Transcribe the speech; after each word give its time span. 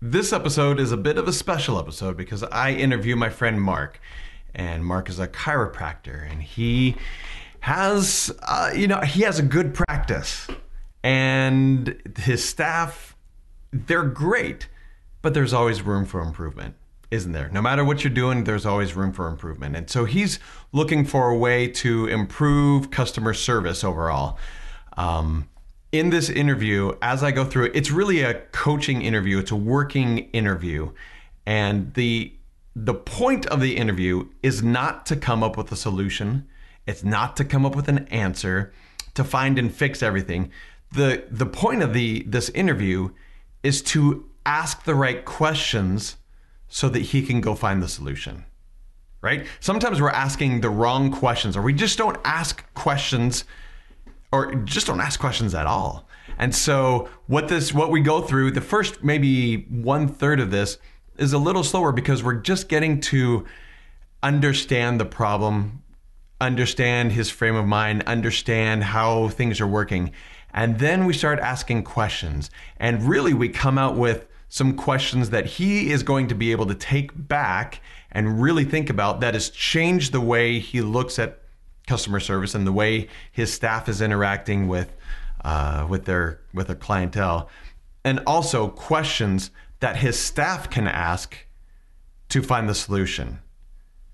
This 0.00 0.32
episode 0.32 0.78
is 0.78 0.92
a 0.92 0.96
bit 0.96 1.18
of 1.18 1.26
a 1.26 1.32
special 1.32 1.76
episode 1.76 2.16
because 2.16 2.44
I 2.44 2.70
interview 2.70 3.16
my 3.16 3.30
friend 3.30 3.60
Marc, 3.60 4.00
and 4.54 4.84
Marc 4.84 5.08
is 5.08 5.18
a 5.18 5.26
chiropractor, 5.26 6.30
and 6.30 6.40
he 6.40 6.94
has, 7.60 8.32
uh, 8.46 8.70
you 8.76 8.86
know, 8.86 9.00
he 9.00 9.22
has 9.22 9.40
a 9.40 9.42
good 9.42 9.74
practice, 9.74 10.46
and 11.02 12.00
his 12.16 12.48
staff, 12.48 13.16
they're 13.72 14.04
great, 14.04 14.68
but 15.20 15.34
there's 15.34 15.52
always 15.52 15.82
room 15.82 16.04
for 16.04 16.20
improvement, 16.20 16.76
isn't 17.10 17.32
there? 17.32 17.48
No 17.48 17.60
matter 17.60 17.84
what 17.84 18.04
you're 18.04 18.14
doing, 18.14 18.44
there's 18.44 18.66
always 18.66 18.94
room 18.94 19.12
for 19.12 19.26
improvement, 19.26 19.74
and 19.74 19.90
so 19.90 20.04
he's 20.04 20.38
looking 20.70 21.04
for 21.04 21.28
a 21.28 21.36
way 21.36 21.66
to 21.66 22.06
improve 22.06 22.92
customer 22.92 23.34
service 23.34 23.82
overall. 23.82 24.38
Um, 24.96 25.48
in 25.92 26.10
this 26.10 26.28
interview, 26.28 26.92
as 27.00 27.22
I 27.22 27.30
go 27.30 27.44
through 27.44 27.66
it, 27.66 27.72
it's 27.76 27.90
really 27.90 28.22
a 28.22 28.34
coaching 28.52 29.02
interview. 29.02 29.38
It's 29.38 29.50
a 29.50 29.56
working 29.56 30.18
interview, 30.32 30.92
and 31.46 31.94
the 31.94 32.34
the 32.76 32.94
point 32.94 33.46
of 33.46 33.60
the 33.60 33.76
interview 33.76 34.28
is 34.42 34.62
not 34.62 35.04
to 35.06 35.16
come 35.16 35.42
up 35.42 35.56
with 35.56 35.72
a 35.72 35.76
solution. 35.76 36.46
It's 36.86 37.02
not 37.02 37.36
to 37.38 37.44
come 37.44 37.66
up 37.66 37.74
with 37.74 37.88
an 37.88 38.06
answer, 38.08 38.72
to 39.14 39.24
find 39.24 39.58
and 39.58 39.74
fix 39.74 40.02
everything. 40.02 40.50
the 40.92 41.24
The 41.30 41.46
point 41.46 41.82
of 41.82 41.94
the 41.94 42.22
this 42.26 42.50
interview 42.50 43.10
is 43.62 43.82
to 43.82 44.28
ask 44.44 44.84
the 44.84 44.94
right 44.94 45.24
questions 45.24 46.16
so 46.68 46.88
that 46.90 47.00
he 47.00 47.22
can 47.22 47.40
go 47.40 47.54
find 47.54 47.82
the 47.82 47.88
solution. 47.88 48.44
Right? 49.20 49.46
Sometimes 49.58 50.00
we're 50.00 50.10
asking 50.10 50.60
the 50.60 50.70
wrong 50.70 51.10
questions, 51.10 51.56
or 51.56 51.62
we 51.62 51.72
just 51.72 51.98
don't 51.98 52.18
ask 52.24 52.62
questions 52.74 53.44
or 54.32 54.54
just 54.54 54.86
don't 54.86 55.00
ask 55.00 55.18
questions 55.18 55.54
at 55.54 55.66
all. 55.66 56.08
And 56.38 56.54
so 56.54 57.08
what 57.26 57.48
this 57.48 57.72
what 57.72 57.90
we 57.90 58.00
go 58.00 58.20
through, 58.20 58.52
the 58.52 58.60
first 58.60 59.02
maybe 59.02 59.62
one 59.64 60.08
third 60.08 60.40
of 60.40 60.50
this 60.50 60.78
is 61.16 61.32
a 61.32 61.38
little 61.38 61.64
slower 61.64 61.92
because 61.92 62.22
we're 62.22 62.34
just 62.34 62.68
getting 62.68 63.00
to 63.00 63.44
understand 64.22 65.00
the 65.00 65.04
problem, 65.04 65.82
understand 66.40 67.12
his 67.12 67.30
frame 67.30 67.56
of 67.56 67.66
mind, 67.66 68.02
understand 68.04 68.84
how 68.84 69.28
things 69.28 69.60
are 69.60 69.66
working. 69.66 70.12
And 70.52 70.78
then 70.78 71.04
we 71.04 71.12
start 71.12 71.38
asking 71.40 71.84
questions. 71.84 72.50
And 72.78 73.02
really 73.02 73.34
we 73.34 73.48
come 73.48 73.78
out 73.78 73.96
with 73.96 74.26
some 74.48 74.76
questions 74.76 75.30
that 75.30 75.44
he 75.44 75.90
is 75.90 76.02
going 76.02 76.28
to 76.28 76.34
be 76.34 76.52
able 76.52 76.66
to 76.66 76.74
take 76.74 77.10
back 77.28 77.82
and 78.10 78.40
really 78.40 78.64
think 78.64 78.88
about 78.88 79.20
that 79.20 79.34
has 79.34 79.50
changed 79.50 80.12
the 80.12 80.20
way 80.20 80.58
he 80.58 80.80
looks 80.80 81.18
at 81.18 81.37
customer 81.88 82.20
service 82.20 82.54
and 82.54 82.66
the 82.66 82.72
way 82.72 83.08
his 83.32 83.52
staff 83.52 83.88
is 83.88 84.00
interacting 84.00 84.68
with 84.68 84.94
uh, 85.44 85.86
with 85.88 86.04
their 86.04 86.40
with 86.52 86.68
their 86.68 86.76
clientele, 86.76 87.48
and 88.04 88.20
also 88.26 88.68
questions 88.68 89.50
that 89.80 89.96
his 89.96 90.18
staff 90.18 90.68
can 90.70 90.86
ask 90.86 91.36
to 92.28 92.42
find 92.42 92.68
the 92.68 92.74
solution, 92.74 93.40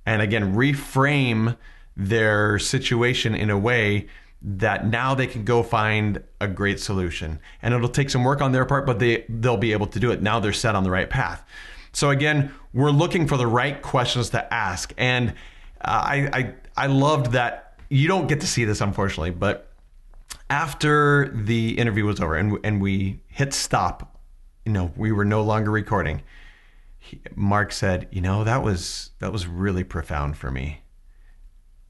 and 0.07 0.23
again 0.23 0.55
reframe 0.55 1.57
their 1.97 2.59
situation 2.59 3.35
in 3.35 3.51
a 3.51 3.59
way 3.59 4.07
that 4.43 4.87
now 4.87 5.15
they 5.15 5.27
can 5.27 5.45
go 5.45 5.63
find 5.63 6.23
a 6.41 6.47
great 6.47 6.79
solution. 6.79 7.39
And 7.63 7.73
it'll 7.73 7.89
take 7.89 8.11
some 8.11 8.25
work 8.25 8.43
on 8.43 8.53
their 8.53 8.67
part 8.67 8.87
but 8.87 8.99
they 8.99 9.25
they'll 9.29 9.57
be 9.57 9.73
able 9.73 9.87
to 9.89 9.99
do 9.99 10.11
it. 10.11 10.23
Now 10.23 10.39
they're 10.39 10.53
set 10.53 10.75
on 10.75 10.85
the 10.85 10.91
right 10.91 11.09
path. 11.09 11.45
So 11.93 12.11
again 12.11 12.53
we're 12.73 12.91
looking 12.91 13.27
for 13.27 13.37
the 13.37 13.47
right 13.47 13.81
questions 13.81 14.31
to 14.31 14.53
ask. 14.53 14.93
And 14.99 15.31
uh, 15.81 16.03
I, 16.05 16.29
I 16.33 16.55
i 16.77 16.87
loved 16.87 17.33
that 17.33 17.64
you 17.89 18.09
don't 18.09 18.27
get 18.27 18.41
to 18.41 18.47
see 18.47 18.65
this, 18.65 18.81
unfortunately, 18.81 19.31
but 19.31 19.73
after 20.51 21.29
the 21.35 21.79
interview 21.79 22.05
was 22.05 22.21
over 22.21 22.37
and, 22.37 22.59
and 22.65 22.81
we 22.81 23.21
hit 23.29 23.53
stop, 23.53 24.19
you 24.65 24.73
know, 24.73 24.93
we 24.97 25.13
were 25.13 25.25
no 25.25 25.43
longer 25.43 25.71
recording. 25.71 26.23
He, 26.99 27.21
Marc 27.35 27.73
said, 27.73 28.09
"You 28.11 28.21
know, 28.21 28.45
that 28.45 28.63
was 28.63 29.11
that 29.19 29.33
was 29.33 29.47
really 29.47 29.85
profound 29.85 30.37
for 30.37 30.51
me," 30.51 30.81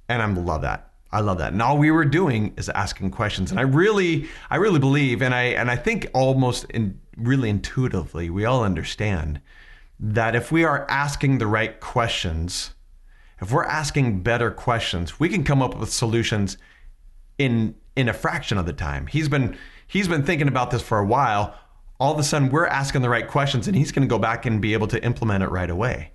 and 0.08 0.20
I 0.20 0.26
love 0.26 0.62
that. 0.62 0.90
I 1.12 1.20
love 1.20 1.38
that. 1.38 1.52
And 1.52 1.62
all 1.62 1.78
we 1.78 1.92
were 1.92 2.04
doing 2.04 2.52
is 2.56 2.68
asking 2.70 3.12
questions. 3.12 3.52
And 3.52 3.60
I 3.60 3.62
really, 3.62 4.28
I 4.50 4.56
really 4.56 4.80
believe, 4.80 5.22
and 5.22 5.32
I 5.32 5.42
and 5.42 5.70
I 5.70 5.76
think 5.76 6.08
almost 6.12 6.64
in 6.70 6.98
really 7.16 7.48
intuitively, 7.48 8.30
we 8.30 8.44
all 8.44 8.64
understand 8.64 9.40
that 10.00 10.34
if 10.34 10.50
we 10.50 10.64
are 10.64 10.84
asking 10.90 11.38
the 11.38 11.46
right 11.46 11.78
questions, 11.78 12.74
if 13.40 13.50
we're 13.50 13.64
asking 13.64 14.20
better 14.20 14.50
questions, 14.50 15.18
we 15.18 15.28
can 15.28 15.44
come 15.44 15.62
up 15.62 15.76
with 15.78 15.92
solutions 15.92 16.56
in 17.38 17.74
in 17.96 18.08
a 18.08 18.12
fraction 18.12 18.58
of 18.58 18.66
the 18.66 18.72
time. 18.72 19.06
He's 19.06 19.28
been 19.28 19.56
he's 19.86 20.08
been 20.08 20.24
thinking 20.24 20.48
about 20.48 20.70
this 20.70 20.82
for 20.82 20.98
a 20.98 21.06
while. 21.06 21.54
All 22.00 22.12
of 22.12 22.18
a 22.18 22.24
sudden, 22.24 22.50
we're 22.50 22.66
asking 22.66 23.02
the 23.02 23.08
right 23.08 23.26
questions, 23.26 23.68
and 23.68 23.76
he's 23.76 23.92
going 23.92 24.06
to 24.06 24.12
go 24.12 24.18
back 24.18 24.46
and 24.46 24.60
be 24.60 24.72
able 24.72 24.88
to 24.88 25.02
implement 25.04 25.44
it 25.44 25.50
right 25.50 25.70
away. 25.70 26.10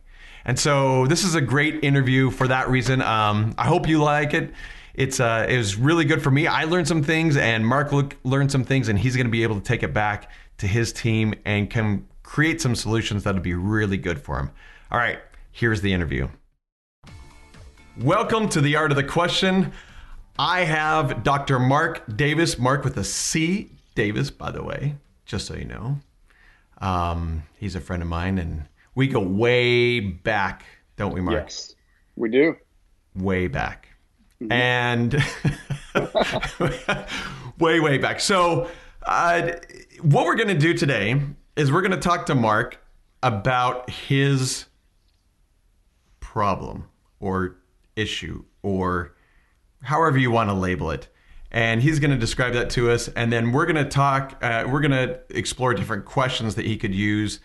And 0.46 0.60
so, 0.60 1.08
this 1.08 1.24
is 1.24 1.36
a 1.36 1.42
great 1.42 1.84
interview 1.84 2.32
for 2.32 2.48
that 2.48 2.70
reason. 2.70 3.02
Um, 3.02 3.54
I 3.58 3.66
hope 3.66 3.88
you 3.88 4.02
like 4.04 4.34
it. 4.34 4.52
It's 4.94 5.20
uh, 5.20 5.46
it 5.48 5.58
was 5.58 5.78
really 5.78 6.06
good 6.06 6.22
for 6.22 6.32
me. 6.32 6.48
I 6.48 6.66
learned 6.66 6.88
some 6.88 7.04
things, 7.04 7.38
and 7.38 7.66
Marc 7.66 7.92
learned 8.24 8.52
some 8.52 8.64
things, 8.66 8.90
and 8.90 9.00
he's 9.00 9.16
going 9.16 9.28
to 9.28 9.32
be 9.32 9.44
able 9.44 9.56
to 9.56 9.66
take 9.66 9.84
it 9.84 9.94
back 9.94 10.32
to 10.58 10.68
his 10.68 10.92
team 10.92 11.34
and 11.46 11.70
can 11.70 12.06
create 12.24 12.62
some 12.62 12.76
solutions 12.76 13.24
that'll 13.24 13.42
be 13.42 13.54
really 13.54 13.98
good 13.98 14.22
for 14.22 14.38
him. 14.38 14.52
All 14.92 15.00
right, 15.00 15.20
here's 15.52 15.82
the 15.82 15.94
interview. 15.94 16.28
Welcome 18.04 18.48
to 18.50 18.62
the 18.62 18.78
Art 18.78 18.92
of 18.92 18.96
the 18.96 19.04
Question. 19.04 19.74
I 20.38 20.64
have 20.64 21.22
Dr. 21.22 21.60
Marc 21.60 22.16
Davis, 22.16 22.58
Marc 22.58 22.86
with 22.86 22.96
a 22.96 23.04
C, 23.04 23.72
Davis, 23.94 24.32
by 24.32 24.52
the 24.52 24.64
way, 24.64 24.96
just 25.26 25.46
so 25.46 25.56
you 25.56 25.66
know. 25.66 26.00
Um, 26.78 27.44
he's 27.58 27.76
a 27.76 27.82
friend 27.82 28.02
of 28.02 28.08
mine, 28.08 28.38
and 28.38 28.70
we 28.96 29.08
go 29.08 29.20
way 29.20 30.00
back, 30.00 30.64
don't 30.96 31.14
we, 31.14 31.20
Marc? 31.20 31.48
Yes, 31.48 31.76
we 32.16 32.30
do. 32.30 32.56
Way 33.16 33.48
back. 33.48 33.90
Mm-hmm. 34.42 34.52
And 34.54 35.14
way, 37.60 37.82
way 37.82 37.98
back. 37.98 38.22
So, 38.22 38.70
uh, 39.06 39.52
what 40.04 40.26
we're 40.26 40.38
going 40.38 40.48
to 40.48 40.58
do 40.58 40.74
today 40.74 41.22
is 41.58 41.70
we're 41.70 41.82
going 41.82 41.92
to 41.92 41.98
talk 41.98 42.28
to 42.28 42.36
Mark 42.36 42.82
about 43.22 43.90
his 43.90 44.68
problem 46.22 46.86
or 47.20 47.59
issue 48.00 48.44
or 48.62 49.16
however 49.84 50.18
you 50.18 50.32
want 50.32 50.50
to 50.50 50.54
label 50.54 50.92
it. 50.92 51.08
And 51.52 51.82
he's 51.82 52.00
going 52.00 52.12
to 52.12 52.18
describe 52.18 52.54
that 52.54 52.70
to 52.72 52.92
us. 52.92 53.08
And 53.10 53.34
then 53.34 53.52
we're 53.52 53.66
going 53.66 53.84
to 53.84 53.90
talk, 53.90 54.38
uh, 54.44 54.66
we're 54.70 54.82
going 54.82 54.92
to 54.92 55.20
explore 55.30 55.74
different 55.74 56.06
questions 56.06 56.56
that 56.56 56.66
he 56.66 56.78
could 56.78 56.94
use 56.94 57.40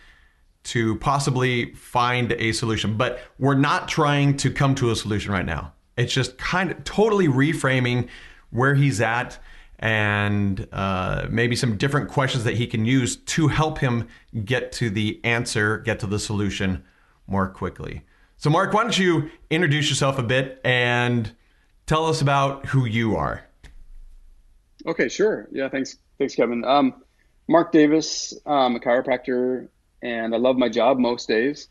to 0.64 0.96
possibly 0.96 1.72
find 1.74 2.32
a 2.32 2.52
solution. 2.52 2.96
But 2.96 3.20
we're 3.38 3.54
not 3.54 3.88
trying 3.88 4.36
to 4.38 4.50
come 4.50 4.74
to 4.76 4.90
a 4.90 4.96
solution 4.96 5.32
right 5.32 5.44
now. 5.46 5.72
It's 5.96 6.12
just 6.12 6.36
kind 6.38 6.70
of 6.70 6.84
totally 6.84 7.28
reframing 7.28 8.08
where 8.50 8.74
he's 8.74 9.00
at 9.00 9.38
and 9.78 10.66
uh, 10.72 11.26
maybe 11.30 11.56
some 11.56 11.76
different 11.76 12.08
questions 12.08 12.44
that 12.44 12.54
he 12.54 12.66
can 12.66 12.84
use 12.84 13.16
to 13.16 13.48
help 13.48 13.78
him 13.78 14.08
get 14.44 14.72
to 14.72 14.90
the 14.90 15.20
answer, 15.24 15.78
get 15.78 16.00
to 16.00 16.06
the 16.06 16.18
solution 16.18 16.84
more 17.26 17.48
quickly. 17.48 18.02
So, 18.44 18.50
Marc, 18.50 18.74
why 18.74 18.82
don't 18.82 18.98
you 18.98 19.30
introduce 19.48 19.88
yourself 19.88 20.18
a 20.18 20.22
bit 20.22 20.60
and 20.66 21.32
tell 21.86 22.04
us 22.04 22.20
about 22.20 22.66
who 22.66 22.84
you 22.84 23.16
are? 23.16 23.42
Okay, 24.84 25.08
sure. 25.08 25.48
Yeah, 25.50 25.70
thanks, 25.70 25.96
thanks, 26.18 26.34
Kevin. 26.34 26.62
Um, 26.62 27.02
Marc 27.48 27.72
Davis, 27.72 28.34
I'm 28.44 28.76
a 28.76 28.80
chiropractor, 28.80 29.68
and 30.02 30.34
I 30.34 30.36
love 30.36 30.58
my 30.58 30.68
job 30.68 30.98
most 30.98 31.26
days. 31.26 31.68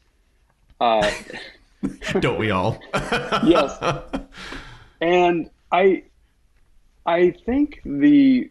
Uh, 0.82 1.12
Don't 2.20 2.40
we 2.40 2.50
all? 2.50 2.80
yes. 2.96 3.78
And 5.00 5.52
I, 5.72 6.06
I 7.06 7.36
think 7.46 7.82
the 7.86 8.50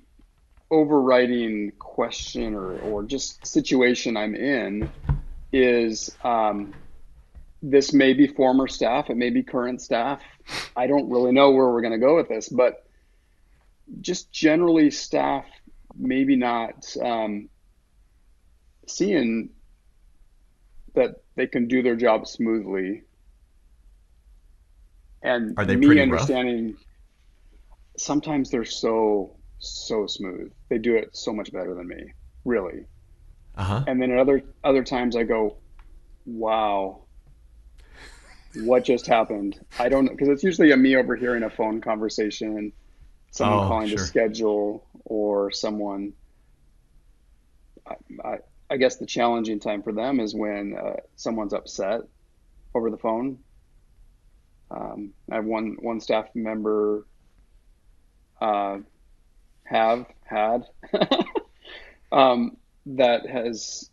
overriding 0.71 1.73
question 1.81 2.55
or, 2.55 2.79
or 2.83 3.03
just 3.03 3.45
situation 3.45 4.17
I'm 4.17 4.37
in 4.37 4.89
is 5.53 6.17
um, 6.23 6.73
this 7.63 7.93
may 7.93 8.13
be 8.13 8.27
former 8.27 8.67
staff, 8.67 9.09
it 9.09 9.17
may 9.17 9.31
be 9.31 9.43
current 9.43 9.81
staff. 9.81 10.21
I 10.77 10.87
don't 10.87 11.09
really 11.09 11.33
know 11.33 11.53
where 11.53 11.69
we're 11.69 11.81
going 11.81 11.93
to 11.93 11.99
go 11.99 12.17
with 12.17 12.29
this, 12.29 12.49
but 12.49 12.85
just 14.01 14.33
generally, 14.33 14.91
staff 14.91 15.45
maybe 15.97 16.37
not 16.37 16.97
um, 17.03 17.49
seeing 18.87 19.51
that 20.95 21.23
they 21.37 21.47
can 21.47 21.69
do 21.69 21.83
their 21.83 21.97
job 21.97 22.27
smoothly. 22.27 23.03
And 25.23 25.57
are 25.57 25.65
they 25.65 25.77
me 25.77 26.01
understanding 26.01 26.73
rough? 26.73 26.85
sometimes 27.97 28.51
they're 28.51 28.65
so 28.65 29.37
so 29.59 30.07
smooth. 30.09 30.53
They 30.69 30.79
do 30.79 30.97
it 30.97 31.17
so 31.17 31.33
much 31.33 31.53
better 31.53 31.75
than 31.75 31.87
me, 31.87 32.13
really. 32.45 32.87
Uh-huh. 33.57 33.85
And 33.87 34.03
then 34.03 34.11
at 34.11 34.19
other 34.19 34.43
other 34.65 34.83
times 34.83 35.15
I 35.15 35.23
go, 35.23 35.57
wow, 36.27 37.03
what 38.57 38.85
just 38.85 39.07
happened. 39.07 39.59
I 39.79 39.89
don't 39.89 40.05
know 40.05 40.13
because 40.13 40.29
it's 40.29 40.43
usually 40.43 40.73
a 40.73 40.77
me 40.77 40.97
overhearing 40.97 41.43
a 41.43 41.51
phone 41.51 41.81
conversation, 41.81 42.73
someone 43.31 43.65
oh, 43.65 43.69
calling 43.69 43.89
sure. 43.89 43.99
to 43.99 44.05
schedule, 44.05 44.87
or 45.05 45.51
someone. 45.51 46.13
I, 47.87 47.95
I, 48.25 48.39
I 48.71 48.77
guess 48.77 48.97
the 48.97 49.07
challenging 49.07 49.61
time 49.61 49.83
for 49.83 49.93
them 49.93 50.21
is 50.21 50.35
when 50.35 50.77
uh, 50.77 50.95
someone's 51.17 51.53
upset 51.53 52.03
over 52.75 52.91
the 52.91 52.99
phone. 52.99 53.39
Um, 54.71 55.13
I 55.31 55.37
have 55.37 55.45
one 55.45 55.77
one 55.81 56.01
staff 56.01 56.29
member 56.35 57.07
uh, 58.41 58.79
have 59.65 60.07
had 60.25 60.67
um, 62.13 62.57
that 62.87 63.29
has 63.29 63.91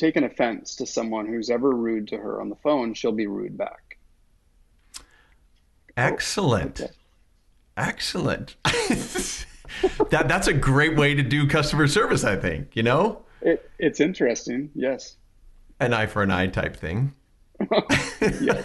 taken 0.00 0.24
offense 0.24 0.74
to 0.76 0.86
someone 0.86 1.26
who's 1.26 1.50
ever 1.50 1.70
rude 1.70 2.08
to 2.08 2.16
her 2.16 2.40
on 2.40 2.48
the 2.48 2.56
phone. 2.56 2.94
She'll 2.94 3.12
be 3.12 3.26
rude 3.26 3.56
back. 3.56 3.98
Oh, 4.98 5.02
Excellent. 5.96 6.80
Okay. 6.80 6.92
Excellent. 7.76 8.56
that 8.64 10.26
that's 10.26 10.48
a 10.48 10.52
great 10.52 10.96
way 10.96 11.14
to 11.14 11.22
do 11.22 11.46
customer 11.46 11.86
service, 11.86 12.24
I 12.24 12.36
think, 12.36 12.74
you 12.74 12.82
know? 12.82 13.22
It, 13.42 13.70
it's 13.78 14.00
interesting, 14.00 14.70
yes. 14.74 15.16
An 15.78 15.94
eye 15.94 16.06
for 16.06 16.22
an 16.22 16.30
eye 16.30 16.48
type 16.48 16.76
thing. 16.76 17.14
yes. 18.40 18.64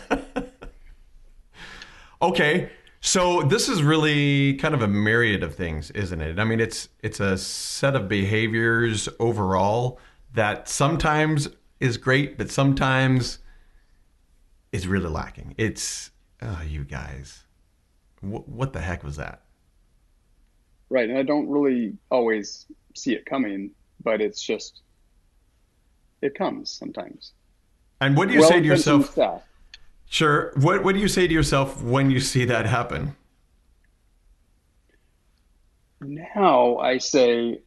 okay. 2.21 2.69
So 3.01 3.43
this 3.43 3.69
is 3.69 3.83
really 3.83 4.55
kind 4.55 4.73
of 4.73 4.81
a 4.81 4.87
myriad 4.87 5.43
of 5.43 5.53
things, 5.53 5.91
isn't 5.91 6.19
it? 6.21 6.39
I 6.39 6.43
mean, 6.43 6.59
it's 6.59 6.89
it's 7.03 7.19
a 7.19 7.37
set 7.37 7.95
of 7.95 8.09
behaviors 8.09 9.07
overall 9.19 9.99
that 10.35 10.69
sometimes 10.69 11.49
is 11.79 11.97
great, 11.97 12.37
but 12.37 12.49
sometimes 12.49 13.39
is 14.71 14.87
really 14.87 15.09
lacking. 15.09 15.55
It's 15.57 16.11
oh, 16.41 16.61
you 16.67 16.83
guys, 16.83 17.43
what, 18.21 18.47
what 18.47 18.73
the 18.73 18.81
heck 18.81 19.03
was 19.03 19.15
that? 19.17 19.41
Right, 20.89 21.09
and 21.09 21.17
I 21.17 21.23
don't 21.23 21.49
really 21.49 21.97
always 22.11 22.67
see 22.93 23.13
it 23.13 23.25
coming, 23.25 23.71
but 24.03 24.21
it's 24.21 24.41
just 24.41 24.81
it 26.21 26.35
comes 26.35 26.69
sometimes. 26.69 27.33
And 28.01 28.15
what 28.15 28.27
do 28.27 28.33
you 28.33 28.41
well 28.41 28.49
say 28.49 28.59
to 28.59 28.65
yourself? 28.65 29.17
Sure. 30.07 30.51
What 30.57 30.83
What 30.83 30.95
do 30.95 31.01
you 31.01 31.07
say 31.07 31.27
to 31.27 31.33
yourself 31.33 31.81
when 31.81 32.11
you 32.11 32.19
see 32.19 32.45
that 32.45 32.65
happen? 32.65 33.15
Now 36.01 36.77
I 36.77 36.97
say 36.99 37.61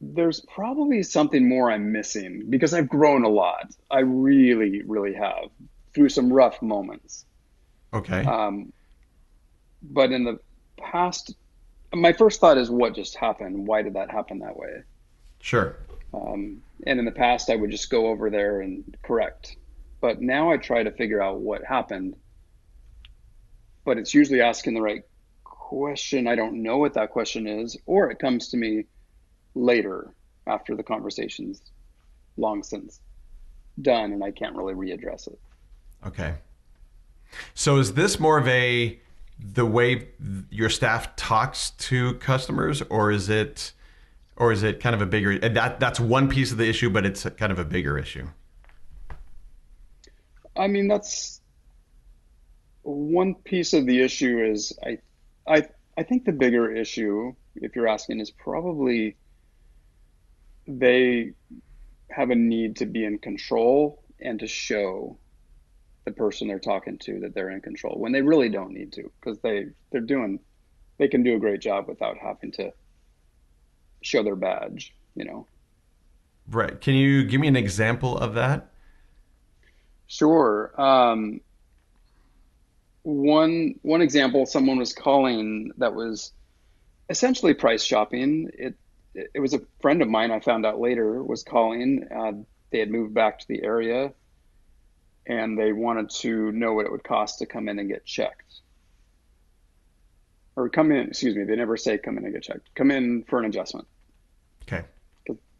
there's 0.00 0.40
probably 0.40 1.02
something 1.02 1.48
more 1.48 1.70
I'm 1.70 1.92
missing 1.92 2.44
because 2.50 2.74
I've 2.74 2.88
grown 2.88 3.24
a 3.24 3.28
lot. 3.28 3.74
I 3.90 4.00
really, 4.00 4.82
really 4.82 5.14
have 5.14 5.50
through 5.94 6.10
some 6.10 6.32
rough 6.32 6.60
moments. 6.60 7.24
Okay. 7.94 8.24
Um, 8.24 8.72
but 9.82 10.12
in 10.12 10.24
the 10.24 10.38
past, 10.76 11.34
my 11.94 12.12
first 12.12 12.40
thought 12.40 12.58
is 12.58 12.70
what 12.70 12.94
just 12.94 13.16
happened? 13.16 13.66
Why 13.66 13.82
did 13.82 13.94
that 13.94 14.10
happen 14.10 14.40
that 14.40 14.56
way? 14.56 14.82
Sure. 15.40 15.76
Um, 16.12 16.62
and 16.86 16.98
in 16.98 17.04
the 17.04 17.12
past, 17.12 17.50
I 17.50 17.56
would 17.56 17.70
just 17.70 17.90
go 17.90 18.08
over 18.08 18.28
there 18.28 18.60
and 18.60 18.96
correct. 19.02 19.56
But 20.00 20.20
now 20.20 20.50
I 20.50 20.58
try 20.58 20.82
to 20.82 20.90
figure 20.90 21.22
out 21.22 21.38
what 21.38 21.64
happened. 21.64 22.16
But 23.84 23.98
it's 23.98 24.12
usually 24.12 24.42
asking 24.42 24.74
the 24.74 24.82
right 24.82 25.02
question. 25.44 26.26
I 26.26 26.34
don't 26.34 26.62
know 26.62 26.78
what 26.78 26.94
that 26.94 27.10
question 27.10 27.46
is, 27.46 27.76
or 27.86 28.10
it 28.10 28.18
comes 28.18 28.48
to 28.48 28.56
me 28.56 28.84
later 29.56 30.12
after 30.46 30.76
the 30.76 30.82
conversation's 30.82 31.62
long 32.36 32.62
since 32.62 33.00
done 33.80 34.12
and 34.12 34.22
I 34.22 34.30
can't 34.30 34.54
really 34.54 34.74
readdress 34.74 35.26
it. 35.26 35.38
Okay. 36.06 36.34
So 37.54 37.78
is 37.78 37.94
this 37.94 38.20
more 38.20 38.38
of 38.38 38.46
a 38.46 39.00
the 39.38 39.66
way 39.66 40.08
your 40.50 40.70
staff 40.70 41.14
talks 41.16 41.70
to 41.70 42.14
customers 42.14 42.82
or 42.82 43.10
is 43.10 43.28
it 43.28 43.72
or 44.36 44.52
is 44.52 44.62
it 44.62 44.80
kind 44.80 44.94
of 44.94 45.02
a 45.02 45.06
bigger 45.06 45.38
that 45.38 45.78
that's 45.78 46.00
one 46.00 46.28
piece 46.28 46.52
of 46.52 46.58
the 46.58 46.66
issue 46.66 46.88
but 46.88 47.04
it's 47.04 47.24
kind 47.36 47.52
of 47.52 47.58
a 47.58 47.64
bigger 47.64 47.98
issue 47.98 48.26
i 50.56 50.66
mean 50.66 50.88
that's 50.88 51.42
one 52.80 53.34
piece 53.34 53.74
of 53.74 53.84
the 53.84 54.00
issue 54.00 54.42
is 54.42 54.72
i 54.86 54.96
i 55.46 55.62
i 55.98 56.02
think 56.02 56.24
the 56.24 56.32
bigger 56.32 56.74
issue 56.74 57.34
if 57.56 57.76
you're 57.76 57.88
asking 57.88 58.20
is 58.20 58.30
probably 58.30 59.16
they 60.66 61.32
have 62.10 62.30
a 62.30 62.34
need 62.34 62.76
to 62.76 62.86
be 62.86 63.04
in 63.04 63.18
control 63.18 64.02
and 64.20 64.40
to 64.40 64.46
show 64.46 65.18
the 66.04 66.12
person 66.12 66.48
they're 66.48 66.58
talking 66.58 66.98
to 66.98 67.20
that 67.20 67.34
they're 67.34 67.50
in 67.50 67.60
control 67.60 67.98
when 67.98 68.12
they 68.12 68.22
really 68.22 68.48
don't 68.48 68.72
need 68.72 68.92
to 68.92 69.10
because 69.20 69.38
they 69.40 69.66
they're 69.90 70.00
doing 70.00 70.38
they 70.98 71.08
can 71.08 71.22
do 71.22 71.34
a 71.34 71.38
great 71.38 71.60
job 71.60 71.88
without 71.88 72.16
having 72.16 72.52
to 72.52 72.72
show 74.02 74.22
their 74.22 74.36
badge 74.36 74.94
you 75.16 75.24
know? 75.24 75.46
Right. 76.48 76.80
Can 76.80 76.94
you 76.94 77.24
give 77.24 77.40
me 77.40 77.48
an 77.48 77.56
example 77.56 78.16
of 78.16 78.34
that? 78.34 78.70
Sure. 80.06 80.80
Um, 80.80 81.40
one 83.02 83.74
one 83.82 84.02
example 84.02 84.46
someone 84.46 84.78
was 84.78 84.92
calling 84.92 85.72
that 85.78 85.94
was 85.94 86.32
essentially 87.10 87.54
price 87.54 87.82
shopping. 87.82 88.50
It 88.54 88.76
it 89.34 89.40
was 89.40 89.54
a 89.54 89.60
friend 89.80 90.02
of 90.02 90.08
mine 90.08 90.30
i 90.30 90.40
found 90.40 90.66
out 90.66 90.78
later 90.78 91.22
was 91.22 91.42
calling 91.42 92.06
uh, 92.14 92.32
they 92.70 92.78
had 92.78 92.90
moved 92.90 93.14
back 93.14 93.38
to 93.38 93.48
the 93.48 93.62
area 93.62 94.12
and 95.26 95.58
they 95.58 95.72
wanted 95.72 96.10
to 96.10 96.52
know 96.52 96.72
what 96.72 96.86
it 96.86 96.92
would 96.92 97.04
cost 97.04 97.40
to 97.40 97.46
come 97.46 97.68
in 97.68 97.78
and 97.78 97.88
get 97.88 98.04
checked. 98.04 98.60
Or 100.54 100.68
come 100.68 100.92
in, 100.92 101.08
excuse 101.08 101.36
me, 101.36 101.44
they 101.44 101.56
never 101.56 101.76
say 101.76 101.98
come 101.98 102.16
in 102.16 102.24
and 102.24 102.32
get 102.32 102.44
checked. 102.44 102.74
Come 102.74 102.90
in 102.90 103.24
for 103.24 103.38
an 103.38 103.44
adjustment. 103.44 103.86
Okay. 104.62 104.84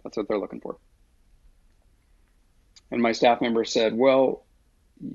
That's 0.03 0.17
what 0.17 0.29
they're 0.29 0.39
looking 0.39 0.61
for. 0.61 0.77
And 2.91 3.03
my 3.03 3.13
staff 3.13 3.41
member 3.41 3.65
said, 3.65 3.95
Well, 3.95 4.45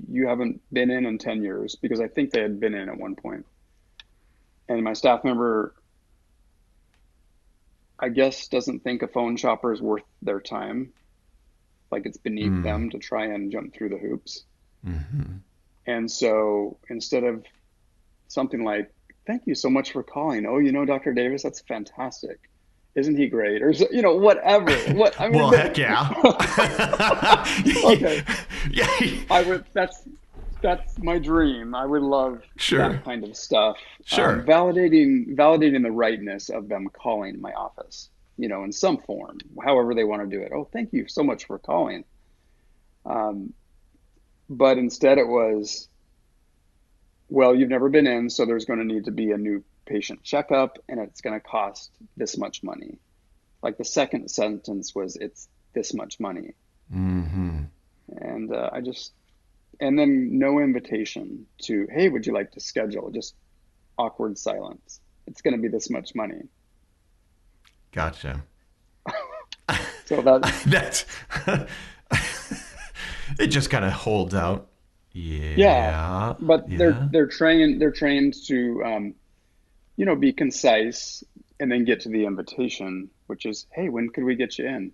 you 0.08 0.28
haven't 0.28 0.60
been 0.72 0.90
in 0.90 1.06
in 1.06 1.18
10 1.18 1.42
years 1.42 1.74
because 1.74 2.00
I 2.00 2.08
think 2.08 2.30
they 2.30 2.42
had 2.42 2.60
been 2.60 2.74
in 2.74 2.88
at 2.88 2.98
one 2.98 3.16
point. 3.16 3.46
And 4.68 4.84
my 4.84 4.92
staff 4.92 5.24
member, 5.24 5.74
I 8.02 8.10
guess, 8.10 8.48
doesn't 8.48 8.84
think 8.84 9.02
a 9.02 9.08
phone 9.08 9.36
shopper 9.36 9.72
is 9.72 9.80
worth 9.80 10.04
their 10.20 10.40
time 10.40 10.92
like 11.92 12.06
it's 12.06 12.16
beneath 12.16 12.50
mm. 12.50 12.64
them 12.64 12.90
to 12.90 12.98
try 12.98 13.26
and 13.26 13.52
jump 13.52 13.74
through 13.74 13.90
the 13.90 13.98
hoops. 13.98 14.44
Mm-hmm. 14.84 15.36
And 15.86 16.10
so 16.10 16.78
instead 16.88 17.22
of 17.22 17.44
something 18.28 18.64
like, 18.64 18.92
thank 19.26 19.42
you 19.46 19.54
so 19.54 19.68
much 19.70 19.92
for 19.92 20.02
calling. 20.02 20.46
Oh, 20.46 20.58
you 20.58 20.72
know, 20.72 20.84
Dr. 20.84 21.12
Davis, 21.12 21.42
that's 21.42 21.60
fantastic. 21.60 22.40
Isn't 22.94 23.16
he 23.16 23.28
great? 23.28 23.62
Or, 23.62 23.70
you 23.70 24.02
know, 24.02 24.16
whatever. 24.16 24.74
What, 24.94 25.20
I 25.20 25.28
mean, 25.28 25.40
well, 25.40 25.50
heck 25.52 25.78
yeah. 25.78 26.12
okay. 27.84 28.22
Yeah. 28.70 28.86
I 29.30 29.42
would, 29.42 29.64
that's, 29.72 30.02
that's 30.62 30.98
my 30.98 31.18
dream. 31.18 31.74
I 31.74 31.84
would 31.84 32.02
love 32.02 32.42
sure. 32.56 32.88
that 32.88 33.04
kind 33.04 33.24
of 33.24 33.36
stuff. 33.36 33.76
Sure. 34.04 34.40
Um, 34.40 34.46
validating, 34.46 35.34
validating 35.34 35.82
the 35.82 35.92
rightness 35.92 36.48
of 36.48 36.68
them 36.68 36.88
calling 36.88 37.40
my 37.40 37.52
office 37.52 38.08
you 38.36 38.48
know, 38.48 38.64
in 38.64 38.72
some 38.72 38.98
form, 38.98 39.38
however 39.62 39.94
they 39.94 40.04
want 40.04 40.22
to 40.22 40.36
do 40.36 40.42
it. 40.42 40.52
Oh, 40.54 40.68
thank 40.72 40.92
you 40.92 41.06
so 41.08 41.22
much 41.22 41.46
for 41.46 41.58
calling. 41.58 42.04
Um, 43.04 43.52
but 44.48 44.78
instead, 44.78 45.18
it 45.18 45.26
was, 45.26 45.88
well, 47.28 47.54
you've 47.54 47.68
never 47.68 47.88
been 47.88 48.06
in, 48.06 48.30
so 48.30 48.44
there's 48.44 48.64
going 48.64 48.78
to 48.78 48.84
need 48.84 49.04
to 49.04 49.10
be 49.10 49.30
a 49.30 49.38
new 49.38 49.62
patient 49.86 50.22
checkup, 50.22 50.78
and 50.88 51.00
it's 51.00 51.20
going 51.20 51.38
to 51.38 51.40
cost 51.40 51.90
this 52.16 52.36
much 52.38 52.62
money. 52.62 52.98
Like 53.62 53.78
the 53.78 53.84
second 53.84 54.30
sentence 54.30 54.94
was, 54.94 55.16
it's 55.16 55.48
this 55.74 55.94
much 55.94 56.18
money. 56.18 56.54
Mm-hmm. 56.92 57.60
And 58.16 58.52
uh, 58.52 58.70
I 58.72 58.80
just, 58.80 59.12
and 59.82 59.98
then 59.98 60.38
no 60.38 60.60
invitation 60.60 61.46
to, 61.62 61.86
hey, 61.90 62.08
would 62.08 62.26
you 62.26 62.32
like 62.32 62.52
to 62.52 62.60
schedule? 62.60 63.10
Just 63.10 63.34
awkward 63.98 64.38
silence. 64.38 65.00
It's 65.26 65.42
going 65.42 65.56
to 65.56 65.60
be 65.60 65.68
this 65.68 65.90
much 65.90 66.14
money. 66.14 66.42
Gotcha. 67.90 68.42
so 70.06 70.22
that 70.22 70.62
that's 70.66 71.04
it 73.38 73.48
just 73.48 73.70
kind 73.70 73.84
of 73.84 73.92
holds 73.92 74.34
out. 74.34 74.68
Yeah. 75.12 75.54
Yeah, 75.56 76.34
but 76.40 76.70
yeah. 76.70 76.78
they're 76.78 77.08
they're 77.12 77.26
trained 77.26 77.82
they're 77.82 77.90
trained 77.90 78.34
to 78.46 78.82
um, 78.82 79.14
you 79.96 80.06
know 80.06 80.16
be 80.16 80.32
concise 80.32 81.22
and 81.60 81.70
then 81.70 81.84
get 81.84 82.00
to 82.00 82.08
the 82.08 82.24
invitation, 82.24 83.10
which 83.26 83.44
is, 83.46 83.66
hey, 83.72 83.88
when 83.88 84.08
could 84.08 84.24
we 84.24 84.36
get 84.36 84.58
you 84.58 84.66
in? 84.66 84.92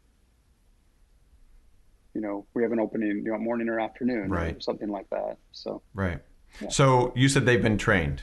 You 2.15 2.21
know, 2.21 2.47
we 2.55 2.62
have 2.62 2.73
an 2.73 2.81
opening, 2.81 3.23
you 3.25 3.33
know, 3.33 3.38
morning 3.38 3.69
or 3.69 3.79
afternoon, 3.79 4.31
right. 4.31 4.57
or 4.57 4.61
something 4.61 4.88
like 4.88 5.09
that. 5.11 5.38
So 5.53 5.83
right. 5.95 6.21
Yeah. 6.61 6.69
So 6.71 7.12
you 7.15 7.29
said 7.29 7.47
they've 7.47 7.62
been 7.62 7.79
trained. 7.79 8.23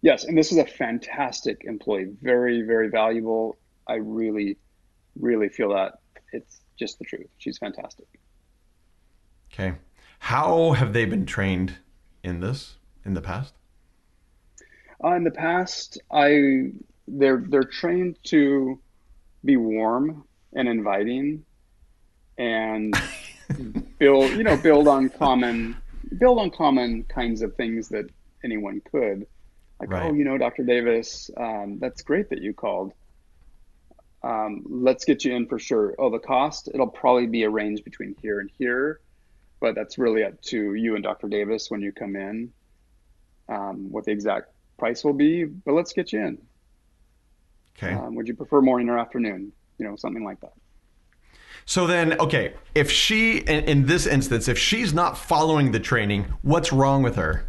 Yes, 0.00 0.24
and 0.24 0.36
this 0.36 0.50
is 0.50 0.58
a 0.58 0.66
fantastic 0.66 1.62
employee, 1.64 2.12
very, 2.22 2.62
very 2.62 2.88
valuable. 2.88 3.56
I 3.86 3.94
really, 3.94 4.58
really 5.18 5.48
feel 5.48 5.68
that 5.74 6.00
it's 6.32 6.60
just 6.76 6.98
the 6.98 7.04
truth. 7.04 7.28
She's 7.38 7.58
fantastic. 7.58 8.06
Okay. 9.52 9.74
How 10.18 10.72
have 10.72 10.92
they 10.92 11.04
been 11.04 11.26
trained 11.26 11.78
in 12.22 12.40
this 12.40 12.78
in 13.04 13.14
the 13.14 13.20
past? 13.20 13.54
Uh, 15.02 15.14
in 15.14 15.24
the 15.24 15.30
past, 15.30 16.00
I 16.10 16.70
they're 17.08 17.44
they're 17.48 17.64
trained 17.64 18.18
to 18.24 18.80
be 19.44 19.56
warm 19.56 20.24
and 20.54 20.68
inviting, 20.68 21.44
and 22.38 22.94
build, 23.98 24.30
you 24.32 24.42
know, 24.44 24.56
build 24.56 24.88
on 24.88 25.08
common, 25.08 25.76
build 26.18 26.38
on 26.38 26.50
common 26.50 27.04
kinds 27.04 27.42
of 27.42 27.54
things 27.56 27.88
that 27.90 28.08
anyone 28.44 28.80
could. 28.90 29.26
Like, 29.80 29.90
Right. 29.90 30.10
oh, 30.10 30.12
you 30.12 30.24
know, 30.24 30.38
Dr. 30.38 30.62
Davis, 30.64 31.30
um, 31.36 31.78
that's 31.80 32.02
great 32.02 32.30
that 32.30 32.40
you 32.40 32.54
called. 32.54 32.92
Um, 34.22 34.64
let's 34.68 35.04
get 35.04 35.24
you 35.24 35.34
in 35.34 35.46
for 35.46 35.58
sure. 35.58 35.94
Oh, 35.98 36.10
the 36.10 36.20
cost, 36.20 36.68
it'll 36.72 36.86
probably 36.86 37.26
be 37.26 37.42
a 37.42 37.50
range 37.50 37.82
between 37.82 38.14
here 38.22 38.38
and 38.38 38.48
here, 38.56 39.00
but 39.60 39.74
that's 39.74 39.98
really 39.98 40.22
up 40.22 40.40
to 40.42 40.74
you 40.74 40.94
and 40.94 41.02
Dr. 41.02 41.28
Davis 41.28 41.70
when 41.70 41.80
you 41.82 41.90
come 41.90 42.14
in, 42.14 42.52
um, 43.48 43.90
what 43.90 44.04
the 44.04 44.12
exact 44.12 44.52
price 44.78 45.02
will 45.02 45.12
be. 45.14 45.44
But 45.44 45.72
let's 45.72 45.92
get 45.92 46.12
you 46.12 46.20
in. 46.20 46.38
Okay. 47.76 47.92
Um, 47.92 48.14
would 48.14 48.28
you 48.28 48.34
prefer 48.34 48.60
morning 48.60 48.88
or 48.88 48.98
afternoon? 48.98 49.50
You 49.78 49.88
know, 49.88 49.96
something 49.96 50.22
like 50.22 50.40
that. 50.42 50.52
So 51.64 51.86
then, 51.86 52.18
okay, 52.20 52.54
if 52.74 52.90
she, 52.90 53.38
in, 53.38 53.64
in 53.64 53.86
this 53.86 54.06
instance, 54.06 54.48
if 54.48 54.58
she's 54.58 54.92
not 54.92 55.16
following 55.16 55.72
the 55.72 55.80
training, 55.80 56.26
what's 56.42 56.72
wrong 56.72 57.02
with 57.02 57.16
her? 57.16 57.46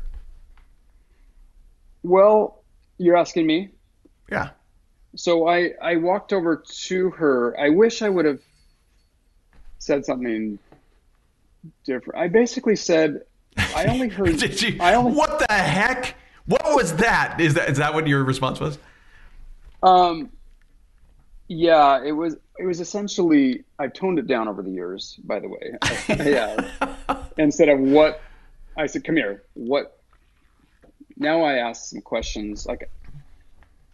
Well, 2.04 2.64
you're 2.98 3.18
asking 3.18 3.48
me. 3.48 3.70
Yeah. 4.30 4.50
So 5.16 5.48
I 5.48 5.72
I 5.82 5.98
walked 5.98 6.34
over 6.34 6.64
to 6.86 7.10
her. 7.12 7.60
I 7.60 7.70
wish 7.70 8.02
I 8.02 8.10
would 8.10 8.26
have 8.26 8.40
said 9.78 10.06
something 10.06 10.58
different. 11.86 12.20
I 12.20 12.28
basically 12.28 12.76
said 12.76 13.22
I 13.58 13.86
only 13.86 14.08
heard 14.10 14.38
Did 14.38 14.62
you? 14.62 14.78
I 14.80 14.96
only 14.96 15.14
what 15.14 15.40
the 15.40 15.54
heck? 15.54 16.16
What 16.46 16.76
was 16.76 16.96
that? 16.96 17.40
Is 17.40 17.54
that 17.54 17.70
is 17.70 17.78
that 17.78 17.94
what 17.94 18.08
your 18.08 18.24
response 18.24 18.60
was? 18.60 18.78
um 19.84 20.32
yeah, 21.54 22.04
it 22.04 22.12
was 22.12 22.36
it 22.58 22.66
was 22.66 22.80
essentially 22.80 23.64
I've 23.80 23.94
toned 23.94 24.20
it 24.20 24.28
down 24.28 24.48
over 24.48 24.62
the 24.62 24.72
years, 24.72 25.20
by 25.24 25.40
the 25.40 25.48
way. 25.50 25.74
yeah. 26.10 26.70
Instead 27.38 27.70
of 27.70 27.80
what 27.80 28.22
I 28.78 28.86
said, 28.88 29.04
come 29.04 29.16
here. 29.16 29.44
What 29.54 30.00
now 31.18 31.44
I 31.44 31.56
ask 31.58 31.90
some 31.92 32.02
questions 32.02 32.66
like 32.66 32.90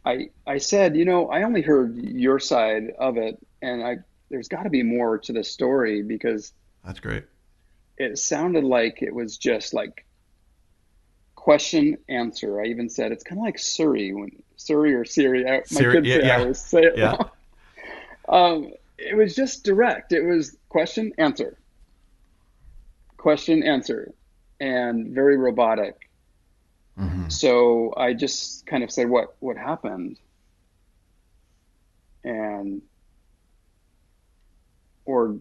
I 0.05 0.29
I 0.47 0.57
said, 0.57 0.95
you 0.95 1.05
know, 1.05 1.29
I 1.29 1.43
only 1.43 1.61
heard 1.61 1.97
your 1.97 2.39
side 2.39 2.91
of 2.99 3.17
it 3.17 3.37
and 3.61 3.83
I 3.83 3.97
there's 4.29 4.47
got 4.47 4.63
to 4.63 4.69
be 4.69 4.83
more 4.83 5.17
to 5.17 5.33
the 5.33 5.43
story 5.43 6.01
because 6.03 6.53
That's 6.85 6.99
great. 6.99 7.25
it 7.97 8.17
sounded 8.19 8.63
like 8.63 9.01
it 9.01 9.13
was 9.13 9.37
just 9.37 9.73
like 9.73 10.05
question 11.35 11.97
answer. 12.07 12.61
I 12.61 12.65
even 12.65 12.89
said 12.89 13.11
it's 13.11 13.23
kind 13.23 13.39
of 13.39 13.43
like 13.45 13.57
Surrey 13.59 14.13
when 14.13 14.31
Surrey 14.57 14.93
or 14.93 15.05
Siri. 15.05 15.47
I, 15.47 15.57
my 15.57 15.61
Siri, 15.65 15.93
kids 15.95 16.07
yeah, 16.07 16.19
say 16.21 16.29
I 16.31 16.39
always 16.41 16.59
say 16.59 16.83
it 16.83 16.97
Yeah. 16.97 17.05
wrong. 17.11 17.29
Um, 18.29 18.71
it 18.97 19.15
was 19.17 19.35
just 19.35 19.63
direct. 19.63 20.11
It 20.13 20.21
was 20.21 20.55
question 20.69 21.11
answer, 21.17 21.57
question 23.17 23.63
answer, 23.63 24.13
and 24.59 25.13
very 25.13 25.37
robotic. 25.37 25.95
Mhm. 26.97 27.31
So 27.31 27.93
I 27.97 28.13
just 28.13 28.65
kind 28.67 28.83
of 28.83 28.91
said, 28.91 29.09
"What 29.09 29.35
what 29.39 29.57
happened?" 29.57 30.19
And 32.23 32.81
or 35.05 35.39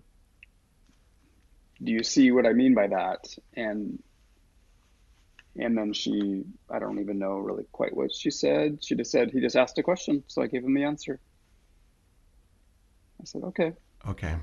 do 1.83 1.93
you 1.93 2.03
see 2.03 2.31
what 2.31 2.47
I 2.47 2.53
mean 2.53 2.75
by 2.75 2.87
that? 2.89 3.37
And 3.55 4.03
and 5.57 5.77
then 5.77 5.93
she, 5.93 6.45
I 6.71 6.79
don't 6.79 7.01
even 7.01 7.19
know 7.19 7.39
really 7.39 7.65
quite 7.73 7.95
what 7.95 8.15
she 8.15 8.31
said. 8.31 8.83
She 8.83 8.95
just 8.95 9.11
said 9.11 9.31
he 9.33 9.41
just 9.41 9.57
asked 9.57 9.77
a 9.79 9.83
question, 9.83 10.23
so 10.29 10.41
I 10.41 10.47
gave 10.47 10.65
him 10.65 10.75
the 10.75 10.85
answer. 10.85 11.21
I 13.21 13.25
said, 13.25 13.43
"Okay." 13.45 13.73
Okay. 14.09 14.37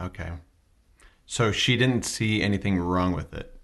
Okay. 0.00 0.32
So 1.26 1.52
she 1.52 1.76
didn't 1.76 2.04
see 2.04 2.42
anything 2.42 2.78
wrong 2.78 3.12
with 3.12 3.34
it. 3.34 3.60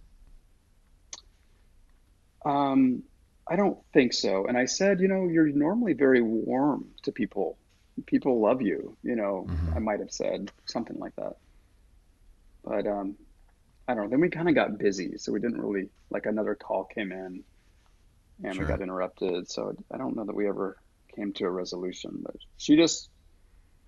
Um, 2.44 3.02
I 3.48 3.56
don't 3.56 3.78
think 3.92 4.12
so. 4.12 4.46
And 4.46 4.56
I 4.56 4.64
said, 4.64 5.00
you 5.00 5.08
know, 5.08 5.28
you're 5.28 5.48
normally 5.52 5.92
very 5.92 6.22
warm 6.22 6.94
to 7.02 7.12
people. 7.12 7.58
People 8.06 8.40
love 8.40 8.62
you, 8.62 8.96
you 9.02 9.16
know, 9.16 9.46
Mhm. 9.46 9.76
I 9.76 9.78
might 9.78 10.00
have 10.00 10.10
said 10.12 10.50
something 10.66 10.98
like 10.98 11.14
that. 11.16 11.34
But 12.64 12.86
um, 12.86 13.16
I 13.88 13.94
don't 13.94 14.04
know. 14.04 14.10
Then 14.10 14.20
we 14.20 14.30
kind 14.30 14.48
of 14.48 14.54
got 14.54 14.78
busy, 14.78 15.16
so 15.18 15.32
we 15.32 15.40
didn't 15.40 15.60
really, 15.60 15.90
like 16.10 16.26
another 16.26 16.54
call 16.54 16.84
came 16.84 17.12
in 17.12 17.44
and 18.42 18.54
Sure. 18.54 18.64
we 18.64 18.66
got 18.66 18.80
interrupted. 18.82 19.50
So 19.50 19.74
I 19.92 19.98
don't 19.98 20.16
know 20.16 20.24
that 20.24 20.34
we 20.34 20.48
ever 20.48 20.76
came 21.14 21.32
to 21.34 21.44
a 21.44 21.50
resolution. 21.50 22.18
But 22.22 22.36
she 22.58 22.76
just 22.76 23.10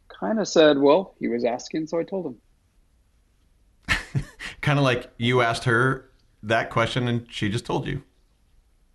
kind 0.08 0.38
of 0.40 0.46
said, 0.48 0.78
well, 0.78 1.14
he 1.18 1.28
was 1.28 1.44
asking, 1.44 1.86
so 1.86 1.98
I 1.98 2.04
told 2.04 2.26
him. 2.26 4.24
kind 4.60 4.78
of 4.78 4.84
like 4.84 5.10
you 5.18 5.40
asked 5.42 5.64
her 5.64 6.10
that 6.42 6.70
question 6.70 7.08
and 7.08 7.26
she 7.30 7.48
just 7.48 7.64
told 7.64 7.86
you, 7.86 8.02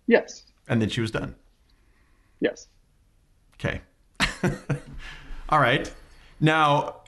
Yes, 0.06 0.44
and 0.68 0.80
then 0.80 0.88
she 0.88 1.00
was 1.02 1.10
done. 1.10 1.34
yes. 2.40 2.66
Okay. 3.54 3.80
All 5.48 5.58
right. 5.58 5.92
Now, 6.40 7.02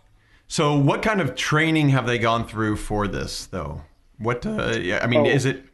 so 0.48 0.76
what 0.76 1.00
kind 1.02 1.20
of 1.20 1.34
training 1.36 1.90
have 1.90 2.06
they 2.06 2.18
gone 2.18 2.46
through 2.46 2.76
for 2.76 3.06
this, 3.06 3.46
though? 3.46 3.82
What? 4.18 4.44
Uh, 4.44 4.76
yeah, 4.80 4.98
I 5.02 5.06
mean, 5.06 5.20
Oh. 5.20 5.30
is 5.30 5.44
it 5.46 5.64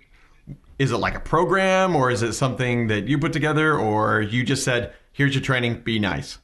is 0.78 0.92
it 0.92 0.98
like 0.98 1.14
a 1.16 1.20
program, 1.20 1.96
or 1.96 2.10
is 2.10 2.22
it 2.22 2.34
something 2.34 2.88
that 2.88 3.08
you 3.08 3.18
put 3.18 3.32
together, 3.32 3.78
or 3.78 4.20
you 4.20 4.44
just 4.44 4.62
said, 4.62 4.92
"Here's 5.16 5.34
your 5.34 5.42
training. 5.42 5.80
Be 5.80 5.98
nice." 5.98 6.38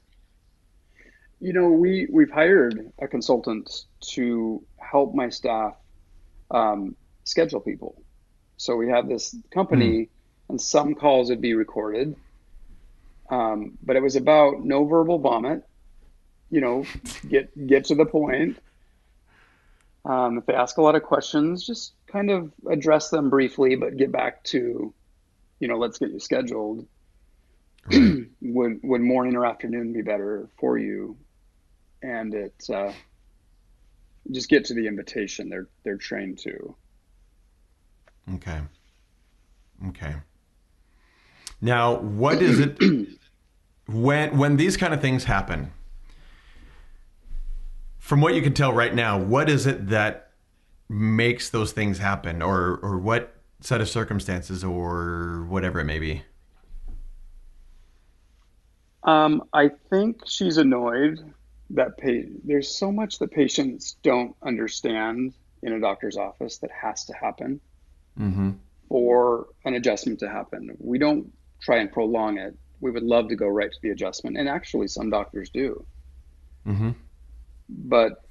You 1.40 1.52
know, 1.52 1.68
we 1.68 2.08
we've 2.10 2.30
hired 2.30 2.90
a 2.98 3.06
consultant 3.06 3.84
to 4.12 4.64
help 4.78 5.14
my 5.14 5.28
staff 5.28 5.74
um, 6.50 6.96
schedule 7.24 7.60
people. 7.60 8.02
So 8.56 8.76
we 8.76 8.88
have 8.88 9.08
this 9.08 9.36
company, 9.50 10.08
and 10.48 10.58
some 10.58 10.94
calls 10.94 11.28
would 11.28 11.42
be 11.42 11.52
recorded, 11.52 12.16
um, 13.28 13.76
but 13.82 13.96
it 13.96 14.02
was 14.02 14.16
about 14.16 14.64
no 14.64 14.86
verbal 14.86 15.18
vomit. 15.18 15.64
You 16.50 16.62
know, 16.62 16.86
get 17.28 17.66
get 17.66 17.84
to 17.86 17.94
the 17.94 18.06
point. 18.06 18.58
Um, 20.06 20.38
if 20.38 20.46
they 20.46 20.54
ask 20.54 20.78
a 20.78 20.82
lot 20.82 20.94
of 20.94 21.02
questions, 21.02 21.66
just 21.66 21.92
kind 22.06 22.30
of 22.30 22.50
address 22.70 23.10
them 23.10 23.28
briefly, 23.28 23.76
but 23.76 23.96
get 23.96 24.10
back 24.10 24.42
to, 24.44 24.92
you 25.60 25.68
know, 25.68 25.76
let's 25.76 25.98
get 25.98 26.10
you 26.10 26.18
scheduled. 26.18 26.86
Right. 27.86 28.24
would 28.40 28.80
would 28.82 29.00
morning 29.00 29.36
or 29.36 29.46
afternoon 29.46 29.92
be 29.92 30.02
better 30.02 30.48
for 30.58 30.78
you? 30.78 31.16
And 32.02 32.34
it 32.34 32.64
uh, 32.72 32.92
just 34.30 34.48
get 34.48 34.64
to 34.66 34.74
the 34.74 34.86
invitation 34.86 35.48
they're 35.48 35.68
they're 35.84 35.96
trained 35.96 36.38
to. 36.40 36.74
Okay. 38.34 38.60
Okay. 39.88 40.14
Now, 41.60 41.96
what 41.96 42.42
is 42.42 42.58
it 42.58 42.78
when 43.86 44.36
when 44.36 44.56
these 44.56 44.76
kind 44.76 44.94
of 44.94 45.00
things 45.00 45.24
happen? 45.24 45.72
From 47.98 48.20
what 48.20 48.34
you 48.34 48.42
can 48.42 48.52
tell 48.52 48.72
right 48.72 48.94
now, 48.94 49.18
what 49.18 49.48
is 49.48 49.66
it 49.66 49.88
that 49.88 50.32
makes 50.88 51.50
those 51.50 51.72
things 51.72 51.98
happen 51.98 52.42
or 52.42 52.78
or 52.82 52.98
what 52.98 53.36
set 53.60 53.80
of 53.80 53.88
circumstances 53.88 54.64
or 54.64 55.46
whatever 55.48 55.80
it 55.80 55.84
may 55.84 55.98
be? 55.98 56.22
Um, 59.04 59.42
I 59.52 59.68
think 59.90 60.22
she's 60.26 60.58
annoyed 60.58 61.18
that 61.70 61.98
pa- 61.98 62.28
there's 62.44 62.68
so 62.68 62.92
much 62.92 63.18
that 63.18 63.30
patients 63.30 63.96
don't 64.02 64.36
understand 64.42 65.34
in 65.62 65.72
a 65.72 65.80
doctor's 65.80 66.16
office 66.16 66.58
that 66.58 66.70
has 66.70 67.04
to 67.06 67.14
happen 67.14 67.60
Mhm. 68.18 68.56
for 68.88 69.48
an 69.64 69.74
adjustment 69.74 70.20
to 70.20 70.28
happen. 70.28 70.76
We 70.78 70.98
don't 70.98 71.32
try 71.60 71.78
and 71.78 71.90
prolong 71.90 72.38
it. 72.38 72.56
We 72.80 72.90
would 72.90 73.02
love 73.04 73.28
to 73.28 73.36
go 73.36 73.46
right 73.48 73.72
to 73.72 73.78
the 73.80 73.90
adjustment, 73.90 74.36
and 74.36 74.48
actually, 74.48 74.88
some 74.88 75.08
doctors 75.10 75.50
do. 75.50 75.84
Mhm. 76.66 76.94
But 77.68 78.24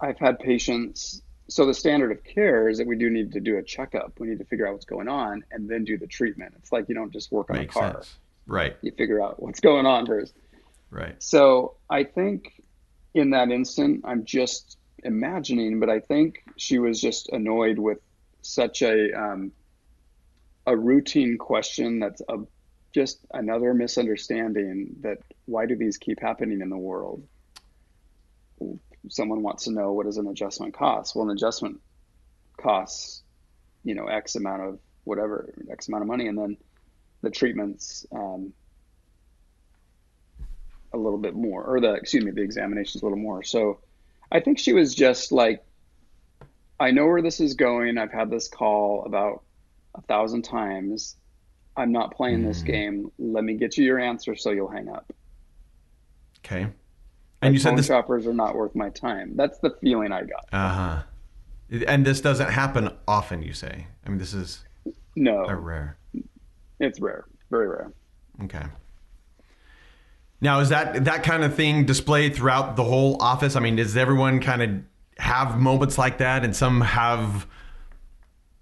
I've 0.00 0.18
had 0.18 0.38
patients. 0.40 1.22
So 1.48 1.64
the 1.64 1.74
standard 1.74 2.10
of 2.10 2.22
care 2.24 2.68
is 2.68 2.78
that 2.78 2.86
we 2.88 2.96
do 2.96 3.08
need 3.08 3.32
to 3.32 3.40
do 3.40 3.56
a 3.56 3.62
checkup. 3.62 4.18
We 4.18 4.26
need 4.26 4.38
to 4.40 4.44
figure 4.44 4.66
out 4.66 4.72
what's 4.72 4.84
going 4.84 5.08
on 5.08 5.44
and 5.52 5.68
then 5.68 5.84
do 5.84 5.96
the 5.96 6.08
treatment. 6.08 6.54
It's 6.58 6.72
like 6.72 6.88
you 6.88 6.94
don't 6.94 7.12
just 7.12 7.30
work 7.32 7.50
on 7.50 7.56
Makes 7.56 7.76
a 7.76 7.78
car. 7.78 7.92
sense. 7.94 8.18
Right. 8.46 8.76
You 8.82 8.92
figure 8.92 9.22
out 9.22 9.42
what's 9.42 9.60
going 9.60 9.86
on 9.86 10.06
first. 10.06 10.34
Right. 10.90 11.20
So 11.22 11.76
I 11.90 12.04
think 12.04 12.62
in 13.14 13.30
that 13.30 13.50
instant, 13.50 14.02
I'm 14.04 14.24
just 14.24 14.78
imagining, 15.02 15.80
but 15.80 15.90
I 15.90 16.00
think 16.00 16.42
she 16.56 16.78
was 16.78 17.00
just 17.00 17.28
annoyed 17.30 17.78
with 17.78 17.98
such 18.42 18.82
a 18.82 19.12
um, 19.12 19.52
a 20.66 20.76
routine 20.76 21.38
question 21.38 22.00
that's 22.00 22.20
a, 22.28 22.38
just 22.94 23.24
another 23.32 23.74
misunderstanding 23.74 24.96
that 25.00 25.18
why 25.46 25.66
do 25.66 25.76
these 25.76 25.96
keep 25.96 26.20
happening 26.20 26.60
in 26.60 26.70
the 26.70 26.76
world? 26.76 27.22
Someone 29.08 29.42
wants 29.42 29.64
to 29.64 29.70
know 29.70 29.92
what 29.92 30.06
does 30.06 30.16
an 30.16 30.26
adjustment 30.26 30.74
cost? 30.74 31.14
Well, 31.14 31.28
an 31.28 31.36
adjustment 31.36 31.80
costs, 32.60 33.22
you 33.84 33.94
know, 33.94 34.06
X 34.06 34.34
amount 34.34 34.62
of 34.62 34.78
whatever, 35.04 35.52
X 35.70 35.88
amount 35.88 36.02
of 36.02 36.08
money, 36.08 36.26
and 36.26 36.36
then 36.36 36.56
the 37.26 37.30
treatments 37.30 38.06
um, 38.12 38.52
a 40.92 40.96
little 40.96 41.18
bit 41.18 41.34
more, 41.34 41.64
or 41.64 41.80
the 41.80 41.94
excuse 41.94 42.24
me, 42.24 42.30
the 42.30 42.40
examinations 42.42 43.02
a 43.02 43.04
little 43.04 43.18
more. 43.18 43.42
So 43.42 43.80
I 44.30 44.38
think 44.40 44.58
she 44.60 44.72
was 44.72 44.94
just 44.94 45.32
like, 45.32 45.64
I 46.78 46.92
know 46.92 47.06
where 47.06 47.22
this 47.22 47.40
is 47.40 47.54
going. 47.54 47.98
I've 47.98 48.12
had 48.12 48.30
this 48.30 48.46
call 48.48 49.04
about 49.04 49.42
a 49.96 50.02
thousand 50.02 50.42
times. 50.42 51.16
I'm 51.76 51.90
not 51.90 52.14
playing 52.16 52.44
this 52.44 52.62
Mhm. 52.62 52.66
game. 52.66 53.12
Let 53.18 53.42
me 53.44 53.54
get 53.54 53.76
you 53.76 53.84
your 53.84 53.98
answer 53.98 54.36
so 54.36 54.50
you'll 54.52 54.68
hang 54.70 54.88
up. 54.88 55.12
Okay. 56.44 56.62
Like, 56.64 56.72
And 57.42 57.54
you 57.54 57.58
said 57.60 57.76
this. 57.76 57.86
shoppers 57.86 58.26
are 58.26 58.32
not 58.34 58.54
worth 58.54 58.74
my 58.76 58.90
time. 58.90 59.34
That's 59.36 59.58
the 59.58 59.70
feeling 59.82 60.12
I 60.12 60.22
got. 60.22 60.46
Uh 60.52 60.68
huh. 60.68 61.02
And 61.88 62.06
this 62.06 62.20
doesn't 62.20 62.50
happen 62.50 62.90
often. 63.08 63.42
You 63.42 63.52
say. 63.52 63.88
I 64.06 64.10
mean, 64.10 64.18
this 64.18 64.32
is 64.32 64.64
No, 65.16 65.44
a 65.46 65.56
rare. 65.56 65.96
It's 66.80 67.00
rare, 67.00 67.24
very 67.50 67.68
rare. 67.68 67.92
Okay. 68.44 68.64
Now, 70.40 70.60
is 70.60 70.68
that 70.68 71.04
that 71.04 71.22
kind 71.22 71.44
of 71.44 71.54
thing 71.54 71.86
displayed 71.86 72.34
throughout 72.34 72.76
the 72.76 72.84
whole 72.84 73.20
office? 73.22 73.56
I 73.56 73.60
mean, 73.60 73.76
does 73.76 73.96
everyone 73.96 74.40
kind 74.40 74.62
of 74.62 74.70
have 75.18 75.58
moments 75.58 75.96
like 75.96 76.18
that, 76.18 76.44
and 76.44 76.54
some 76.54 76.82
have 76.82 77.46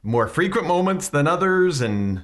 more 0.02 0.28
frequent 0.28 0.68
moments 0.68 1.08
than 1.08 1.26
others? 1.26 1.80
And 1.80 2.22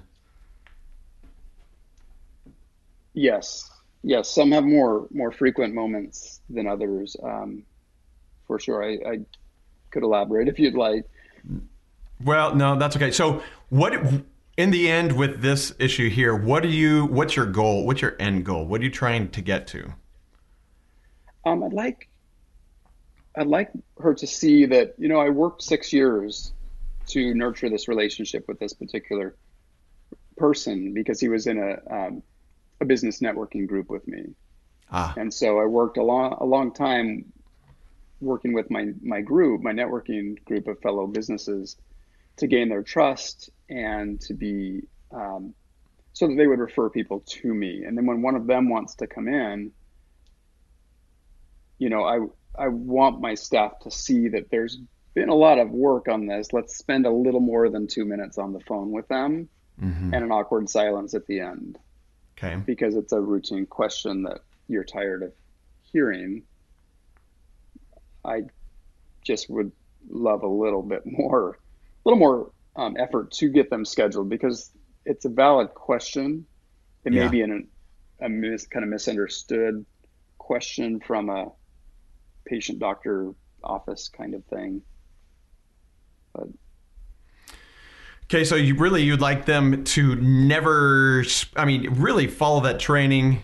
Yes, 3.12 3.68
yes. 4.04 4.30
Some 4.30 4.52
have 4.52 4.64
more 4.64 5.08
more 5.10 5.32
frequent 5.32 5.74
moments 5.74 6.40
than 6.48 6.68
others, 6.68 7.16
um, 7.22 7.64
for 8.46 8.60
sure. 8.60 8.84
I, 8.84 8.98
I 9.04 9.18
could 9.90 10.04
elaborate 10.04 10.46
if 10.46 10.60
you'd 10.60 10.74
like. 10.74 11.04
well, 12.24 12.54
no, 12.54 12.78
that's 12.78 12.94
okay. 12.94 13.10
So, 13.10 13.42
what 13.70 13.92
in 14.60 14.70
the 14.70 14.90
end 14.90 15.16
with 15.16 15.40
this 15.40 15.72
issue 15.78 16.10
here? 16.10 16.34
What 16.34 16.62
do 16.62 16.68
you? 16.68 17.06
What's 17.06 17.34
your 17.34 17.46
goal? 17.46 17.86
What's 17.86 18.02
your 18.02 18.16
end 18.18 18.44
goal? 18.44 18.66
What 18.66 18.80
are 18.80 18.84
you 18.84 18.90
trying 18.90 19.30
to 19.30 19.40
get 19.40 19.66
to? 19.68 19.94
Um, 21.46 21.62
I'd 21.62 21.72
like 21.72 22.08
I'd 23.36 23.46
like 23.46 23.70
her 23.98 24.14
to 24.14 24.26
see 24.26 24.66
that 24.66 24.94
you 24.98 25.08
know 25.08 25.18
I 25.18 25.30
worked 25.30 25.62
six 25.62 25.92
years 25.92 26.52
to 27.08 27.34
nurture 27.34 27.70
this 27.70 27.88
relationship 27.88 28.46
with 28.46 28.58
this 28.58 28.74
particular 28.74 29.34
person 30.36 30.92
because 30.94 31.20
he 31.20 31.28
was 31.28 31.46
in 31.46 31.58
a 31.58 31.94
um, 31.94 32.22
a 32.80 32.84
business 32.84 33.20
networking 33.20 33.66
group 33.66 33.88
with 33.88 34.06
me. 34.06 34.34
Ah, 34.90 35.14
And 35.16 35.32
so 35.32 35.58
I 35.60 35.66
worked 35.66 35.98
a 35.98 36.02
long, 36.02 36.36
a 36.40 36.44
long 36.44 36.72
time 36.72 37.32
working 38.20 38.52
with 38.52 38.70
my, 38.70 38.88
my 39.02 39.20
group, 39.20 39.62
my 39.62 39.72
networking 39.72 40.42
group 40.44 40.66
of 40.66 40.80
fellow 40.80 41.06
businesses 41.06 41.76
to 42.38 42.46
gain 42.46 42.68
their 42.68 42.82
trust 42.82 43.50
and 43.70 44.20
to 44.22 44.34
be, 44.34 44.82
um, 45.12 45.54
so 46.12 46.26
that 46.26 46.34
they 46.34 46.46
would 46.46 46.58
refer 46.58 46.90
people 46.90 47.20
to 47.26 47.54
me. 47.54 47.84
And 47.84 47.96
then 47.96 48.04
when 48.06 48.20
one 48.20 48.34
of 48.34 48.46
them 48.46 48.68
wants 48.68 48.96
to 48.96 49.06
come 49.06 49.28
in, 49.28 49.72
you 51.78 51.88
know, 51.88 52.04
I, 52.04 52.64
I 52.64 52.68
want 52.68 53.20
my 53.20 53.34
staff 53.34 53.78
to 53.82 53.90
see 53.90 54.28
that 54.28 54.50
there's 54.50 54.78
been 55.14 55.28
a 55.28 55.34
lot 55.34 55.58
of 55.58 55.70
work 55.70 56.08
on 56.08 56.26
this. 56.26 56.52
Let's 56.52 56.76
spend 56.76 57.06
a 57.06 57.10
little 57.10 57.40
more 57.40 57.70
than 57.70 57.86
two 57.86 58.04
minutes 58.04 58.38
on 58.38 58.52
the 58.52 58.60
phone 58.60 58.90
with 58.90 59.08
them 59.08 59.48
hmm 59.78 60.12
and 60.12 60.24
an 60.24 60.30
awkward 60.30 60.68
silence 60.68 61.14
at 61.14 61.26
the 61.26 61.40
end 61.40 61.78
okay. 62.36 62.56
because 62.66 62.96
it's 62.96 63.12
a 63.12 63.20
routine 63.20 63.64
question 63.64 64.24
that 64.24 64.40
you're 64.68 64.84
tired 64.84 65.22
of 65.22 65.32
hearing. 65.92 66.42
I 68.24 68.42
just 69.24 69.48
would 69.50 69.72
love 70.08 70.42
a 70.42 70.48
little 70.48 70.82
bit 70.82 71.02
more, 71.06 71.52
a 71.52 72.08
little 72.08 72.18
more 72.18 72.50
um, 72.76 72.96
effort 72.98 73.30
to 73.32 73.48
get 73.48 73.70
them 73.70 73.84
scheduled 73.84 74.28
because 74.28 74.70
it's 75.04 75.24
a 75.24 75.28
valid 75.28 75.74
question. 75.74 76.46
It 77.04 77.12
may 77.12 77.28
be 77.28 77.40
an, 77.40 77.68
a 78.20 78.28
mis, 78.28 78.66
kind 78.66 78.84
of 78.84 78.90
misunderstood 78.90 79.84
question 80.38 81.00
from 81.00 81.30
a 81.30 81.52
patient 82.46 82.78
doctor 82.78 83.32
office 83.62 84.08
kind 84.08 84.34
of 84.34 84.44
thing. 84.46 84.82
But 86.34 86.48
Okay, 88.30 88.44
so 88.44 88.54
you 88.54 88.76
really 88.76 89.02
you'd 89.02 89.20
like 89.20 89.44
them 89.44 89.82
to 89.82 90.14
never, 90.14 91.24
I 91.56 91.64
mean, 91.64 91.92
really 91.94 92.28
follow 92.28 92.60
that 92.60 92.78
training. 92.78 93.42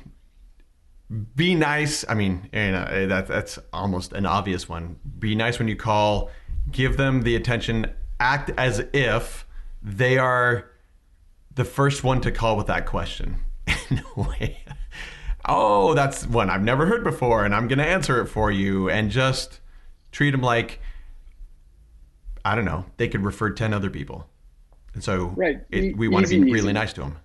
Be 1.34 1.56
nice. 1.56 2.04
I 2.08 2.14
mean, 2.14 2.48
and 2.52 2.76
uh, 2.76 3.06
that 3.06 3.26
that's 3.26 3.58
almost 3.72 4.12
an 4.12 4.26
obvious 4.26 4.68
one. 4.68 5.00
Be 5.18 5.34
nice 5.34 5.58
when 5.58 5.66
you 5.66 5.74
call. 5.74 6.30
Give 6.70 6.96
them 6.96 7.22
the 7.22 7.34
attention. 7.34 7.92
Act 8.18 8.50
as 8.56 8.84
if 8.92 9.46
they 9.82 10.18
are 10.18 10.70
the 11.54 11.64
first 11.64 12.02
one 12.04 12.20
to 12.22 12.32
call 12.32 12.56
with 12.56 12.66
that 12.66 12.86
question. 12.86 13.36
In 13.90 14.02
a 14.16 14.20
way. 14.22 14.58
Oh, 15.48 15.94
that's 15.94 16.26
one 16.26 16.50
I've 16.50 16.62
never 16.62 16.86
heard 16.86 17.04
before, 17.04 17.44
and 17.44 17.54
I'm 17.54 17.68
going 17.68 17.78
to 17.78 17.86
answer 17.86 18.20
it 18.20 18.26
for 18.26 18.50
you. 18.50 18.88
And 18.90 19.10
just 19.10 19.60
treat 20.12 20.30
them 20.32 20.40
like 20.42 20.80
I 22.44 22.54
don't 22.54 22.64
know. 22.64 22.84
They 22.96 23.08
could 23.08 23.24
refer 23.24 23.50
ten 23.50 23.74
other 23.74 23.90
people. 23.90 24.28
And 24.94 25.02
so 25.04 25.26
Right. 25.36 25.58
it, 25.70 25.96
we 25.96 26.08
want 26.08 26.26
to 26.26 26.30
be 26.38 26.44
really 26.44 26.58
easy. 26.58 26.72
nice 26.72 26.92
to 26.94 27.02
them. 27.02 27.18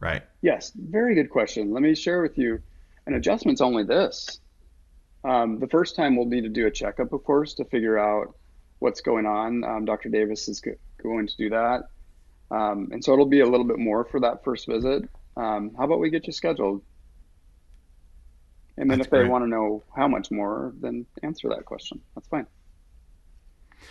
Right. 0.00 0.22
Yes, 0.42 0.72
very 0.76 1.14
good 1.14 1.30
question. 1.30 1.72
Let 1.72 1.82
me 1.82 1.94
share 1.94 2.20
with 2.20 2.36
you 2.36 2.60
an 3.06 3.14
adjustment's 3.14 3.60
only 3.60 3.84
this. 3.84 4.40
Um, 5.24 5.58
the 5.58 5.68
first 5.68 5.96
time 5.96 6.16
we'll 6.16 6.26
need 6.26 6.42
to 6.42 6.48
do 6.50 6.66
a 6.66 6.70
checkup, 6.70 7.12
of 7.12 7.24
course, 7.24 7.54
to 7.54 7.64
figure 7.64 7.98
out 7.98 8.36
what's 8.86 9.00
going 9.00 9.26
on. 9.26 9.64
Um, 9.64 9.84
Dr. 9.84 10.08
Davis 10.10 10.46
is 10.46 10.60
go- 10.60 10.76
going 11.02 11.26
to 11.26 11.36
do 11.36 11.50
that. 11.50 11.88
Um, 12.52 12.90
and 12.92 13.04
so 13.04 13.12
it'll 13.12 13.26
be 13.26 13.40
a 13.40 13.46
little 13.46 13.66
bit 13.66 13.80
more 13.80 14.04
for 14.04 14.20
that 14.20 14.44
first 14.44 14.68
visit. 14.68 15.08
Um, 15.36 15.72
how 15.76 15.84
about 15.86 15.98
we 15.98 16.08
get 16.08 16.28
you 16.28 16.32
scheduled? 16.32 16.82
And 18.76 18.88
then 18.88 18.98
That's 18.98 19.08
if 19.08 19.10
they 19.10 19.18
great. 19.18 19.30
want 19.30 19.42
to 19.42 19.48
know 19.48 19.82
how 19.96 20.06
much 20.06 20.30
more, 20.30 20.72
then 20.80 21.04
answer 21.24 21.48
that 21.48 21.64
question. 21.64 22.00
That's 22.14 22.28
fine. 22.28 22.46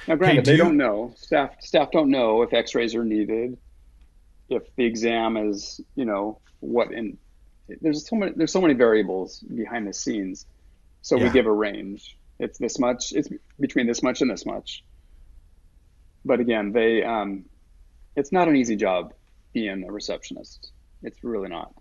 Now, 0.08 0.16
granted, 0.16 0.46
do 0.46 0.52
they 0.52 0.58
you- 0.58 0.64
don't 0.64 0.78
know. 0.78 1.14
Staff 1.18 1.62
staff 1.62 1.92
don't 1.92 2.10
know 2.10 2.42
if 2.44 2.54
X-rays 2.54 2.96
are 2.96 3.04
needed, 3.04 3.58
if 4.50 4.64
the 4.78 4.86
exam 4.86 5.36
is, 5.36 5.82
you 5.96 6.06
know, 6.06 6.40
what 6.62 6.94
in. 6.94 7.18
There's 7.82 8.08
so 8.08 8.16
many. 8.16 8.32
There's 8.34 8.52
so 8.54 8.62
many 8.62 8.76
variables 8.76 9.40
behind 9.40 9.88
the 9.88 9.94
scenes, 9.94 10.46
so 11.02 11.18
we 11.18 11.30
give 11.32 11.48
a 11.48 11.52
range. 11.52 12.16
It's 12.40 12.58
this 12.58 12.80
much. 12.80 13.14
It's 13.14 13.30
between 13.60 13.88
this 13.88 14.04
much 14.04 14.22
and 14.22 14.30
this 14.30 14.46
much. 14.46 14.84
But 16.24 16.40
again, 16.40 16.72
they. 16.72 17.04
Um, 17.04 17.46
it's 18.16 18.32
not 18.32 18.48
an 18.48 18.56
easy 18.56 18.76
job 18.76 19.14
being 19.54 19.84
a 19.88 19.92
receptionist. 19.92 20.72
It's 21.04 21.24
really 21.24 21.50
not. 21.50 21.74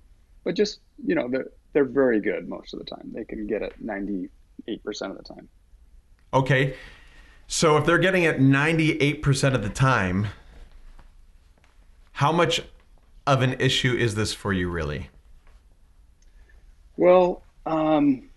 But 0.45 0.55
just 0.55 0.81
you 1.05 1.15
know, 1.15 1.29
they're 1.29 1.47
they're 1.73 1.85
very 1.85 2.21
good 2.21 2.49
most 2.49 2.73
of 2.73 2.79
the 2.79 2.85
time. 2.85 3.11
They 3.13 3.25
can 3.25 3.47
get 3.47 3.63
it 3.63 3.75
98% 3.85 4.29
of 5.11 5.17
the 5.17 5.25
time. 5.25 5.49
Okay. 6.33 6.77
So 7.47 7.77
if 7.77 7.85
they're 7.85 7.99
getting 7.99 8.23
it 8.23 8.39
98% 8.39 9.55
of 9.55 9.63
the 9.63 9.69
time, 9.69 10.29
how 12.13 12.33
much 12.33 12.63
of 13.27 13.43
an 13.43 13.55
issue 13.61 13.93
is 13.93 14.15
this 14.15 14.33
for 14.33 14.53
you 14.53 14.71
really? 14.71 15.11
Well, 16.97 17.43
um, 17.67 18.31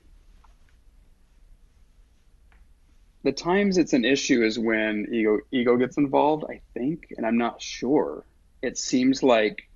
the 3.24 3.32
times 3.32 3.78
it's 3.78 3.94
an 3.94 4.06
issue 4.06 4.44
is 4.44 4.58
when 4.60 5.08
ego 5.12 5.40
ego 5.52 5.78
gets 5.78 5.98
involved, 5.98 6.46
I 6.50 6.62
think, 6.74 7.14
and 7.16 7.26
I'm 7.26 7.38
not 7.38 7.62
sure. 7.62 8.26
It 8.62 8.78
seems 8.78 9.24
like 9.24 9.70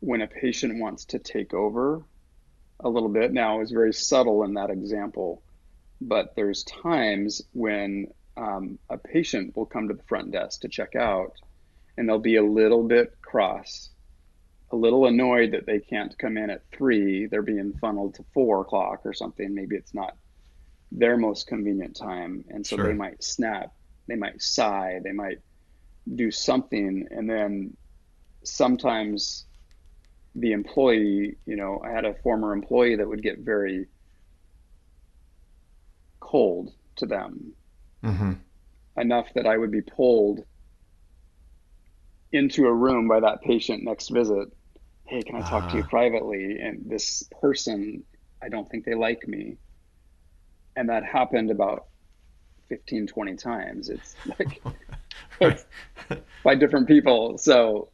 when 0.00 0.22
a 0.22 0.26
patient 0.26 0.80
wants 0.80 1.06
to 1.06 1.18
take 1.18 1.54
over 1.54 2.02
a 2.80 2.88
little 2.88 3.08
bit. 3.08 3.32
Now, 3.32 3.58
was 3.58 3.70
very 3.70 3.92
subtle 3.92 4.44
in 4.44 4.54
that 4.54 4.70
example, 4.70 5.42
but 6.00 6.34
there's 6.36 6.62
times 6.64 7.42
when 7.52 8.08
um, 8.36 8.78
a 8.88 8.96
patient 8.96 9.56
will 9.56 9.66
come 9.66 9.88
to 9.88 9.94
the 9.94 10.02
front 10.04 10.30
desk 10.30 10.60
to 10.60 10.68
check 10.68 10.94
out, 10.94 11.32
and 11.96 12.08
they'll 12.08 12.18
be 12.18 12.36
a 12.36 12.42
little 12.42 12.84
bit 12.84 13.20
cross 13.20 13.90
a 14.70 14.76
little 14.76 15.06
annoyed 15.06 15.52
that 15.52 15.66
they 15.66 15.80
can't 15.80 16.16
come 16.18 16.36
in 16.36 16.50
at 16.50 16.62
three. 16.70 17.26
They're 17.26 17.42
being 17.42 17.72
funneled 17.80 18.14
to 18.14 18.24
four 18.34 18.60
o'clock 18.60 19.00
or 19.04 19.12
something. 19.12 19.54
Maybe 19.54 19.76
it's 19.76 19.94
not 19.94 20.16
their 20.90 21.16
most 21.16 21.46
convenient 21.46 21.96
time. 21.96 22.44
And 22.48 22.66
so 22.66 22.76
Sure. 22.76 22.84
they 22.86 22.92
might 22.94 23.22
snap, 23.22 23.70
they 24.08 24.16
might 24.16 24.40
sigh, 24.40 25.00
they 25.04 25.12
might 25.12 25.38
do 26.14 26.30
something. 26.30 27.06
And 27.10 27.28
then 27.28 27.76
sometimes 28.44 29.46
the 30.34 30.52
employee, 30.52 31.36
you 31.46 31.56
know, 31.56 31.80
I 31.84 31.90
had 31.92 32.04
a 32.04 32.14
former 32.22 32.52
employee 32.52 32.96
that 32.96 33.08
would 33.08 33.22
get 33.22 33.40
very 33.40 33.86
cold 36.20 36.70
to 36.96 37.06
them 37.06 37.56
Mm-hmm. 38.04 38.32
enough 38.96 39.32
that 39.34 39.46
I 39.46 39.56
would 39.56 39.70
be 39.70 39.80
pulled 39.80 40.44
into 42.32 42.66
a 42.66 42.72
room 42.74 43.08
by 43.08 43.20
that 43.20 43.40
patient 43.42 43.84
next 43.84 44.08
visit. 44.10 44.48
Hey, 45.06 45.22
can 45.22 45.36
I 45.36 45.42
talk 45.42 45.68
to 45.68 45.76
you 45.76 45.82
Ah. 45.82 45.88
privately? 45.88 46.58
And 46.60 46.88
this 46.90 47.22
person, 47.40 48.04
I 48.42 48.48
don't 48.48 48.68
think 48.68 48.84
they 48.84 48.94
like 48.94 49.26
me. 49.26 49.56
And 50.78 50.88
that 50.90 51.04
happened 51.04 51.50
about 51.50 51.86
15, 52.68 53.08
20 53.08 53.34
times. 53.34 53.88
It's 53.88 54.14
like 54.38 54.62
Right. 55.40 55.64
by 56.44 56.54
different 56.54 56.86
people. 56.86 57.36
So 57.38 57.88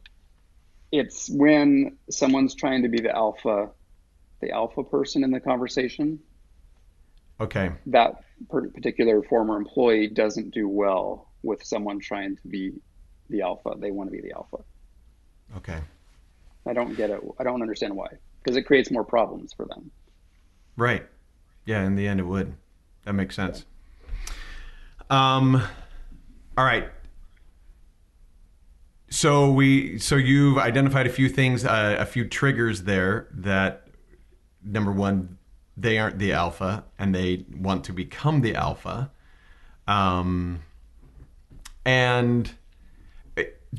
it's 0.91 1.27
when 1.31 1.97
someone's 2.11 2.53
trying 2.53 2.83
to 2.83 2.89
be 2.89 2.99
the 3.01 3.09
alpha, 3.09 3.71
the 4.39 4.51
alpha 4.51 4.83
person 4.83 5.23
in 5.23 5.31
the 5.31 5.39
conversation, 5.39 6.19
Okay. 7.41 7.71
that 7.87 8.23
particular 8.49 9.23
former 9.23 9.57
employee 9.57 10.07
doesn't 10.07 10.53
do 10.53 10.69
well 10.69 11.31
with 11.41 11.63
someone 11.63 11.99
trying 11.99 12.35
to 12.37 12.47
be 12.47 12.73
the 13.29 13.41
alpha. 13.41 13.73
They 13.79 13.89
want 13.89 14.11
to 14.11 14.15
be 14.15 14.21
the 14.21 14.33
alpha. 14.33 14.57
Okay. 15.57 15.79
I 16.67 16.73
don't 16.73 16.95
get 16.95 17.09
it. 17.09 17.19
I 17.39 17.43
don't 17.43 17.63
understand 17.63 17.95
why. 17.95 18.09
Because 18.43 18.57
it 18.57 18.63
creates 18.63 18.91
more 18.91 19.03
problems 19.03 19.53
for 19.53 19.65
them. 19.65 19.89
Right. 20.77 21.05
Yeah, 21.65 21.83
in 21.83 21.95
the 21.95 22.07
end 22.07 22.19
it 22.19 22.23
would. 22.27 22.53
That 23.05 23.13
makes 23.13 23.35
sense. 23.35 23.65
Um 25.09 25.61
all 26.57 26.65
right. 26.65 26.89
So 29.09 29.51
we 29.51 29.97
so 29.99 30.15
you've 30.15 30.57
identified 30.57 31.05
a 31.07 31.09
few 31.09 31.29
things, 31.29 31.63
uh, 31.63 31.95
a 31.99 32.05
few 32.05 32.27
triggers 32.27 32.83
there 32.83 33.27
that 33.31 33.87
number 34.63 34.91
1 34.91 35.37
they 35.77 35.97
aren't 35.97 36.19
the 36.19 36.31
alpha 36.31 36.85
and 36.97 37.13
they 37.13 37.45
want 37.53 37.83
to 37.85 37.93
become 37.93 38.41
the 38.41 38.55
alpha. 38.55 39.11
Um 39.87 40.61
and 41.85 42.51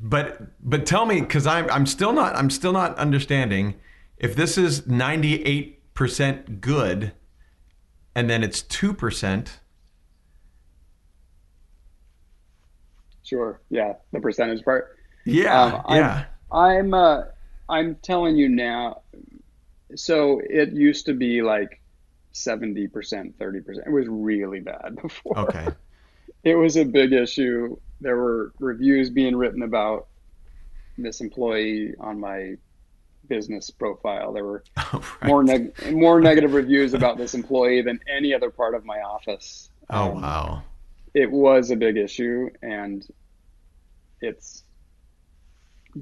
but 0.03 0.43
but 0.63 0.87
tell 0.87 1.07
me 1.07 1.23
cuz 1.23 1.47
I'm 1.47 1.69
I'm 1.71 1.87
still 1.87 2.13
not 2.13 2.37
I'm 2.37 2.51
still 2.51 2.73
not 2.73 2.97
understanding 2.99 3.75
if 4.19 4.37
this 4.37 4.57
is 4.57 4.83
98% 4.83 6.61
good 6.61 7.13
and 8.17 8.29
then 8.31 8.43
it's 8.43 8.63
2% 8.63 9.49
Sure. 13.23 13.61
Yeah. 13.71 13.95
The 14.13 14.21
percentage 14.21 14.65
part. 14.65 14.97
yeah 15.25 15.63
Um, 15.63 15.83
I'm- 15.87 15.97
yeah 16.01 16.25
I'm 16.53 16.95
uh, 16.95 17.23
I'm 17.69 17.97
telling 17.97 18.37
you 18.37 18.49
now. 18.49 19.03
So 19.97 20.41
it 20.49 20.73
used 20.73 21.07
to 21.07 21.13
be 21.13 21.43
like 21.43 21.81
seventy 22.31 22.87
percent, 22.87 23.35
thirty 23.37 23.61
percent. 23.61 23.89
It 23.89 23.91
was 23.93 24.07
really 24.09 24.61
bad 24.61 24.95
before. 25.03 25.39
okay 25.41 25.67
It 26.45 26.55
was 26.55 26.77
a 26.77 26.85
big 26.85 27.13
issue. 27.13 27.77
There 28.01 28.17
were 28.17 28.53
reviews 28.61 29.11
being 29.11 29.35
written 29.35 29.63
about 29.63 30.07
this 30.99 31.21
employee 31.21 31.95
on 31.99 32.21
my 32.21 32.55
business 33.29 33.71
profile. 33.71 34.33
There 34.33 34.45
were 34.45 34.65
oh, 34.77 35.03
right. 35.23 35.29
more 35.29 35.43
neg- 35.45 35.93
more 35.93 36.21
negative 36.21 36.55
reviews 36.55 36.95
about 36.95 37.17
this 37.19 37.35
employee 37.35 37.83
than 37.83 38.01
any 38.09 38.33
other 38.35 38.51
part 38.51 38.75
of 38.75 38.85
my 38.85 39.01
office. 39.01 39.71
oh 39.91 40.11
Um, 40.13 40.23
wow 40.23 40.63
it 41.15 41.31
was 41.31 41.71
a 41.71 41.77
big 41.77 41.97
issue 41.97 42.51
and 42.61 43.07
it's 44.21 44.65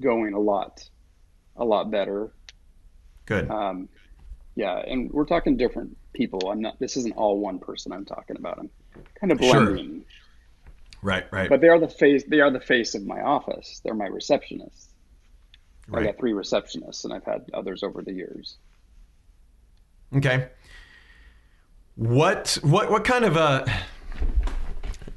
going 0.00 0.34
a 0.34 0.38
lot 0.40 0.88
a 1.56 1.64
lot 1.64 1.88
better 1.90 2.32
good 3.26 3.48
um, 3.50 3.88
yeah 4.56 4.78
and 4.78 5.10
we're 5.12 5.24
talking 5.24 5.56
different 5.56 5.96
people 6.12 6.50
i'm 6.50 6.60
not 6.60 6.78
this 6.80 6.96
isn't 6.96 7.12
all 7.16 7.38
one 7.38 7.58
person 7.60 7.92
i'm 7.92 8.04
talking 8.04 8.37
about 8.37 8.58
i'm 8.58 8.70
kind 9.20 9.30
of 9.32 9.38
blending. 9.38 10.00
Sure. 10.00 11.00
right 11.02 11.26
right 11.32 11.48
but 11.48 11.60
they 11.60 11.68
are 11.68 11.78
the 11.78 11.88
face 11.88 12.24
they 12.26 12.40
are 12.40 12.50
the 12.50 12.60
face 12.60 12.94
of 12.96 13.06
my 13.06 13.20
office 13.20 13.80
they're 13.84 13.94
my 13.94 14.08
receptionists 14.08 14.87
i 15.92 16.03
got 16.03 16.18
three 16.18 16.33
receptionists 16.33 17.05
and 17.05 17.12
i've 17.12 17.25
had 17.25 17.44
others 17.53 17.83
over 17.83 18.01
the 18.03 18.12
years 18.12 18.57
Okay. 20.14 20.49
What 21.97 22.59
what 22.62 22.90
what 22.90 23.05
kind 23.05 23.25
of 23.25 23.37
a 23.37 23.64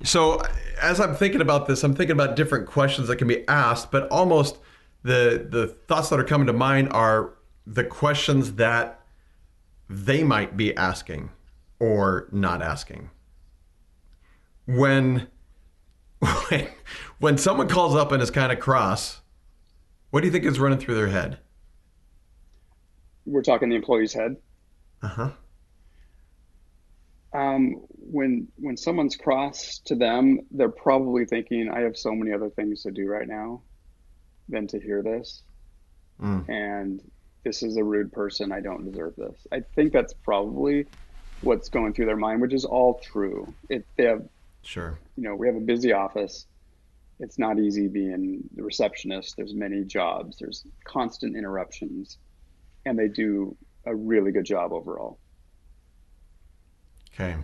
so 0.03 0.41
as 0.81 0.99
I'm 0.99 1.15
thinking 1.15 1.41
about 1.41 1.67
this, 1.67 1.83
I'm 1.83 1.95
thinking 1.95 2.13
about 2.13 2.35
different 2.35 2.67
questions 2.67 3.07
that 3.07 3.17
can 3.17 3.27
be 3.27 3.47
asked, 3.47 3.91
but 3.91 4.07
almost 4.09 4.57
the 5.03 5.47
the 5.49 5.67
thoughts 5.67 6.09
that 6.09 6.19
are 6.19 6.23
coming 6.23 6.47
to 6.47 6.53
mind 6.53 6.89
are 6.91 7.33
the 7.65 7.83
questions 7.83 8.53
that 8.53 9.01
they 9.89 10.23
might 10.23 10.55
be 10.55 10.75
asking 10.75 11.31
or 11.79 12.27
not 12.31 12.61
asking. 12.61 13.09
When 14.65 15.27
when 16.49 16.67
when 17.19 17.37
someone 17.37 17.67
calls 17.67 17.95
up 17.95 18.11
and 18.11 18.21
is 18.21 18.29
kind 18.29 18.51
of 18.51 18.59
cross, 18.59 19.21
what 20.11 20.21
do 20.21 20.27
you 20.27 20.31
think 20.31 20.45
is 20.45 20.59
running 20.59 20.79
through 20.79 20.95
their 20.95 21.07
head? 21.07 21.39
we're 23.25 23.41
talking 23.43 23.67
the 23.69 23.75
employee's 23.75 24.13
head 24.13 24.37
Uh-huh. 25.03 25.31
Um, 27.33 27.85
when 27.89 28.47
when 28.55 28.77
someone's 28.77 29.17
cross 29.17 29.79
to 29.85 29.95
them, 29.95 30.39
they're 30.49 30.69
probably 30.69 31.25
thinking, 31.25 31.69
"I 31.69 31.81
have 31.81 31.97
so 31.97 32.15
many 32.15 32.31
other 32.31 32.49
things 32.49 32.83
to 32.83 32.91
do 32.91 33.05
right 33.07 33.27
now 33.27 33.61
than 34.47 34.65
to 34.67 34.79
hear 34.79 35.03
this," 35.03 35.43
Mm. 36.21 36.47
and 36.49 37.01
this 37.43 37.61
is 37.63 37.75
a 37.77 37.83
rude 37.83 38.11
person. 38.13 38.51
I 38.51 38.61
don't 38.61 38.85
deserve 38.85 39.15
this. 39.17 39.45
I 39.51 39.59
think 39.75 39.91
that's 39.93 40.13
probably 40.13 40.87
what's 41.41 41.69
going 41.69 41.93
through 41.93 42.05
their 42.07 42.15
mind, 42.17 42.41
which 42.41 42.53
is 42.53 42.65
all 42.65 42.99
true. 43.03 43.53
It 43.69 43.85
they 43.97 44.05
have 44.05 44.27
Sure. 44.63 44.97
you 45.17 45.23
know 45.23 45.35
we 45.35 45.47
have 45.47 45.57
a 45.57 45.59
busy 45.59 45.91
office. 45.91 46.47
It's 47.19 47.39
not 47.39 47.59
easy 47.59 47.87
being 47.87 48.43
the 48.55 48.63
receptionist. 48.63 49.35
There's 49.37 49.53
many 49.53 49.83
jobs. 49.83 50.37
There's 50.37 50.65
constant 50.83 51.35
interruptions, 51.35 52.17
and 52.85 52.97
they 52.97 53.07
do 53.07 53.57
a 53.85 53.95
really 53.95 54.31
good 54.31 54.45
job 54.45 54.71
overall. 54.71 55.19
Okay. 57.13 57.35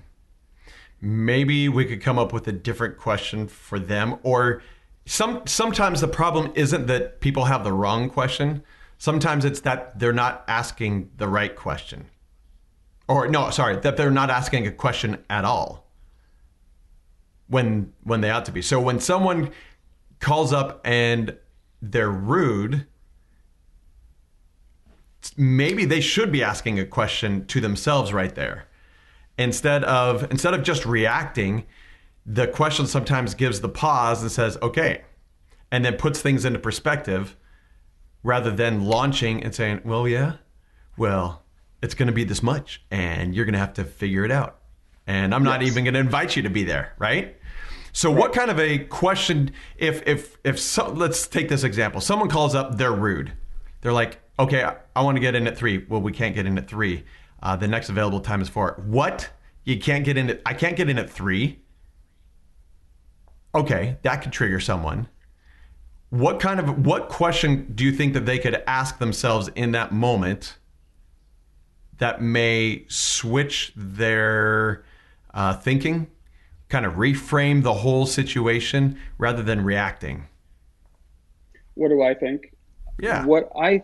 Maybe 1.02 1.68
we 1.70 1.86
could 1.86 2.02
come 2.02 2.20
up 2.20 2.32
with 2.32 2.48
a 2.48 2.52
different 2.52 2.98
question 2.98 3.48
for 3.48 3.80
them 3.80 4.20
or 4.24 4.62
some 5.06 5.46
sometimes 5.46 6.02
the 6.02 6.08
problem 6.08 6.52
isn't 6.56 6.88
that 6.88 7.20
people 7.20 7.46
have 7.46 7.64
the 7.64 7.74
wrong 7.74 8.10
question. 8.10 8.64
Sometimes 8.98 9.44
it's 9.44 9.62
that 9.62 10.00
they're 10.00 10.14
not 10.14 10.46
asking 10.48 11.10
the 11.18 11.28
right 11.28 11.56
question. 11.56 12.06
Or 13.08 13.28
no, 13.28 13.50
sorry, 13.50 13.78
that 13.78 13.98
they're 13.98 14.12
not 14.12 14.30
asking 14.30 14.66
a 14.66 14.72
question 14.72 15.18
at 15.30 15.44
all. 15.44 15.83
When 17.54 17.94
when 18.04 18.22
they 18.22 18.30
ought 18.32 18.46
to 18.46 18.52
be. 18.52 18.62
So 18.62 18.82
when 18.82 19.00
someone 19.00 19.52
calls 20.20 20.52
up 20.52 20.82
and 20.84 21.38
they're 21.82 22.10
rude, 22.10 22.88
maybe 25.38 25.86
they 25.86 26.02
should 26.02 26.32
be 26.32 26.44
asking 26.44 26.80
a 26.80 26.86
question 26.86 27.46
to 27.48 27.62
themselves 27.62 28.12
right 28.12 28.36
there 28.36 28.66
instead 29.38 29.84
of 29.86 30.30
instead 30.32 30.54
of 30.54 30.63
just 30.63 30.86
reacting 30.86 31.63
the 32.26 32.48
question 32.48 32.86
sometimes 32.86 33.34
gives 33.34 33.62
the 33.62 33.70
pause 33.70 34.22
and 34.22 34.32
says 34.32 34.58
okay 34.62 35.02
and 35.72 35.84
then 35.86 35.96
puts 35.96 36.22
things 36.22 36.46
into 36.46 36.60
perspective 36.60 37.36
rather 38.24 38.52
than 38.52 38.86
launching 38.86 39.42
and 39.44 39.56
saying 39.56 39.80
well 39.86 40.08
yeah 40.08 40.34
well 40.98 41.44
it's 41.82 41.96
going 41.96 42.08
to 42.08 42.13
be 42.13 42.24
this 42.24 42.44
much 42.44 42.84
and 42.92 43.34
you're 43.34 43.46
going 43.46 43.54
to 43.54 43.60
have 43.60 43.74
to 43.74 43.84
figure 43.84 44.26
it 44.26 44.32
out 44.32 44.60
and 45.08 45.34
i'm 45.34 45.44
not 45.44 45.62
Yes. 45.62 45.72
even 45.72 45.84
going 45.86 45.94
to 45.94 46.00
invite 46.00 46.36
you 46.36 46.44
to 46.44 46.50
be 46.50 46.63
there 46.63 46.94
right 47.00 47.36
so 47.95 48.10
what 48.10 48.34
kind 48.34 48.49
of 48.49 48.60
a 48.60 48.79
question 48.79 49.51
if 49.77 50.06
if 50.08 50.38
if 50.43 50.60
so, 50.60 50.89
let's 50.89 51.27
take 51.27 51.47
this 51.47 51.63
example. 51.63 52.01
Someone 52.01 52.27
calls 52.27 52.56
up 52.56 52.77
they're 52.77 52.91
rude. 52.91 53.34
They're 53.82 53.93
like 53.93 54.19
okay 54.39 54.63
i, 54.63 54.75
I 54.95 55.03
want 55.03 55.15
to 55.15 55.21
get 55.21 55.36
in 55.36 55.47
at 55.47 55.56
three. 55.56 55.86
Well 55.88 56.01
we 56.01 56.12
can't 56.12 56.34
get 56.34 56.47
in 56.47 56.58
at 56.58 56.67
three. 56.67 57.06
Uh, 57.41 57.56
the 57.56 57.67
next 57.67 57.89
available 57.89 58.19
time 58.19 58.41
is 58.41 58.49
four. 58.49 58.82
What? 58.86 59.29
You 59.63 59.79
can't 59.79 60.03
get 60.03 60.17
in 60.17 60.29
at 60.32 60.41
i 60.45 60.53
can't 60.53 60.75
get 60.75 60.89
in 60.89 60.97
at 60.97 61.10
three? 61.10 61.60
Okay 63.53 63.97
that 64.01 64.23
could 64.23 64.32
trigger 64.32 64.60
someone. 64.60 65.08
What 66.10 66.39
kind 66.39 66.60
of 66.60 66.86
what 66.86 67.10
question 67.10 67.73
do 67.75 67.84
you 67.84 67.91
think 67.91 68.15
that 68.15 68.25
they 68.25 68.39
could 68.39 68.63
ask 68.65 68.97
themselves 68.97 69.49
in 69.56 69.71
that 69.73 69.91
moment 69.91 70.58
that 71.99 72.23
may 72.23 72.86
switch 72.88 73.71
their 73.75 74.84
uh, 75.32 75.53
thinking 75.53 76.08
kind 76.74 76.86
of 76.88 76.94
reframe 76.96 77.62
the 77.62 77.74
whole 77.86 78.06
situation 78.08 78.98
rather 79.20 79.44
than 79.44 79.64
reacting 79.64 80.18
What 81.76 81.90
do 81.90 82.02
I 82.02 82.14
think? 82.16 82.40
yeah 83.00 83.24
What 83.26 83.50
I 83.56 83.84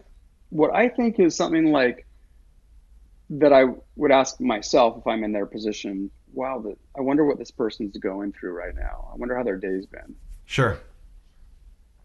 what 0.50 0.72
I 0.74 0.90
think 0.90 1.20
is 1.20 1.36
something 1.36 1.72
like 1.72 2.08
that 3.42 3.54
I 3.54 3.66
would 3.96 4.12
ask 4.12 4.42
myself 4.42 4.98
if 4.98 5.06
I'm 5.06 5.24
in 5.24 5.32
their 5.32 5.46
position. 5.46 6.10
Wow, 6.34 6.56
that 6.66 6.78
I 6.98 7.02
wonder 7.02 7.24
what 7.26 7.38
this 7.38 7.52
person's 7.52 7.96
going 7.98 8.32
through 8.34 8.54
right 8.54 8.74
now. 8.76 9.10
I 9.14 9.16
wonder 9.18 9.36
how 9.38 9.44
their 9.44 9.58
day's 9.58 9.86
been. 9.86 10.16
sure 10.46 10.80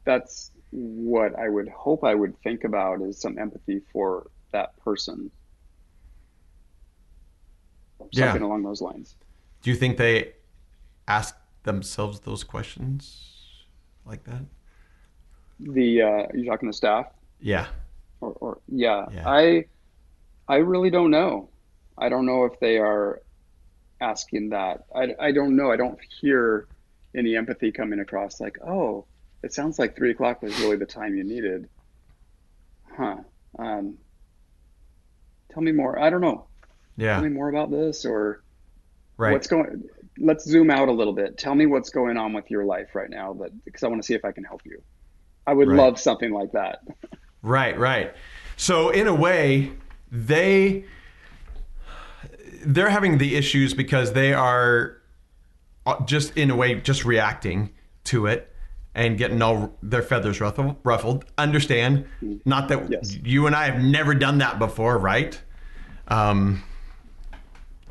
That's 0.04 0.50
what 0.70 1.30
I 1.38 1.48
would 1.48 1.68
hope 1.70 2.04
I 2.04 2.14
would 2.14 2.34
think 2.42 2.64
about 2.64 3.00
is 3.00 3.18
some 3.18 3.38
empathy 3.38 3.80
for 3.92 4.26
that 4.52 4.76
person. 4.84 5.30
Yeah. 8.12 8.26
Something 8.26 8.42
along 8.42 8.62
those 8.64 8.82
lines. 8.82 9.16
do 9.62 9.70
you 9.70 9.76
think 9.76 9.96
they 9.96 10.32
ask 11.06 11.36
themselves 11.64 12.20
those 12.20 12.44
questions 12.44 13.64
like 14.04 14.24
that 14.24 14.42
The 15.60 16.02
uh, 16.02 16.06
are 16.06 16.36
you 16.36 16.46
talking 16.46 16.68
to 16.70 16.76
staff? 16.76 17.06
yeah 17.40 17.66
or, 18.20 18.32
or 18.40 18.58
yeah, 18.68 19.06
Yeah. 19.12 19.28
I 19.28 19.64
I 20.48 20.56
really 20.56 20.90
don't 20.90 21.10
know. 21.10 21.48
I 21.96 22.08
don't 22.08 22.26
know 22.26 22.44
if 22.44 22.58
they 22.60 22.78
are 22.78 23.22
asking 24.00 24.50
that. 24.50 24.84
I, 24.94 25.14
I 25.20 25.32
don't 25.32 25.56
know. 25.56 25.70
I 25.70 25.76
don't 25.76 25.98
hear 26.20 26.66
any 27.16 27.36
empathy 27.36 27.70
coming 27.72 28.00
across 28.00 28.40
like, 28.40 28.58
oh, 28.66 29.06
it 29.42 29.52
sounds 29.52 29.78
like 29.78 29.96
three 29.96 30.10
o'clock 30.10 30.42
was 30.42 30.58
really 30.60 30.76
the 30.76 30.86
time 30.86 31.14
you 31.16 31.24
needed. 31.24 31.68
Huh. 32.96 33.16
Um, 33.58 33.96
tell 35.52 35.62
me 35.62 35.72
more. 35.72 35.98
I 35.98 36.10
don't 36.10 36.20
know. 36.20 36.46
yeah 36.96 37.14
Tell 37.14 37.22
me 37.24 37.28
more 37.30 37.48
about 37.48 37.70
this 37.70 38.04
or 38.04 38.42
Right. 39.16 39.32
What's 39.32 39.46
going? 39.46 39.84
Let's 40.18 40.44
zoom 40.44 40.70
out 40.70 40.88
a 40.88 40.92
little 40.92 41.12
bit. 41.12 41.36
Tell 41.38 41.54
me 41.54 41.66
what's 41.66 41.90
going 41.90 42.16
on 42.16 42.32
with 42.32 42.50
your 42.50 42.64
life 42.64 42.94
right 42.94 43.10
now, 43.10 43.32
that 43.34 43.50
because 43.64 43.82
I 43.82 43.88
want 43.88 44.00
to 44.02 44.06
see 44.06 44.14
if 44.14 44.24
I 44.24 44.32
can 44.32 44.44
help 44.44 44.62
you. 44.64 44.80
I 45.46 45.52
would 45.52 45.68
Right. 45.68 45.76
love 45.76 45.98
something 45.98 46.32
like 46.32 46.52
that. 46.52 46.78
Right, 47.42 47.78
right. 47.78 48.14
So 48.56 48.90
in 48.90 49.06
a 49.06 49.14
way, 49.14 49.72
they 50.10 50.84
they're 52.64 52.88
having 52.88 53.18
the 53.18 53.34
issues 53.34 53.74
because 53.74 54.12
they 54.14 54.32
are 54.32 54.96
uh, 55.84 56.02
just 56.06 56.34
in 56.36 56.50
a 56.50 56.56
way 56.56 56.74
just 56.80 57.04
reacting 57.04 57.70
to 58.04 58.26
it 58.26 58.50
and 58.94 59.18
getting 59.18 59.42
all 59.42 59.76
their 59.82 60.00
feathers 60.00 60.40
ruffled. 60.40 60.76
ruffled. 60.84 61.26
Understand? 61.36 62.06
Not 62.46 62.68
that 62.68 62.90
Yes. 62.90 63.18
you 63.22 63.46
and 63.46 63.54
I 63.54 63.66
have 63.66 63.82
never 63.82 64.14
done 64.14 64.38
that 64.38 64.58
before, 64.58 64.96
right? 64.96 65.38
Um, 66.08 66.62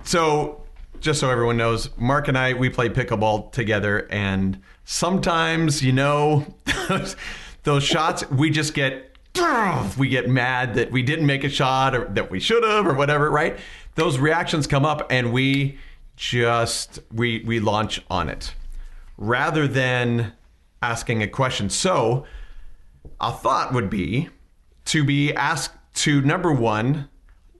so 0.03 0.62
just 1.03 1.19
so 1.19 1.29
everyone 1.29 1.57
knows, 1.57 1.89
Marc 1.97 2.29
and 2.29 2.37
I 2.37 2.53
we 2.53 2.69
play 2.69 2.87
pickleball 2.87 3.51
together, 3.51 4.07
and 4.09 4.59
sometimes 4.85 5.83
you 5.83 5.91
know 5.91 6.45
those, 7.63 7.83
shots 7.83 8.27
we 8.31 8.49
just 8.49 8.73
get 8.73 9.17
we 9.97 10.07
get 10.07 10.29
mad 10.29 10.75
that 10.75 10.91
we 10.91 11.03
didn't 11.03 11.25
make 11.25 11.43
a 11.43 11.49
shot 11.49 11.93
or 11.93 12.05
that 12.13 12.31
we 12.31 12.39
should 12.39 12.63
have 12.63 12.87
or 12.87 12.93
whatever, 12.93 13.29
right? 13.29 13.59
Those 13.95 14.17
reactions 14.17 14.65
come 14.65 14.85
up, 14.85 15.05
and 15.11 15.33
we 15.33 15.77
just 16.15 16.99
we 17.11 17.43
we 17.45 17.59
launch 17.59 18.01
on 18.09 18.29
it 18.29 18.55
rather 19.17 19.67
than 19.67 20.31
asking 20.81 21.21
a 21.21 21.27
question. 21.27 21.69
So 21.69 22.25
a 23.19 23.33
thought 23.33 23.73
would 23.73 23.89
be 23.89 24.29
to 24.85 25.03
be 25.03 25.33
asked 25.33 25.75
to 25.95 26.21
number 26.21 26.53
one 26.53 27.09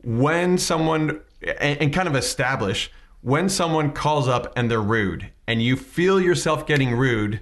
when 0.02 0.58
someone 0.58 1.20
and 1.60 1.94
kind 1.94 2.08
of 2.08 2.16
establish 2.16 2.90
when 3.24 3.48
someone 3.48 3.92
calls 3.92 4.28
up 4.28 4.52
and 4.56 4.70
they're 4.70 4.82
rude 4.82 5.32
and 5.48 5.62
you 5.62 5.76
feel 5.78 6.20
yourself 6.22 6.68
getting 6.68 6.94
rude 6.94 7.42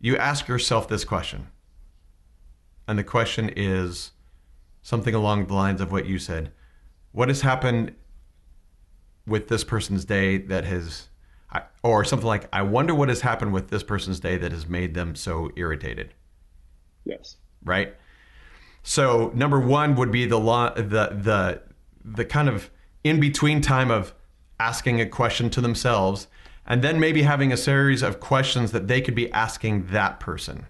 you 0.00 0.16
ask 0.16 0.48
yourself 0.48 0.88
this 0.88 1.04
question 1.04 1.46
and 2.88 2.98
the 2.98 3.04
question 3.04 3.50
is 3.54 4.12
something 4.82 5.14
along 5.14 5.46
the 5.46 5.54
lines 5.54 5.80
of 5.82 5.92
what 5.92 6.06
you 6.06 6.18
said 6.18 6.50
what 7.12 7.28
has 7.28 7.42
happened 7.42 7.94
with 9.26 9.48
this 9.48 9.64
person's 9.64 10.04
day 10.04 10.38
that 10.38 10.64
has 10.64 11.08
or 11.82 12.04
something 12.04 12.26
like 12.26 12.48
i 12.52 12.62
wonder 12.62 12.94
what 12.94 13.08
has 13.10 13.20
happened 13.20 13.52
with 13.52 13.68
this 13.68 13.82
person's 13.82 14.18
day 14.20 14.36
that 14.38 14.50
has 14.52 14.66
made 14.66 14.94
them 14.94 15.14
so 15.14 15.50
irritated 15.56 16.12
Yes. 17.04 17.36
right? 17.64 17.94
So 18.82 19.30
number 19.32 19.60
one 19.60 19.94
would 19.94 20.10
be 20.10 20.26
the 20.26 20.38
lo- 20.40 20.72
the 20.74 20.82
the 20.82 21.62
the 22.04 22.24
kind 22.24 22.48
of 22.48 22.68
in 23.04 23.20
between 23.20 23.60
time 23.60 23.92
of 23.92 24.12
asking 24.58 25.00
a 25.00 25.06
question 25.06 25.50
to 25.50 25.60
themselves, 25.60 26.28
and 26.66 26.82
then 26.82 26.98
maybe 26.98 27.22
having 27.22 27.52
a 27.52 27.56
series 27.56 28.02
of 28.02 28.20
questions 28.20 28.72
that 28.72 28.88
they 28.88 29.00
could 29.00 29.14
be 29.14 29.30
asking 29.32 29.86
that 29.88 30.20
person. 30.20 30.66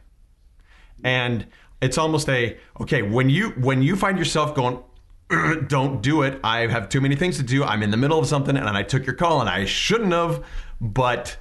And 1.03 1.47
it's 1.81 1.99
almost 1.99 2.29
a 2.29 2.57
okay 2.81 3.03
when 3.03 3.31
you 3.31 3.51
when 3.51 3.83
you 3.83 3.97
find 3.97 4.19
yourself 4.19 4.55
going. 4.55 4.83
Don't 5.67 6.03
do 6.03 6.23
it. 6.23 6.39
I 6.45 6.69
have 6.69 6.89
too 6.89 7.01
many 7.01 7.17
things 7.17 7.37
to 7.39 7.43
do. 7.43 7.65
I'm 7.65 7.83
in 7.83 7.91
the 7.91 7.97
middle 7.97 8.19
of 8.19 8.29
something 8.29 8.57
and 8.57 8.69
I 8.69 8.85
took 8.85 9.05
your 9.05 9.17
call 9.17 9.41
and 9.41 9.51
I 9.51 9.65
shouldn't 9.65 10.13
have, 10.13 10.45
but 10.81 11.37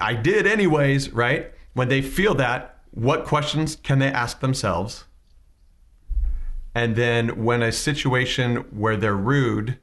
I 0.00 0.14
did 0.14 0.46
anyways, 0.46 1.10
right? 1.10 1.52
When 1.74 1.88
they 1.88 2.00
feel 2.00 2.34
that, 2.36 2.78
what 2.92 3.26
questions 3.26 3.76
can 3.76 3.98
they 3.98 4.08
ask 4.08 4.40
themselves? 4.40 5.04
And 6.74 6.96
then 6.96 7.44
when 7.44 7.62
a 7.62 7.72
situation 7.72 8.56
where 8.70 8.96
they're 8.96 9.16
rude, 9.16 9.78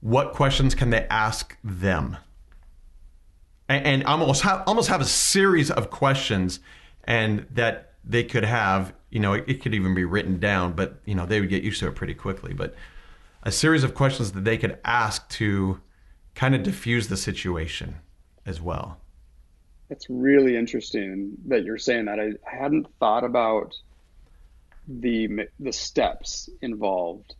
what 0.00 0.32
questions 0.32 0.74
can 0.74 0.90
they 0.90 1.06
ask 1.08 1.56
them? 1.62 2.16
And, 3.68 3.86
and 3.86 4.04
almost 4.04 4.42
have 4.42 4.62
almost 4.66 4.88
have 4.88 5.00
a 5.00 5.06
series 5.06 5.70
of 5.70 5.90
questions 5.90 6.60
and 7.04 7.46
that 7.52 7.94
they 8.04 8.24
could 8.24 8.44
have, 8.44 8.92
you 9.10 9.20
know, 9.20 9.34
it, 9.34 9.44
it 9.46 9.62
could 9.62 9.74
even 9.74 9.94
be 9.94 10.04
written 10.04 10.38
down, 10.38 10.72
but 10.72 11.00
you 11.04 11.14
know, 11.14 11.26
they 11.26 11.40
would 11.40 11.50
get 11.50 11.62
used 11.62 11.80
to 11.80 11.88
it 11.88 11.94
pretty 11.94 12.14
quickly. 12.14 12.54
But 12.54 12.74
a 13.42 13.52
series 13.52 13.84
of 13.84 13.94
questions 13.94 14.32
that 14.32 14.44
they 14.44 14.58
could 14.58 14.78
ask 14.84 15.28
to 15.30 15.80
kind 16.34 16.54
of 16.54 16.62
diffuse 16.62 17.08
the 17.08 17.16
situation 17.16 17.96
as 18.46 18.60
well. 18.60 18.98
It's 19.90 20.06
really 20.08 20.56
interesting 20.56 21.36
that 21.46 21.64
you're 21.64 21.78
saying 21.78 22.06
that. 22.06 22.20
I, 22.20 22.32
I 22.50 22.62
hadn't 22.62 22.86
thought 22.98 23.24
about 23.24 23.74
the 24.88 25.48
the 25.58 25.72
steps 25.72 26.48
involved. 26.62 27.34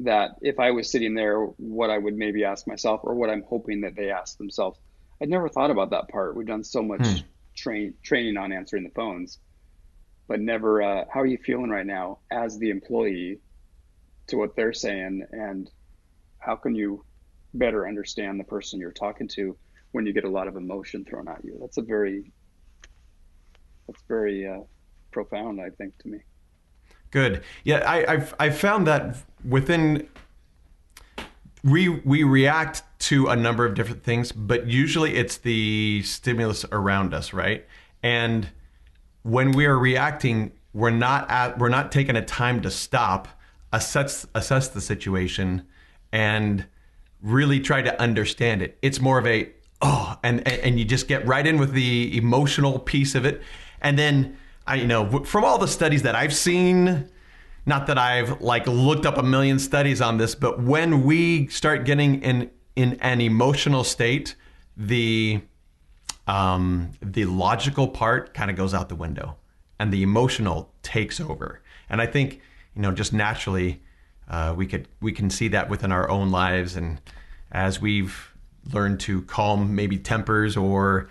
That 0.00 0.32
if 0.42 0.58
I 0.58 0.70
was 0.72 0.90
sitting 0.90 1.14
there, 1.14 1.38
what 1.40 1.90
I 1.90 1.98
would 1.98 2.16
maybe 2.16 2.44
ask 2.44 2.66
myself, 2.66 3.00
or 3.04 3.14
what 3.14 3.30
I'm 3.30 3.44
hoping 3.48 3.82
that 3.82 3.94
they 3.96 4.10
ask 4.10 4.36
themselves. 4.38 4.78
I'd 5.22 5.28
never 5.28 5.48
thought 5.48 5.70
about 5.70 5.90
that 5.90 6.08
part. 6.08 6.36
We've 6.36 6.46
done 6.46 6.64
so 6.64 6.82
much 6.82 7.06
Hmm. 7.06 7.32
train 7.56 7.94
training 8.02 8.36
on 8.36 8.52
answering 8.52 8.84
the 8.84 8.90
phones, 8.90 9.38
but 10.28 10.40
never. 10.40 10.82
Uh, 10.82 11.04
how 11.12 11.20
are 11.20 11.26
you 11.26 11.38
feeling 11.38 11.70
right 11.70 11.86
now 11.86 12.20
as 12.30 12.58
the 12.58 12.70
employee 12.70 13.40
to 14.28 14.36
what 14.36 14.56
they're 14.56 14.72
saying, 14.72 15.26
and 15.32 15.70
how 16.38 16.56
can 16.56 16.74
you 16.74 17.04
better 17.54 17.86
understand 17.88 18.40
the 18.40 18.44
person 18.44 18.80
you're 18.80 18.92
talking 18.92 19.28
to 19.28 19.58
when 19.92 20.06
you 20.06 20.12
get 20.12 20.24
a 20.24 20.30
lot 20.30 20.48
of 20.48 20.56
emotion 20.56 21.04
thrown 21.04 21.28
at 21.28 21.44
you. 21.44 21.58
That's 21.60 21.78
a 21.78 21.82
very 21.82 22.32
that's 23.86 24.02
very 24.08 24.46
uh, 24.46 24.60
profound, 25.12 25.60
I 25.60 25.70
think, 25.70 25.96
to 25.98 26.08
me. 26.08 26.18
Good. 27.12 27.44
Yeah, 27.62 27.84
I, 27.86 28.12
I've 28.12 28.34
I 28.40 28.50
found 28.50 28.86
that 28.88 29.16
within 29.48 30.08
we 31.62 31.88
we 31.88 32.24
react 32.24 32.82
to 33.00 33.28
a 33.28 33.36
number 33.36 33.64
of 33.64 33.74
different 33.74 34.02
things, 34.02 34.32
but 34.32 34.66
usually 34.66 35.14
it's 35.14 35.36
the 35.36 36.02
stimulus 36.04 36.64
around 36.72 37.14
us, 37.14 37.32
right? 37.32 37.66
And 38.02 38.48
when 39.22 39.52
we 39.52 39.66
are 39.66 39.78
reacting, 39.78 40.52
we're 40.72 40.90
not 40.90 41.30
at 41.30 41.58
we're 41.58 41.68
not 41.68 41.92
taking 41.92 42.16
a 42.16 42.24
time 42.24 42.62
to 42.62 42.70
stop, 42.70 43.28
assess 43.72 44.26
assess 44.34 44.68
the 44.68 44.80
situation, 44.80 45.66
and 46.12 46.66
really 47.20 47.60
try 47.60 47.82
to 47.82 48.00
understand 48.00 48.62
it. 48.62 48.78
It's 48.80 49.00
more 49.00 49.18
of 49.18 49.26
a 49.26 49.50
oh, 49.82 50.16
and, 50.22 50.46
and 50.48 50.78
you 50.78 50.86
just 50.86 51.08
get 51.08 51.26
right 51.26 51.46
in 51.46 51.58
with 51.58 51.72
the 51.72 52.16
emotional 52.16 52.78
piece 52.78 53.14
of 53.14 53.26
it, 53.26 53.42
and 53.82 53.98
then 53.98 54.38
I 54.66 54.76
you 54.76 54.86
know 54.86 55.24
from 55.24 55.44
all 55.44 55.58
the 55.58 55.68
studies 55.68 56.02
that 56.02 56.14
I've 56.14 56.34
seen, 56.34 57.08
not 57.66 57.86
that 57.86 57.98
I've 57.98 58.40
like 58.40 58.66
looked 58.66 59.06
up 59.06 59.18
a 59.18 59.22
million 59.22 59.58
studies 59.58 60.00
on 60.00 60.18
this, 60.18 60.34
but 60.34 60.62
when 60.62 61.04
we 61.04 61.48
start 61.48 61.84
getting 61.84 62.22
in 62.22 62.50
in 62.76 62.94
an 63.00 63.20
emotional 63.20 63.84
state, 63.84 64.34
the 64.76 65.40
um, 66.26 66.92
the 67.00 67.24
logical 67.24 67.88
part 67.88 68.34
kind 68.34 68.50
of 68.50 68.56
goes 68.56 68.74
out 68.74 68.88
the 68.88 68.94
window, 68.94 69.36
and 69.78 69.92
the 69.92 70.02
emotional 70.02 70.72
takes 70.82 71.20
over. 71.20 71.62
And 71.88 72.00
I 72.00 72.06
think 72.06 72.40
you 72.74 72.82
know 72.82 72.92
just 72.92 73.12
naturally 73.12 73.82
uh, 74.28 74.54
we 74.56 74.66
could 74.66 74.88
we 75.00 75.12
can 75.12 75.30
see 75.30 75.48
that 75.48 75.68
within 75.68 75.92
our 75.92 76.08
own 76.08 76.30
lives, 76.30 76.76
and 76.76 77.00
as 77.50 77.80
we've 77.80 78.32
learned 78.72 79.00
to 79.00 79.22
calm 79.22 79.74
maybe 79.74 79.98
tempers 79.98 80.56
or 80.56 81.08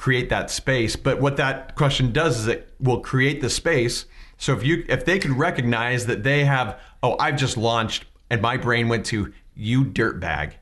create 0.00 0.30
that 0.30 0.50
space. 0.50 0.96
But 0.96 1.20
what 1.20 1.36
that 1.36 1.76
question 1.76 2.10
does 2.10 2.40
is 2.40 2.46
it 2.46 2.72
will 2.80 3.00
create 3.00 3.42
the 3.42 3.50
space. 3.50 4.06
So 4.38 4.54
if 4.54 4.64
you 4.64 4.86
if 4.88 5.04
they 5.04 5.18
can 5.18 5.36
recognize 5.36 6.06
that 6.06 6.22
they 6.22 6.46
have 6.46 6.80
oh 7.02 7.16
I've 7.20 7.36
just 7.36 7.58
launched 7.58 8.06
and 8.30 8.40
my 8.40 8.56
brain 8.56 8.88
went 8.88 9.04
to 9.06 9.34
you 9.54 9.84
dirtbag, 9.84 10.52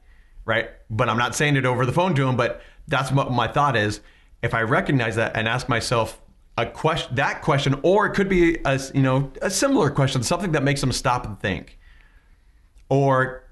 right? 0.44 0.70
But 0.90 1.08
I'm 1.08 1.18
not 1.18 1.36
saying 1.36 1.54
it 1.54 1.64
over 1.64 1.86
the 1.86 1.92
phone 1.92 2.16
to 2.16 2.24
them. 2.24 2.36
But 2.36 2.62
that's 2.88 3.12
what 3.12 3.30
my 3.30 3.46
thought 3.46 3.76
is. 3.76 4.00
If 4.42 4.54
I 4.54 4.62
recognize 4.62 5.14
that 5.14 5.36
and 5.36 5.46
ask 5.46 5.68
myself 5.68 6.20
a 6.56 6.66
question, 6.66 7.14
that 7.14 7.40
question, 7.40 7.78
or 7.84 8.06
it 8.06 8.14
could 8.14 8.28
be 8.28 8.58
a 8.64 8.80
you 8.92 9.02
know 9.02 9.30
a 9.40 9.50
similar 9.50 9.88
question, 9.88 10.24
something 10.24 10.50
that 10.50 10.64
makes 10.64 10.80
them 10.80 10.90
stop 10.90 11.24
and 11.24 11.38
think, 11.38 11.78
or 12.88 13.44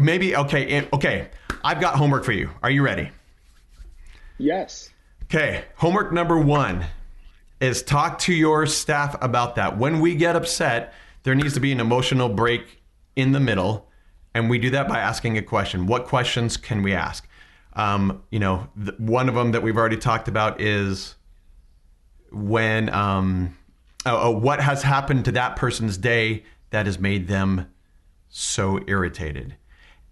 maybe 0.00 0.34
okay 0.34 0.88
okay. 0.92 1.30
I've 1.62 1.80
got 1.80 1.94
homework 1.94 2.24
for 2.24 2.32
you. 2.32 2.50
Are 2.60 2.70
you 2.72 2.82
ready? 2.82 3.12
Yes. 4.42 4.90
Okay, 5.24 5.64
homework 5.76 6.12
number 6.12 6.36
one 6.36 6.84
is 7.60 7.80
talk 7.82 8.18
to 8.18 8.34
your 8.34 8.66
staff 8.66 9.16
about 9.22 9.54
that. 9.54 9.78
When 9.78 10.00
we 10.00 10.16
get 10.16 10.34
upset, 10.34 10.92
there 11.22 11.36
needs 11.36 11.54
to 11.54 11.60
be 11.60 11.70
an 11.70 11.78
emotional 11.78 12.28
break 12.28 12.82
in 13.14 13.30
the 13.30 13.38
middle, 13.38 13.88
and 14.34 14.50
we 14.50 14.58
do 14.58 14.70
that 14.70 14.88
by 14.88 14.98
asking 14.98 15.38
a 15.38 15.42
question. 15.42 15.86
What 15.86 16.06
questions 16.06 16.56
can 16.56 16.82
we 16.82 16.92
ask? 16.92 17.28
Um, 17.74 18.24
you 18.30 18.40
know, 18.40 18.68
th- 18.84 18.98
one 18.98 19.28
of 19.28 19.36
them 19.36 19.52
that 19.52 19.62
we've 19.62 19.76
already 19.76 19.96
talked 19.96 20.26
about 20.26 20.60
is 20.60 21.14
when, 22.32 22.92
um, 22.92 23.56
oh, 24.04 24.22
oh, 24.24 24.30
what 24.32 24.60
has 24.60 24.82
happened 24.82 25.24
to 25.26 25.32
that 25.32 25.54
person's 25.54 25.96
day 25.96 26.42
that 26.70 26.86
has 26.86 26.98
made 26.98 27.28
them 27.28 27.70
so 28.28 28.80
irritated? 28.88 29.54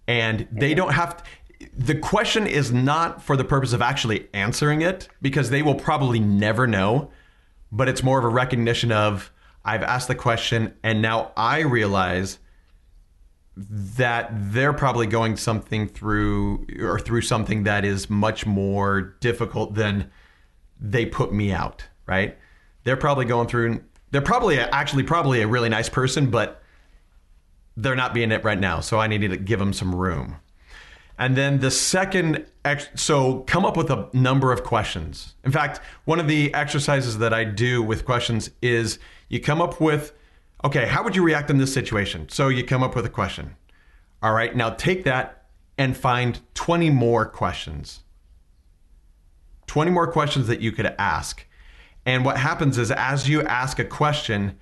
And 0.07 0.47
they 0.51 0.73
don't 0.73 0.93
have 0.93 1.17
to, 1.17 1.23
the 1.77 1.95
question 1.95 2.47
is 2.47 2.71
not 2.71 3.21
for 3.21 3.35
the 3.35 3.43
purpose 3.43 3.73
of 3.73 3.81
actually 3.81 4.27
answering 4.33 4.81
it 4.81 5.07
because 5.21 5.49
they 5.49 5.61
will 5.61 5.75
probably 5.75 6.19
never 6.19 6.67
know, 6.67 7.11
but 7.71 7.87
it's 7.87 8.03
more 8.03 8.19
of 8.19 8.25
a 8.25 8.29
recognition 8.29 8.91
of 8.91 9.31
I've 9.63 9.83
asked 9.83 10.07
the 10.07 10.15
question 10.15 10.73
and 10.83 11.01
now 11.01 11.31
I 11.37 11.59
realize 11.59 12.39
that 13.55 14.29
they're 14.31 14.73
probably 14.73 15.07
going 15.07 15.37
something 15.37 15.87
through 15.87 16.67
or 16.79 16.99
through 16.99 17.21
something 17.21 17.63
that 17.63 17.85
is 17.85 18.09
much 18.09 18.45
more 18.45 19.01
difficult 19.19 19.75
than 19.75 20.09
they 20.79 21.05
put 21.05 21.33
me 21.33 21.51
out, 21.51 21.85
right? 22.07 22.37
They're 22.83 22.97
probably 22.97 23.25
going 23.25 23.47
through 23.47 23.83
they're 24.11 24.21
probably 24.21 24.59
actually 24.59 25.03
probably 25.03 25.41
a 25.41 25.47
really 25.47 25.69
nice 25.69 25.89
person, 25.89 26.29
but 26.29 26.61
they're 27.77 27.95
not 27.95 28.13
being 28.13 28.31
it 28.31 28.43
right 28.43 28.59
now. 28.59 28.81
So 28.81 28.99
I 28.99 29.07
need 29.07 29.21
to 29.21 29.37
give 29.37 29.59
them 29.59 29.73
some 29.73 29.95
room. 29.95 30.37
And 31.17 31.35
then 31.35 31.59
the 31.59 31.71
second, 31.71 32.45
ex- 32.65 32.89
so 32.95 33.39
come 33.41 33.65
up 33.65 33.77
with 33.77 33.89
a 33.89 34.09
number 34.13 34.51
of 34.51 34.63
questions. 34.63 35.35
In 35.43 35.51
fact, 35.51 35.81
one 36.05 36.19
of 36.19 36.27
the 36.27 36.53
exercises 36.53 37.17
that 37.19 37.33
I 37.33 37.43
do 37.43 37.83
with 37.83 38.05
questions 38.05 38.49
is 38.61 38.99
you 39.29 39.39
come 39.39 39.61
up 39.61 39.79
with, 39.79 40.13
okay, 40.63 40.87
how 40.87 41.03
would 41.03 41.15
you 41.15 41.23
react 41.23 41.49
in 41.49 41.57
this 41.57 41.73
situation? 41.73 42.27
So 42.29 42.47
you 42.47 42.63
come 42.63 42.83
up 42.83 42.95
with 42.95 43.05
a 43.05 43.09
question. 43.09 43.55
All 44.23 44.33
right, 44.33 44.55
now 44.55 44.71
take 44.71 45.03
that 45.03 45.45
and 45.77 45.95
find 45.97 46.39
20 46.53 46.89
more 46.89 47.25
questions. 47.25 48.01
20 49.67 49.89
more 49.91 50.11
questions 50.11 50.47
that 50.47 50.61
you 50.61 50.71
could 50.71 50.93
ask. 50.99 51.45
And 52.05 52.25
what 52.25 52.37
happens 52.37 52.77
is 52.77 52.91
as 52.91 53.29
you 53.29 53.41
ask 53.43 53.79
a 53.79 53.85
question, 53.85 54.57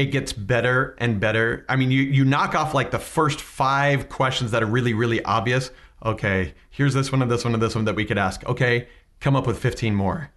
it 0.00 0.06
gets 0.06 0.32
better 0.32 0.96
and 0.98 1.20
better. 1.20 1.66
I 1.68 1.76
mean, 1.76 1.90
you, 1.90 2.02
you 2.02 2.24
knock 2.24 2.54
off 2.54 2.72
like 2.72 2.90
the 2.90 2.98
first 2.98 3.38
five 3.38 4.08
questions 4.08 4.50
that 4.52 4.62
are 4.62 4.66
really, 4.66 4.94
really 4.94 5.22
obvious. 5.24 5.70
Okay, 6.02 6.54
here's 6.70 6.94
this 6.94 7.12
one 7.12 7.20
and 7.20 7.30
this 7.30 7.44
one 7.44 7.52
and 7.52 7.62
this 7.62 7.74
one 7.74 7.84
that 7.84 7.94
we 7.94 8.06
could 8.06 8.16
ask. 8.16 8.42
Okay, 8.48 8.88
come 9.20 9.36
up 9.36 9.46
with 9.46 9.58
15 9.58 9.94
more. 9.94 10.30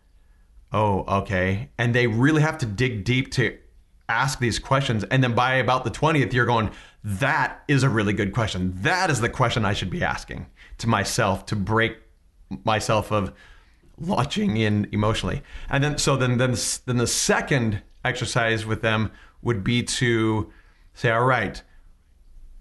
Oh, 0.73 1.05
okay. 1.21 1.69
And 1.77 1.95
they 1.95 2.07
really 2.07 2.41
have 2.41 2.57
to 2.57 2.65
dig 2.65 3.05
deep 3.05 3.31
to 3.33 3.57
ask 4.09 4.39
these 4.39 4.59
questions. 4.59 5.05
And 5.05 5.23
then 5.23 5.33
by 5.33 5.55
about 5.55 5.85
the 5.85 5.91
20th, 5.91 6.33
you're 6.33 6.45
going, 6.45 6.69
that 7.05 7.63
is 7.69 7.83
a 7.83 7.89
really 7.89 8.11
good 8.11 8.33
question. 8.33 8.73
That 8.81 9.09
is 9.09 9.21
the 9.21 9.29
question 9.29 9.63
I 9.63 9.73
should 9.73 9.89
be 9.89 10.03
asking 10.03 10.47
to 10.79 10.89
myself 10.89 11.45
to 11.45 11.55
break 11.55 11.99
myself 12.65 13.13
of 13.13 13.31
launching 13.97 14.57
in 14.57 14.89
emotionally. 14.91 15.41
And 15.69 15.81
then 15.81 15.97
so 15.97 16.17
then 16.17 16.37
then 16.37 16.55
then 16.85 16.97
the 16.97 17.07
second 17.07 17.81
exercise 18.03 18.65
with 18.65 18.81
them 18.81 19.11
would 19.43 19.63
be 19.63 19.83
to 19.83 20.51
say, 20.93 21.11
all 21.11 21.25
right, 21.25 21.61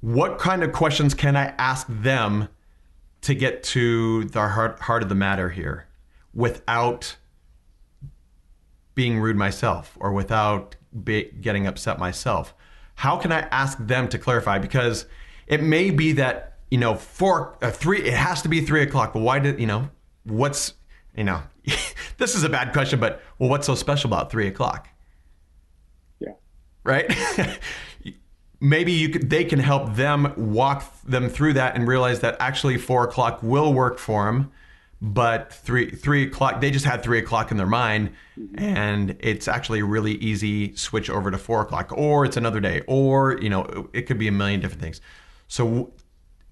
what 0.01 0.39
kind 0.39 0.63
of 0.63 0.73
questions 0.73 1.15
can 1.15 1.37
I 1.37 1.55
ask 1.59 1.87
them 1.89 2.49
to 3.23 3.35
get 3.35 3.63
to 3.63 4.25
the 4.25 4.49
heart, 4.49 4.81
heart 4.81 5.03
of 5.03 5.09
the 5.09 5.15
matter 5.15 5.51
here 5.51 5.87
without 6.35 7.17
being 8.95 9.21
rude 9.21 9.37
myself 9.37 9.97
or 10.01 10.13
without 10.13 10.77
be, 11.05 11.31
getting 11.41 11.67
upset 11.67 11.99
myself? 11.99 12.55
How 12.97 13.17
can 13.17 13.33
I 13.33 13.41
ask 13.41 13.79
them 13.79 14.09
to 14.09 14.19
clarify? 14.19 14.59
Because 14.59 15.07
it 15.47 15.63
may 15.63 15.91
be 15.91 16.13
that, 16.13 16.59
you 16.71 16.79
know, 16.79 16.95
four, 16.95 17.57
uh, 17.63 17.71
three, 17.71 18.03
it 18.03 18.15
has 18.15 18.43
to 18.43 18.49
be 18.49 18.61
three 18.61 18.83
o'clock. 18.83 19.13
But 19.13 19.21
Why 19.21 19.39
did, 19.39 19.61
you 19.61 19.67
know, 19.67 19.89
what's, 20.25 20.75
you 21.17 21.25
know, 21.25 21.43
this 22.19 22.35
is 22.35 22.43
a 22.43 22.49
bad 22.49 22.73
question, 22.73 22.99
but 22.99 23.23
well, 23.39 23.49
what's 23.49 23.67
so 23.67 23.75
special 23.75 24.09
about 24.09 24.31
three 24.31 24.49
o'clock? 24.49 24.89
Right. 26.85 27.13
Maybe 28.61 28.93
you 28.93 29.09
could, 29.09 29.29
they 29.29 29.45
can 29.45 29.59
help 29.59 29.95
them 29.95 30.33
walk 30.37 31.03
them 31.03 31.29
through 31.29 31.55
that 31.55 31.75
and 31.75 31.87
realize 31.87 32.21
that 32.21 32.37
actually 32.39 32.79
four 32.79 33.05
o'clock 33.05 33.43
will 33.43 33.73
work 33.73 33.99
for 33.99 34.27
them, 34.27 34.53
but 35.01 35.53
three 35.53 35.91
three 35.91 36.25
o'clock 36.29 36.61
they 36.61 36.71
just 36.71 36.85
had 36.85 37.03
three 37.03 37.19
o'clock 37.19 37.51
in 37.51 37.57
their 37.57 37.67
mind, 37.67 38.13
and 38.55 39.17
it's 39.19 39.49
actually 39.49 39.81
a 39.81 39.85
really 39.85 40.13
easy 40.13 40.77
switch 40.77 41.11
over 41.11 41.33
to 41.33 41.39
four 41.39 41.61
o'clock, 41.63 41.93
or 41.93 42.25
it's 42.25 42.37
another 42.37 42.61
day, 42.61 42.83
or 42.87 43.37
you 43.43 43.51
know 43.51 43.89
it 43.93 44.03
could 44.03 44.19
be 44.19 44.29
a 44.29 44.33
million 44.33 44.61
different 44.61 44.81
things. 44.81 45.01
So 45.49 45.93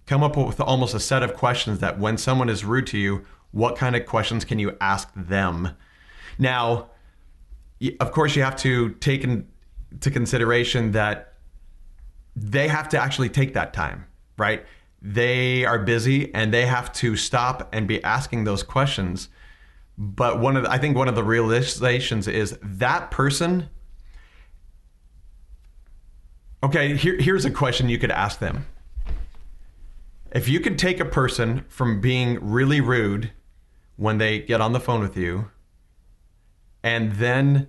come 0.07 0.25
up 0.25 0.37
with 0.37 0.61
almost 0.61 0.95
a 0.95 1.01
set 1.01 1.23
of 1.23 1.35
questions 1.35 1.79
that 1.79 2.01
when 2.01 2.19
someone 2.19 2.49
is 2.49 2.65
rude 2.65 2.89
to 2.89 2.99
you, 2.99 3.25
what 3.53 3.77
kind 3.77 3.95
of 3.95 4.05
questions 4.05 4.45
can 4.45 4.59
you 4.59 4.77
ask 4.81 5.09
them? 5.15 5.77
Now, 6.37 6.91
of 8.01 8.11
course, 8.11 8.35
you 8.35 8.43
have 8.43 8.57
to 8.57 8.91
take 8.95 9.25
into 9.93 10.11
consideration 10.11 10.93
that 10.93 11.35
they 12.37 12.69
have 12.69 12.89
to 12.91 12.99
actually 12.99 13.29
take 13.29 13.55
that 13.55 13.73
time, 13.73 14.07
right? 14.37 14.65
They 15.03 15.65
are 15.65 15.79
busy 15.79 16.33
and 16.35 16.53
they 16.53 16.67
have 16.67 16.93
to 16.95 17.17
stop 17.17 17.69
and 17.73 17.89
be 17.89 18.03
asking 18.05 18.45
those 18.45 18.63
questions. 18.63 19.29
But 19.97 20.41
one 20.41 20.57
of 20.57 20.65
the, 20.65 20.71
I 20.71 20.79
think 20.79 20.97
one 20.97 21.09
of 21.09 21.15
the 21.15 21.25
realizations 21.25 22.29
is 22.29 22.59
that 22.63 23.11
person. 23.11 23.69
Okay, 26.63 26.97
here, 26.97 27.17
here's 27.19 27.45
a 27.45 27.51
question 27.51 27.89
you 27.89 27.99
could 27.99 28.11
ask 28.11 28.39
them. 28.39 28.67
If 30.33 30.49
you 30.49 30.61
could 30.61 30.79
take 30.79 31.01
a 31.01 31.05
person 31.05 31.65
from 31.69 32.01
being 32.01 32.39
really 32.41 32.81
rude 32.81 33.33
when 33.97 34.19
they 34.19 34.39
get 34.39 34.61
on 34.61 34.73
the 34.73 34.81
phone 34.81 35.01
with 35.01 35.17
you 35.17 35.51
and 36.83 37.13
then 37.13 37.69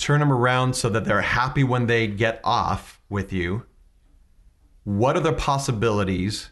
turn 0.00 0.20
them 0.20 0.32
around 0.32 0.74
so 0.74 0.88
that 0.88 1.04
they're 1.04 1.20
happy 1.20 1.64
when 1.64 1.86
they 1.86 2.06
get 2.06 2.40
off 2.44 3.00
with 3.08 3.32
you. 3.32 3.64
What 4.84 5.16
are 5.16 5.20
the 5.20 5.32
possibilities? 5.32 6.50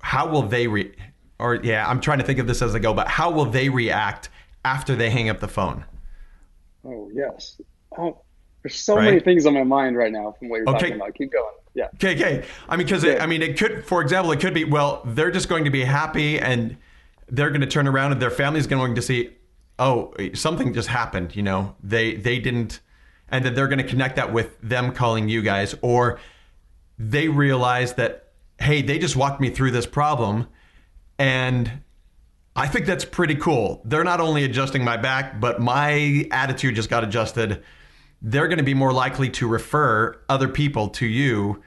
How 0.00 0.28
will 0.28 0.42
they 0.42 0.66
re 0.66 0.92
or 1.38 1.56
yeah 1.56 1.88
i'm 1.88 2.00
trying 2.00 2.18
to 2.18 2.24
think 2.24 2.38
of 2.38 2.46
this 2.46 2.62
as 2.62 2.76
i 2.76 2.78
go 2.78 2.94
but 2.94 3.08
how 3.08 3.28
will 3.28 3.46
they 3.46 3.68
react 3.68 4.28
after 4.64 4.94
they 4.94 5.10
hang 5.10 5.28
up 5.28 5.40
the 5.40 5.48
phone? 5.48 5.84
Oh 6.84 7.10
yes. 7.12 7.60
Oh 7.98 8.20
there's 8.62 8.76
so 8.76 8.96
right? 8.96 9.04
many 9.04 9.20
things 9.20 9.46
on 9.46 9.54
my 9.54 9.64
mind 9.64 9.96
right 9.96 10.12
now 10.12 10.34
from 10.38 10.48
what 10.48 10.58
you're 10.58 10.68
okay. 10.70 10.78
talking 10.78 10.96
about. 10.96 11.14
Keep 11.14 11.32
going. 11.32 11.54
Yeah. 11.74 11.88
Okay 11.94 12.14
okay. 12.14 12.46
I 12.68 12.76
mean 12.76 12.86
because 12.86 13.02
yeah. 13.02 13.22
i 13.22 13.26
mean 13.26 13.42
it 13.42 13.58
could 13.58 13.84
for 13.84 14.02
example 14.02 14.30
it 14.32 14.40
could 14.40 14.54
be 14.54 14.64
well 14.64 15.02
they're 15.06 15.30
just 15.30 15.48
going 15.48 15.64
to 15.64 15.70
be 15.70 15.84
happy 15.84 16.38
and 16.38 16.76
they're 17.28 17.50
going 17.50 17.60
to 17.60 17.66
turn 17.66 17.88
around 17.88 18.12
and 18.12 18.20
their 18.20 18.30
family's 18.30 18.66
going 18.66 18.94
to 18.94 19.02
see, 19.02 19.30
oh, 19.78 20.12
something 20.34 20.72
just 20.72 20.88
happened. 20.88 21.36
You 21.36 21.42
know, 21.42 21.76
they 21.82 22.14
they 22.14 22.38
didn't, 22.38 22.80
and 23.28 23.44
that 23.44 23.54
they're 23.54 23.68
going 23.68 23.78
to 23.78 23.88
connect 23.88 24.16
that 24.16 24.32
with 24.32 24.60
them 24.60 24.92
calling 24.92 25.28
you 25.28 25.42
guys, 25.42 25.74
or 25.82 26.18
they 26.98 27.28
realize 27.28 27.94
that 27.94 28.28
hey, 28.60 28.82
they 28.82 28.98
just 28.98 29.16
walked 29.16 29.40
me 29.40 29.50
through 29.50 29.72
this 29.72 29.86
problem, 29.86 30.46
and 31.18 31.82
I 32.56 32.68
think 32.68 32.86
that's 32.86 33.04
pretty 33.04 33.34
cool. 33.34 33.82
They're 33.84 34.04
not 34.04 34.20
only 34.20 34.44
adjusting 34.44 34.84
my 34.84 34.96
back, 34.96 35.40
but 35.40 35.60
my 35.60 36.28
attitude 36.30 36.76
just 36.76 36.88
got 36.88 37.02
adjusted. 37.02 37.62
They're 38.22 38.46
going 38.46 38.58
to 38.58 38.64
be 38.64 38.74
more 38.74 38.92
likely 38.92 39.28
to 39.30 39.48
refer 39.48 40.20
other 40.28 40.48
people 40.48 40.88
to 40.90 41.06
you 41.06 41.62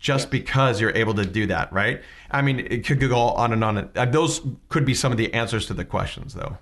just 0.00 0.32
because 0.32 0.80
you're 0.80 0.94
able 0.96 1.14
to 1.14 1.24
do 1.24 1.46
that, 1.46 1.72
right? 1.72 2.02
I 2.28 2.42
mean, 2.42 2.58
it 2.58 2.84
could 2.84 2.98
go 2.98 3.16
on 3.16 3.52
and 3.52 3.62
on. 3.62 3.90
Uh, 3.94 4.04
those 4.04 4.40
could 4.68 4.84
be 4.84 4.94
some 4.94 5.12
of 5.12 5.18
the 5.18 5.32
answers 5.32 5.66
to 5.66 5.74
the 5.74 5.84
questions, 5.84 6.34
though. 6.34 6.58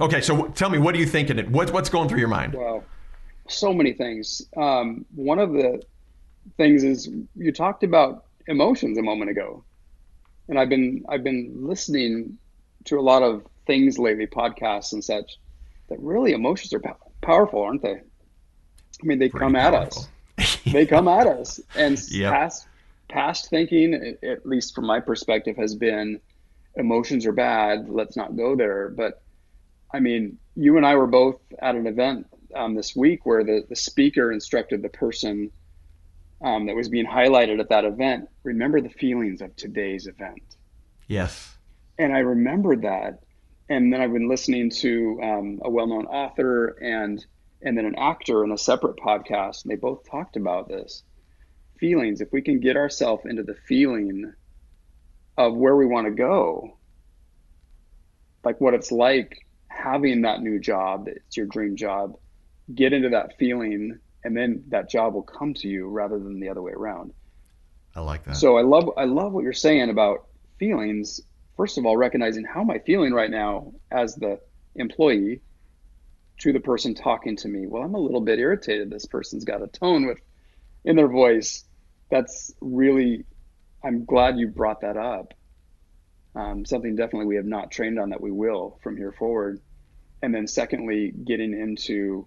Okay, 0.00 0.20
so 0.20 0.46
tell 0.48 0.70
me, 0.70 0.78
what 0.78 0.94
are 0.94 0.98
you 0.98 1.06
thinking? 1.06 1.38
It? 1.38 1.50
What, 1.50 1.72
what's 1.72 1.88
going 1.90 2.08
through 2.08 2.20
your 2.20 2.28
mind? 2.28 2.54
Well, 2.54 2.84
so 3.48 3.72
many 3.72 3.92
things. 3.92 4.42
Um, 4.56 5.04
one 5.14 5.38
of 5.38 5.52
the 5.52 5.82
things 6.56 6.84
is 6.84 7.10
you 7.34 7.52
talked 7.52 7.82
about 7.82 8.24
emotions 8.46 8.96
a 8.96 9.02
moment 9.02 9.30
ago, 9.30 9.64
and 10.48 10.58
I've 10.58 10.68
been 10.68 11.04
I've 11.08 11.24
been 11.24 11.66
listening 11.66 12.38
to 12.84 12.98
a 12.98 13.02
lot 13.02 13.22
of 13.22 13.44
things 13.66 13.98
lately, 13.98 14.26
podcasts 14.26 14.92
and 14.92 15.02
such, 15.02 15.38
that 15.88 15.98
really 16.00 16.32
emotions 16.32 16.72
are 16.72 16.82
powerful, 17.20 17.62
aren't 17.62 17.82
they? 17.82 18.00
I 19.00 19.04
mean, 19.04 19.18
they 19.18 19.28
Pretty 19.28 19.44
come 19.44 19.54
powerful. 19.54 20.06
at 20.38 20.44
us. 20.44 20.58
they 20.64 20.86
come 20.86 21.08
at 21.08 21.26
us, 21.26 21.60
and 21.74 22.00
yep. 22.10 22.32
past 22.32 22.68
past 23.08 23.50
thinking, 23.50 24.16
at 24.22 24.46
least 24.46 24.74
from 24.76 24.86
my 24.86 25.00
perspective, 25.00 25.56
has 25.56 25.74
been 25.74 26.20
emotions 26.76 27.26
are 27.26 27.32
bad. 27.32 27.88
Let's 27.88 28.16
not 28.16 28.36
go 28.36 28.54
there. 28.54 28.90
But 28.90 29.22
I 29.92 30.00
mean, 30.00 30.38
you 30.54 30.76
and 30.76 30.86
I 30.86 30.96
were 30.96 31.06
both 31.06 31.40
at 31.60 31.74
an 31.74 31.86
event 31.86 32.26
um, 32.54 32.74
this 32.74 32.94
week 32.94 33.24
where 33.24 33.44
the, 33.44 33.64
the 33.68 33.76
speaker 33.76 34.32
instructed 34.32 34.82
the 34.82 34.88
person 34.88 35.50
um, 36.42 36.66
that 36.66 36.76
was 36.76 36.88
being 36.88 37.06
highlighted 37.06 37.60
at 37.60 37.70
that 37.70 37.84
event 37.84 38.28
remember 38.44 38.80
the 38.80 38.90
feelings 38.90 39.40
of 39.40 39.54
today's 39.56 40.06
event. 40.06 40.42
Yes. 41.06 41.56
And 41.98 42.14
I 42.14 42.20
remembered 42.20 42.82
that. 42.82 43.22
And 43.68 43.92
then 43.92 44.00
I've 44.00 44.12
been 44.12 44.28
listening 44.28 44.70
to 44.70 45.20
um, 45.22 45.60
a 45.62 45.70
well 45.70 45.86
known 45.86 46.06
author 46.06 46.68
and 46.80 47.24
and 47.60 47.76
then 47.76 47.86
an 47.86 47.96
actor 47.98 48.44
in 48.44 48.52
a 48.52 48.56
separate 48.56 48.96
podcast, 48.96 49.64
and 49.64 49.72
they 49.72 49.76
both 49.76 50.08
talked 50.08 50.36
about 50.36 50.68
this 50.68 51.02
feelings, 51.78 52.20
if 52.20 52.32
we 52.32 52.42
can 52.42 52.60
get 52.60 52.76
ourselves 52.76 53.24
into 53.24 53.42
the 53.42 53.54
feeling 53.66 54.32
of 55.36 55.54
where 55.54 55.76
we 55.76 55.86
want 55.86 56.06
to 56.06 56.12
go, 56.12 56.76
like 58.44 58.60
what 58.60 58.74
it's 58.74 58.92
like 58.92 59.46
having 59.78 60.22
that 60.22 60.40
new 60.40 60.58
job, 60.58 61.08
it's 61.08 61.36
your 61.36 61.46
dream 61.46 61.76
job, 61.76 62.16
get 62.74 62.92
into 62.92 63.10
that 63.10 63.38
feeling, 63.38 63.98
and 64.24 64.36
then 64.36 64.64
that 64.68 64.90
job 64.90 65.14
will 65.14 65.22
come 65.22 65.54
to 65.54 65.68
you 65.68 65.88
rather 65.88 66.18
than 66.18 66.40
the 66.40 66.48
other 66.48 66.62
way 66.62 66.72
around. 66.72 67.12
I 67.94 68.00
like 68.00 68.24
that. 68.24 68.36
So 68.36 68.58
I 68.58 68.62
love 68.62 68.90
I 68.96 69.04
love 69.04 69.32
what 69.32 69.44
you're 69.44 69.52
saying 69.52 69.90
about 69.90 70.26
feelings. 70.58 71.20
First 71.56 71.78
of 71.78 71.86
all, 71.86 71.96
recognizing 71.96 72.44
how 72.44 72.60
am 72.60 72.70
I 72.70 72.78
feeling 72.78 73.12
right 73.12 73.30
now 73.30 73.72
as 73.90 74.14
the 74.14 74.38
employee 74.76 75.40
to 76.40 76.52
the 76.52 76.60
person 76.60 76.94
talking 76.94 77.36
to 77.36 77.48
me. 77.48 77.66
Well, 77.66 77.82
I'm 77.82 77.94
a 77.94 77.98
little 77.98 78.20
bit 78.20 78.38
irritated. 78.38 78.90
This 78.90 79.06
person's 79.06 79.44
got 79.44 79.62
a 79.62 79.66
tone 79.66 80.06
with 80.06 80.18
in 80.84 80.94
their 80.96 81.08
voice 81.08 81.64
that's 82.10 82.52
really, 82.60 83.24
I'm 83.84 84.04
glad 84.04 84.38
you 84.38 84.48
brought 84.48 84.82
that 84.82 84.96
up. 84.96 85.34
Um, 86.34 86.64
something 86.64 86.94
definitely 86.94 87.26
we 87.26 87.36
have 87.36 87.44
not 87.44 87.70
trained 87.70 87.98
on 87.98 88.10
that 88.10 88.20
we 88.20 88.30
will 88.30 88.78
from 88.82 88.96
here 88.96 89.12
forward. 89.12 89.60
And 90.22 90.34
then, 90.34 90.46
secondly, 90.46 91.12
getting 91.24 91.52
into 91.52 92.26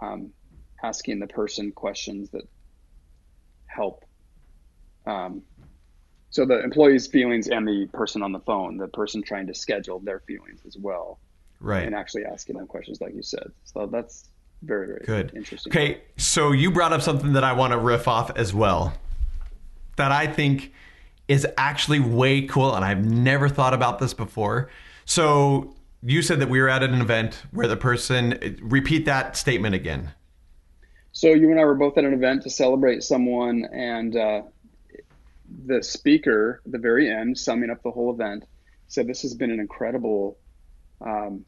um, 0.00 0.30
asking 0.82 1.20
the 1.20 1.26
person 1.26 1.70
questions 1.72 2.30
that 2.30 2.42
help. 3.66 4.04
Um, 5.06 5.42
so 6.30 6.46
the 6.46 6.62
employee's 6.62 7.06
feelings 7.06 7.48
and 7.48 7.66
the 7.66 7.88
person 7.92 8.22
on 8.22 8.32
the 8.32 8.40
phone, 8.40 8.76
the 8.76 8.88
person 8.88 9.22
trying 9.22 9.46
to 9.48 9.54
schedule 9.54 9.98
their 10.00 10.20
feelings 10.20 10.60
as 10.66 10.76
well, 10.78 11.18
Right. 11.60 11.84
and 11.84 11.94
actually 11.94 12.24
asking 12.24 12.56
them 12.56 12.66
questions 12.66 13.00
like 13.00 13.14
you 13.14 13.22
said. 13.22 13.50
So 13.64 13.86
that's 13.86 14.28
very 14.62 14.86
very 14.86 15.02
Good. 15.04 15.32
interesting. 15.34 15.72
Okay, 15.72 16.02
so 16.16 16.52
you 16.52 16.70
brought 16.70 16.92
up 16.92 17.02
something 17.02 17.32
that 17.32 17.44
I 17.44 17.52
want 17.52 17.72
to 17.72 17.78
riff 17.78 18.06
off 18.06 18.30
as 18.36 18.54
well. 18.54 18.94
That 19.96 20.12
I 20.12 20.26
think 20.26 20.72
is 21.28 21.46
actually 21.58 22.00
way 22.00 22.42
cool, 22.42 22.74
and 22.74 22.84
I've 22.84 23.04
never 23.04 23.48
thought 23.48 23.74
about 23.74 23.98
this 23.98 24.14
before. 24.14 24.70
So 25.04 25.74
you 26.02 26.22
said 26.22 26.40
that 26.40 26.48
we 26.48 26.60
were 26.60 26.68
at 26.68 26.82
an 26.82 27.00
event 27.00 27.42
where 27.50 27.68
the 27.68 27.76
person 27.76 28.58
repeat 28.62 29.04
that 29.04 29.36
statement 29.36 29.74
again. 29.74 30.12
So 31.12 31.28
you 31.28 31.50
and 31.50 31.60
I 31.60 31.64
were 31.64 31.74
both 31.74 31.98
at 31.98 32.04
an 32.04 32.14
event 32.14 32.42
to 32.44 32.50
celebrate 32.50 33.02
someone, 33.02 33.66
and 33.72 34.16
uh, 34.16 34.42
the 35.66 35.82
speaker 35.82 36.62
at 36.64 36.72
the 36.72 36.78
very 36.78 37.10
end, 37.10 37.36
summing 37.36 37.70
up 37.70 37.82
the 37.82 37.90
whole 37.90 38.14
event, 38.14 38.44
said, 38.88 39.06
"This 39.06 39.22
has 39.22 39.34
been 39.34 39.50
an 39.50 39.60
incredible." 39.60 40.38
Um, 41.00 41.44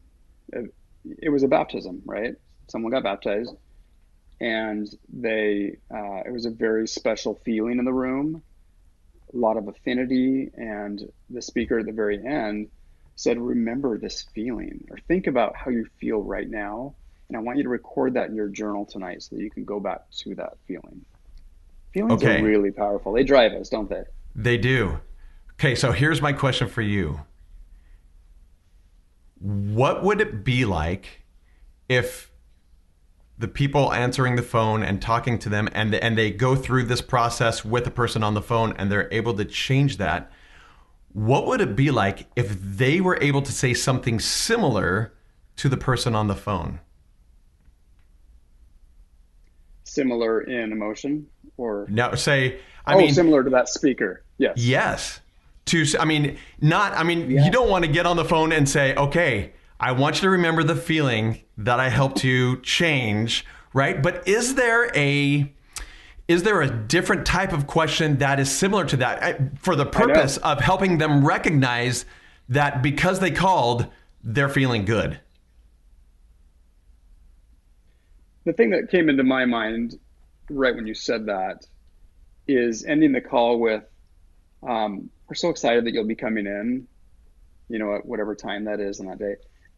it, 0.51 1.29
was 1.29 1.43
a 1.43 1.47
baptism, 1.47 2.01
right? 2.05 2.35
Someone 2.67 2.91
got 2.91 3.03
baptized, 3.03 3.55
and 4.41 4.87
they 5.11 5.77
uh, 5.89 6.21
it 6.25 6.31
was 6.31 6.45
a 6.45 6.51
very 6.51 6.87
special 6.87 7.39
feeling 7.45 7.79
in 7.79 7.85
the 7.85 7.93
room, 7.93 8.43
a 9.33 9.37
lot 9.37 9.57
of 9.57 9.67
affinity, 9.67 10.51
and 10.55 11.01
the 11.29 11.41
speaker 11.41 11.79
at 11.79 11.85
the 11.85 11.93
very 11.93 12.23
end 12.23 12.69
said, 13.15 13.37
"Remember 13.37 13.97
this 13.97 14.23
feeling, 14.33 14.85
or 14.89 14.97
think 15.07 15.27
about 15.27 15.55
how 15.55 15.71
you 15.71 15.85
feel 15.99 16.21
right 16.21 16.49
now." 16.49 16.95
And 17.29 17.37
I 17.37 17.41
want 17.41 17.57
you 17.57 17.63
to 17.63 17.69
record 17.69 18.13
that 18.15 18.29
in 18.29 18.35
your 18.35 18.49
journal 18.49 18.85
tonight 18.85 19.23
so 19.23 19.35
that 19.35 19.41
you 19.41 19.49
can 19.49 19.63
go 19.63 19.79
back 19.79 20.09
to 20.19 20.35
that 20.35 20.53
feeling. 20.67 21.05
Feelings 21.93 22.23
Okay. 22.23 22.39
are 22.39 22.43
really 22.43 22.71
powerful. 22.71 23.13
They 23.13 23.23
drive 23.23 23.53
us, 23.53 23.69
don't 23.69 23.89
they? 23.89 24.03
They 24.35 24.57
do. 24.57 24.99
Okay, 25.53 25.75
so 25.75 25.91
here's 25.91 26.21
my 26.21 26.33
question 26.33 26.67
for 26.67 26.81
you. 26.81 27.21
What 29.39 30.03
would 30.03 30.21
it 30.21 30.43
be 30.43 30.65
like 30.65 31.23
if 31.89 32.31
the 33.37 33.47
people 33.47 33.93
answering 33.93 34.35
the 34.35 34.41
phone 34.41 34.83
and 34.83 35.01
talking 35.01 35.37
to 35.39 35.49
them 35.49 35.67
and 35.73 35.93
and 35.95 36.17
they 36.17 36.31
go 36.31 36.55
through 36.55 36.83
this 36.83 37.01
process 37.01 37.65
with 37.65 37.83
the 37.83 37.91
person 37.91 38.23
on 38.23 38.33
the 38.35 38.41
phone 38.41 38.73
and 38.77 38.91
they're 38.91 39.11
able 39.13 39.33
to 39.35 39.45
change 39.45 39.97
that? 39.97 40.31
What 41.13 41.45
would 41.45 41.61
it 41.61 41.75
be 41.75 41.91
like 41.91 42.27
if 42.35 42.49
they 42.59 42.99
were 42.99 43.17
able 43.21 43.43
to 43.43 43.51
say 43.51 43.73
something 43.73 44.19
similar 44.19 45.13
to 45.57 45.69
the 45.69 45.77
person 45.77 46.15
on 46.15 46.27
the 46.27 46.35
phone? 46.35 46.79
Similar 49.83 50.41
in 50.41 50.71
emotion 50.71 51.27
or 51.57 51.85
Now, 51.89 52.15
say, 52.15 52.59
I 52.85 52.95
oh, 52.95 52.97
mean, 52.97 53.13
similar 53.13 53.43
to 53.43 53.49
that 53.51 53.69
speaker. 53.69 54.23
Yes. 54.39 54.53
Yes. 54.57 55.19
To 55.67 55.85
I 55.99 56.05
mean, 56.05 56.37
not 56.59 56.93
I 56.93 57.03
mean, 57.03 57.29
Yeah. 57.29 57.45
you 57.45 57.51
don't 57.51 57.69
want 57.69 57.85
to 57.85 57.91
get 57.91 58.05
on 58.05 58.17
the 58.17 58.25
phone 58.25 58.51
and 58.51 58.67
say, 58.67 58.93
"Okay, 58.95 59.53
I 59.79 59.93
want 59.93 60.15
you 60.17 60.21
to 60.23 60.29
remember 60.29 60.63
the 60.63 60.75
feeling 60.75 61.39
that 61.57 61.79
I 61.79 61.87
helped 61.89 62.23
you 62.23 62.59
change," 62.61 63.45
right? 63.73 64.01
But 64.01 64.27
is 64.27 64.55
there 64.55 64.91
a 64.93 65.53
is 66.27 66.43
there 66.43 66.61
a 66.61 66.69
different 66.69 67.25
type 67.25 67.51
of 67.51 67.67
question 67.67 68.17
that 68.17 68.39
is 68.39 68.49
similar 68.49 68.85
to 68.85 68.97
that 68.97 69.59
for 69.59 69.75
the 69.75 69.85
purpose 69.85 70.37
of 70.37 70.59
helping 70.61 70.97
them 70.97 71.25
recognize 71.25 72.05
that 72.49 72.81
because 72.81 73.19
they 73.19 73.31
called, 73.31 73.87
they're 74.23 74.49
feeling 74.49 74.85
good? 74.85 75.19
The 78.45 78.53
thing 78.53 78.69
that 78.71 78.89
came 78.89 79.09
into 79.09 79.23
my 79.23 79.45
mind 79.45 79.99
right 80.49 80.75
when 80.75 80.87
you 80.87 80.93
said 80.93 81.25
that 81.25 81.65
is 82.47 82.83
ending 82.85 83.11
the 83.11 83.21
call 83.21 83.59
with, 83.59 83.83
um, 84.67 85.09
"We're 85.27 85.35
so 85.35 85.49
excited 85.49 85.85
that 85.85 85.93
you'll 85.93 86.07
be 86.07 86.15
coming 86.15 86.45
in, 86.45 86.87
you 87.69 87.79
know, 87.79 87.95
at 87.95 88.05
whatever 88.05 88.35
time 88.35 88.65
that 88.65 88.79
is 88.79 88.99
on 88.99 89.07
that 89.07 89.19
day." 89.19 89.35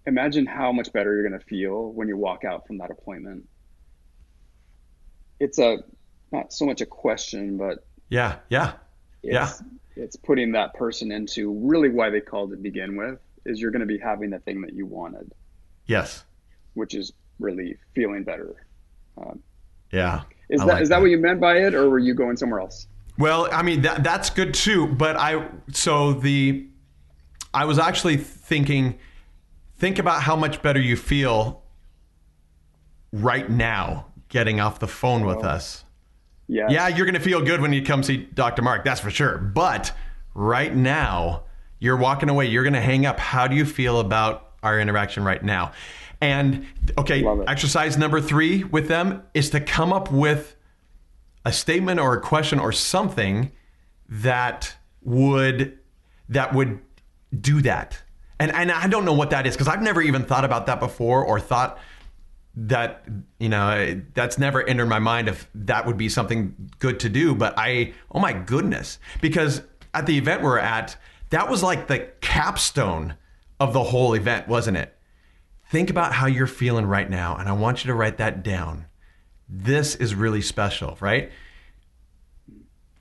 Imagine 0.08 0.46
how 0.46 0.72
much 0.72 0.92
better 0.94 1.14
you're 1.14 1.28
going 1.28 1.40
to 1.40 1.46
feel 1.46 1.92
when 1.92 2.08
you 2.08 2.18
walk 2.18 2.44
out 2.44 2.66
from 2.68 2.78
that 2.80 2.92
appointment. 2.92 3.48
It's 5.40 5.60
a 5.60 5.80
not 6.32 6.52
so 6.54 6.66
much 6.66 6.82
a 6.82 6.86
question, 6.86 7.58
but 7.58 7.86
Yeah, 8.10 8.38
yeah. 8.50 8.74
Yeah. 9.22 9.46
it's, 9.50 9.64
it's 9.96 10.16
putting 10.16 10.52
that 10.54 10.74
person 10.74 11.12
into 11.12 11.52
really 11.54 11.90
why 11.90 12.10
they 12.10 12.22
called 12.22 12.52
to 12.52 12.58
begin 12.58 12.96
with 12.96 13.20
is 13.46 13.60
you're 13.60 13.72
going 13.72 13.80
to 13.82 13.86
be 13.86 13.98
having 13.98 14.30
the 14.32 14.40
thing 14.40 14.62
that 14.62 14.74
you 14.74 14.86
wanted, 14.86 15.32
Yes. 15.88 16.24
which 16.74 16.94
is 16.96 17.14
relief, 17.40 17.78
feeling 17.94 18.24
better. 18.24 18.66
Um, 19.18 19.42
Yeah. 19.92 20.24
is 20.50 20.62
I 20.62 20.66
that 20.66 20.74
like 20.74 20.82
is 20.84 20.90
that 20.90 21.02
what 21.02 21.10
you 21.10 21.18
meant 21.18 21.40
by 21.40 21.58
it, 21.60 21.74
or 21.74 21.90
were 21.90 22.00
you 22.00 22.14
going 22.14 22.38
somewhere 22.38 22.60
else? 22.60 22.88
Well, 23.18 23.48
I 23.52 23.62
mean 23.64 23.82
that 23.84 24.04
that's 24.04 24.30
good 24.30 24.54
too, 24.54 24.88
but 24.88 25.16
I 25.16 25.48
so 25.72 26.12
the 26.14 26.68
I 27.54 27.64
was 27.66 27.80
actually 27.80 28.18
thinking 28.18 29.00
think 29.78 30.00
about 30.00 30.22
how 30.22 30.36
much 30.36 30.62
better 30.62 30.80
you 30.82 30.98
feel 30.98 31.64
right 33.14 33.50
now 33.50 34.08
getting 34.28 34.60
off 34.60 34.80
the 34.80 34.88
phone 34.88 35.26
with 35.26 35.38
Oh. 35.38 35.42
us. 35.50 35.85
Yeah. 36.48 36.68
Yeah, 36.70 36.88
you're 36.88 37.06
going 37.06 37.16
to 37.16 37.22
feel 37.22 37.42
good 37.42 37.62
when 37.62 37.74
you 37.74 37.84
come 37.84 38.04
see 38.04 38.18
Dr. 38.18 38.62
Marc, 38.62 38.84
that's 38.84 39.02
for 39.02 39.10
sure. 39.10 39.38
But 39.38 39.92
right 40.34 40.74
now, 40.74 41.44
you're 41.80 41.98
walking 41.98 42.30
away, 42.30 42.46
you're 42.46 42.64
going 42.64 42.74
to 42.74 42.82
hang 42.82 43.06
up. 43.06 43.20
How 43.20 43.48
do 43.48 43.56
you 43.56 43.66
feel 43.66 44.00
about 44.00 44.52
our 44.64 44.80
interaction 44.80 45.24
right 45.24 45.44
now? 45.44 45.72
And 46.22 46.66
okay, 46.98 47.26
exercise 47.48 47.98
number 47.98 48.22
3 48.22 48.64
with 48.66 48.88
them 48.88 49.24
is 49.34 49.50
to 49.52 49.60
come 49.60 49.92
up 49.92 50.12
with 50.12 50.56
a 51.44 51.52
statement 51.52 52.00
or 52.00 52.16
a 52.16 52.22
question 52.22 52.60
or 52.60 52.72
something 52.72 53.52
that 54.10 54.76
would 55.04 55.78
that 56.30 56.54
would 56.54 56.80
do 57.40 57.62
that. 57.62 58.02
And 58.40 58.52
and 58.52 58.72
I 58.72 58.88
don't 58.88 59.06
know 59.06 59.14
what 59.14 59.30
that 59.32 59.46
is 59.46 59.56
because 59.56 59.68
I've 59.68 59.82
never 59.82 60.02
even 60.02 60.24
thought 60.24 60.46
about 60.46 60.66
that 60.68 60.80
before 60.80 61.24
or 61.24 61.40
thought 61.40 61.78
that 62.58 63.06
you 63.40 63.50
know 63.50 64.02
that's 64.14 64.38
never 64.38 64.64
entered 64.64 64.86
my 64.86 65.00
mind 65.00 65.28
if 65.28 65.50
that 65.54 65.86
would 65.86 65.98
be 65.98 66.08
something 66.08 66.56
good 66.80 67.00
to 67.02 67.10
do 67.10 67.36
but 67.36 67.54
i 67.58 67.94
oh 68.12 68.20
my 68.20 68.34
goodness. 68.34 69.00
Because 69.22 69.62
at 69.94 70.06
the 70.06 70.18
event 70.18 70.42
we're 70.42 70.60
at 70.60 70.96
that 71.32 71.50
was 71.50 71.64
like 71.64 71.88
the 71.88 72.00
capstone 72.22 73.16
of 73.60 73.74
the 73.74 73.84
whole 73.84 74.14
event 74.14 74.48
wasn't 74.48 74.78
it? 74.78 74.98
Think 75.70 75.90
about 75.90 76.14
how 76.14 76.28
you're 76.28 76.48
feeling 76.48 76.86
right 76.86 77.10
now 77.10 77.36
and 77.36 77.50
i 77.50 77.52
want 77.52 77.84
you 77.84 77.90
to 77.90 77.94
write 77.94 78.18
that 78.18 78.44
down. 78.44 78.86
This 79.50 79.96
is 79.96 80.16
really 80.16 80.42
special 80.42 80.98
right? 81.02 81.32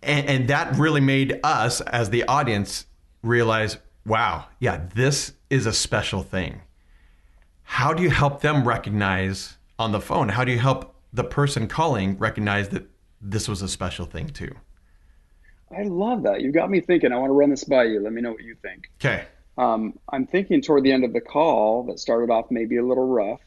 And, 0.03 0.29
and 0.29 0.49
that 0.49 0.77
really 0.77 1.01
made 1.01 1.41
us 1.43 1.81
as 1.81 2.11
the 2.11 2.25
audience 2.25 2.87
realize 3.23 3.79
wow 4.05 4.47
yeah 4.59 4.83
this 4.95 5.33
is 5.49 5.65
a 5.65 5.73
special 5.73 6.23
thing 6.23 6.61
how 7.75 7.93
do 7.93 8.05
you 8.05 8.11
help 8.11 8.41
them 8.41 8.67
recognize 8.67 9.57
on 9.81 9.91
the 9.91 10.01
phone? 10.01 10.29
How 10.29 10.45
do 10.45 10.53
you 10.53 10.61
help 10.61 10.95
the 11.13 11.25
person 11.25 11.67
calling 11.67 12.17
recognize 12.19 12.69
that 12.69 12.87
this 13.21 13.49
was 13.49 13.63
a 13.63 13.69
special 13.69 14.07
thing 14.07 14.29
too? 14.29 14.55
I 15.77 15.83
love 15.83 16.23
that. 16.23 16.41
You 16.41 16.53
got 16.53 16.71
me 16.71 16.81
thinking. 16.81 17.11
I 17.11 17.17
want 17.17 17.31
to 17.31 17.35
run 17.35 17.51
this 17.51 17.65
by 17.65 17.83
you. 17.83 17.99
Let 17.99 18.13
me 18.13 18.23
know 18.23 18.31
what 18.31 18.45
you 18.45 18.55
think. 18.63 18.93
Okay. 19.01 19.25
Um, 19.59 19.99
I'm 20.13 20.25
thinking 20.25 20.63
toward 20.63 20.85
the 20.85 20.93
end 20.93 21.03
of 21.05 21.13
the 21.13 21.21
call 21.21 21.83
that 21.87 21.99
started 21.99 22.31
off 22.31 22.49
maybe 22.49 22.77
a 22.77 22.87
little 22.87 23.09
rough. 23.09 23.41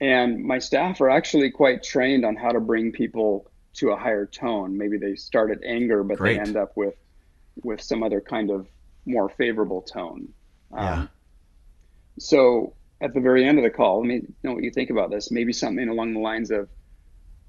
And 0.00 0.44
my 0.44 0.60
staff 0.60 1.00
are 1.00 1.10
actually 1.10 1.50
quite 1.50 1.82
trained 1.82 2.24
on 2.24 2.36
how 2.36 2.52
to 2.52 2.60
bring 2.60 2.92
people 2.92 3.50
to 3.74 3.90
a 3.90 3.96
higher 3.96 4.24
tone. 4.24 4.78
Maybe 4.78 4.98
they 4.98 5.16
start 5.16 5.50
at 5.50 5.58
anger, 5.64 6.04
but 6.04 6.18
Great. 6.18 6.34
they 6.34 6.40
end 6.40 6.56
up 6.56 6.76
with 6.76 6.94
with 7.64 7.80
some 7.82 8.04
other 8.04 8.20
kind 8.20 8.52
of 8.52 8.68
more 9.04 9.28
favorable 9.30 9.82
tone. 9.82 10.32
Um, 10.72 10.84
Yeah. 10.84 11.06
So 12.20 12.74
at 13.04 13.12
the 13.12 13.20
very 13.20 13.46
end 13.46 13.58
of 13.58 13.64
the 13.64 13.70
call, 13.70 14.00
let 14.00 14.08
me 14.08 14.22
know 14.42 14.54
what 14.54 14.64
you 14.64 14.70
think 14.70 14.88
about 14.88 15.10
this. 15.10 15.30
Maybe 15.30 15.52
something 15.52 15.88
along 15.90 16.14
the 16.14 16.20
lines 16.20 16.50
of, 16.50 16.70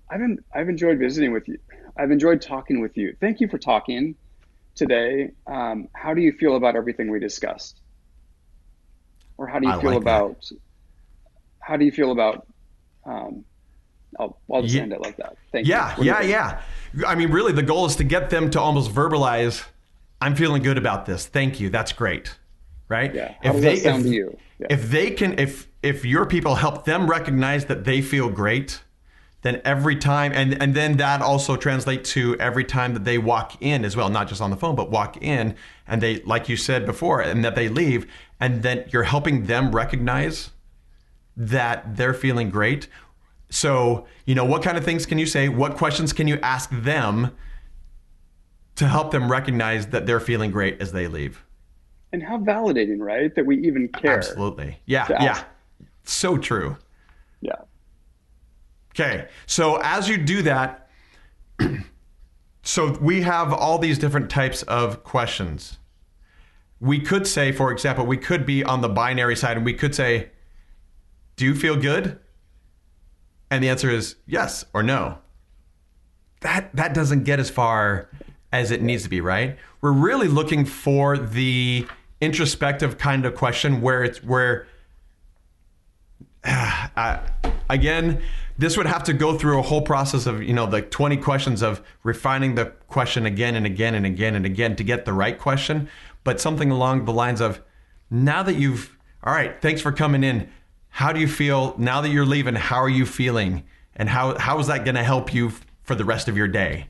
"I've 0.10 0.20
been, 0.20 0.44
I've 0.54 0.68
enjoyed 0.68 1.00
visiting 1.00 1.32
with 1.32 1.48
you. 1.48 1.58
I've 1.98 2.12
enjoyed 2.12 2.42
talking 2.42 2.82
with 2.82 2.98
you. 2.98 3.16
Thank 3.22 3.40
you 3.40 3.48
for 3.48 3.58
talking 3.58 4.16
today. 4.76 5.32
Um, 5.48 5.88
how 5.94 6.14
do 6.14 6.22
you 6.22 6.34
feel 6.34 6.58
about 6.58 6.76
everything 6.76 7.10
we 7.10 7.20
discussed? 7.20 7.80
Or 9.38 9.48
how 9.48 9.60
do 9.60 9.68
you 9.68 9.74
I 9.74 9.80
feel 9.80 9.94
like 9.94 10.04
that. 10.04 10.22
about, 10.22 10.52
how 11.60 11.78
do 11.78 11.86
you 11.86 11.92
feel 11.92 12.12
about?" 12.12 12.46
Um, 13.06 13.46
I'll, 14.20 14.38
I'll 14.54 14.62
just 14.62 14.76
end 14.76 14.92
it 14.92 15.02
like 15.02 15.18
that. 15.18 15.38
Thank 15.54 15.68
you. 15.68 15.74
Yeah, 15.74 15.96
you 15.98 16.04
yeah, 16.04 16.20
think? 16.20 16.32
yeah. 16.32 17.08
I 17.08 17.16
mean, 17.16 17.32
really, 17.32 17.54
the 17.54 17.64
goal 17.64 17.86
is 17.86 17.96
to 17.98 18.04
get 18.04 18.30
them 18.30 18.50
to 18.52 18.60
almost 18.60 18.92
verbalize, 18.92 19.66
"I'm 20.20 20.36
feeling 20.36 20.64
good 20.64 20.78
about 20.78 21.06
this. 21.06 21.26
Thank 21.26 21.62
you. 21.62 21.70
That's 21.70 21.94
great." 21.94 22.36
Right? 22.88 23.14
Yeah. 23.14 23.34
How 23.44 23.60
sound 23.76 24.04
to 24.04 24.10
you? 24.10 24.38
Yeah. 24.60 24.68
If 24.70 24.90
they 24.90 25.12
can, 25.12 25.40
if 25.40 25.68
if 25.82 26.06
your 26.06 26.26
people 26.26 26.56
help 26.56 26.86
them 26.86 27.10
recognize 27.10 27.66
that 27.66 27.84
they 27.84 28.02
feel 28.02 28.30
great, 28.30 28.82
then 29.46 29.62
every 29.64 29.96
time 29.96 30.32
and 30.34 30.60
and 30.60 30.74
then 30.74 30.98
that 30.98 31.22
also 31.22 31.56
translates 31.56 32.12
to 32.14 32.36
every 32.40 32.64
time 32.64 32.96
that 32.96 33.04
they 33.04 33.20
walk 33.20 33.62
in 33.62 33.86
as 33.86 33.96
well 33.96 34.10
not 34.10 34.28
just 34.28 34.42
on 34.42 34.50
the 34.50 34.58
phone 34.58 34.76
but 34.76 34.90
walk 34.90 35.22
in 35.22 35.56
and 35.88 36.02
they 36.02 36.20
like 36.22 36.50
you 36.50 36.58
said 36.58 36.84
before 36.84 37.22
and 37.22 37.46
that 37.46 37.54
they 37.54 37.70
leave 37.70 38.12
and 38.40 38.64
then 38.64 38.84
you're 38.90 39.04
helping 39.04 39.46
them 39.46 39.72
recognize 39.72 40.50
that 41.38 41.96
they're 41.96 42.14
feeling 42.16 42.50
great 42.50 42.88
so 43.48 44.08
you 44.26 44.34
know 44.34 44.44
what 44.44 44.64
kind 44.64 44.80
of 44.80 44.84
things 44.84 45.06
can 45.06 45.20
you 45.20 45.28
say 45.28 45.48
what 45.48 45.78
questions 45.78 46.12
can 46.12 46.28
you 46.28 46.40
ask 46.42 46.72
them 46.72 47.30
to 48.74 48.88
help 48.88 49.12
them 49.12 49.32
recognize 49.32 49.88
that 49.88 50.08
they're 50.08 50.20
feeling 50.20 50.50
great 50.50 50.82
as 50.82 50.92
they 50.92 51.08
leave 51.08 51.45
and 52.16 52.24
how 52.24 52.38
validating 52.40 53.00
right 53.00 53.36
that 53.36 53.46
we 53.46 53.58
even 53.68 53.88
care 53.90 54.18
absolutely 54.18 54.80
yeah 54.86 55.06
yeah 55.22 55.44
so 56.04 56.38
true 56.38 56.76
yeah 57.42 57.54
Okay, 58.96 59.28
so 59.46 59.78
as 59.84 60.08
you 60.08 60.18
do 60.18 60.42
that, 60.44 60.88
so 62.64 62.98
we 63.00 63.24
have 63.24 63.52
all 63.52 63.78
these 63.78 64.00
different 64.00 64.30
types 64.30 64.64
of 64.64 65.04
questions. 65.04 65.80
We 66.80 67.02
could 67.02 67.28
say, 67.28 67.52
for 67.52 67.74
example, 67.74 68.06
we 68.06 68.16
could 68.16 68.46
be 68.46 68.64
on 68.64 68.80
the 68.80 68.88
binary 68.88 69.36
side 69.36 69.58
and 69.58 69.66
we 69.66 69.74
could 69.74 69.94
say, 69.94 70.30
Do 71.36 71.44
you 71.44 71.54
feel 71.56 71.76
good? 71.76 72.20
And 73.52 73.62
the 73.62 73.68
answer 73.68 73.90
is 73.90 74.16
yes 74.26 74.64
or 74.74 74.82
no. 74.82 75.18
That, 76.40 76.74
that 76.76 76.94
doesn't 76.94 77.26
get 77.26 77.40
as 77.40 77.50
far 77.50 78.10
as 78.54 78.72
it 78.72 78.82
needs 78.82 79.04
to 79.04 79.10
be, 79.10 79.20
right? 79.20 79.58
We're 79.82 79.92
really 79.92 80.30
looking 80.30 80.64
for 80.64 81.18
the 81.18 81.86
introspective 82.26 82.98
kind 82.98 83.26
of 83.26 83.36
question 83.36 83.82
where 83.82 84.04
it's 84.04 84.24
where, 84.24 84.68
uh, 86.44 87.20
again, 87.70 88.22
this 88.58 88.78
would 88.78 88.86
have 88.86 89.04
to 89.04 89.14
go 89.14 89.38
through 89.38 89.60
a 89.60 89.62
whole 89.62 89.82
process 89.82 90.26
of 90.26 90.42
you 90.42 90.54
know 90.54 90.66
the 90.66 90.82
20 90.82 91.18
questions 91.18 91.62
of 91.62 91.82
refining 92.04 92.56
the 92.56 92.66
question 92.88 93.26
again 93.26 93.56
and 93.56 93.66
again 93.66 93.96
and 93.96 94.06
again 94.06 94.36
and 94.36 94.46
again 94.46 94.76
to 94.76 94.84
get 94.84 95.06
the 95.06 95.14
right 95.14 95.38
question. 95.38 95.90
But 96.24 96.40
something 96.40 96.72
along 96.72 97.06
the 97.06 97.14
lines 97.14 97.42
of 97.42 97.62
now 98.10 98.44
that 98.44 98.56
you've 98.56 98.98
all 99.24 99.34
right 99.34 99.62
thanks 99.62 99.82
for 99.82 99.92
coming 99.92 100.24
in. 100.24 100.50
How 100.90 101.12
do 101.12 101.20
you 101.20 101.28
feel 101.28 101.76
now 101.78 102.00
that 102.02 102.10
you're 102.10 102.26
leaving? 102.26 102.56
How 102.56 102.78
are 102.78 102.90
you 102.90 103.06
feeling? 103.06 103.64
And 103.96 104.08
how 104.10 104.38
how 104.38 104.60
is 104.60 104.68
that 104.68 104.86
going 104.86 104.96
to 104.96 105.04
help 105.04 105.34
you 105.34 105.52
for 105.84 105.96
the 105.96 106.06
rest 106.06 106.28
of 106.28 106.38
your 106.38 106.48
day? 106.48 106.88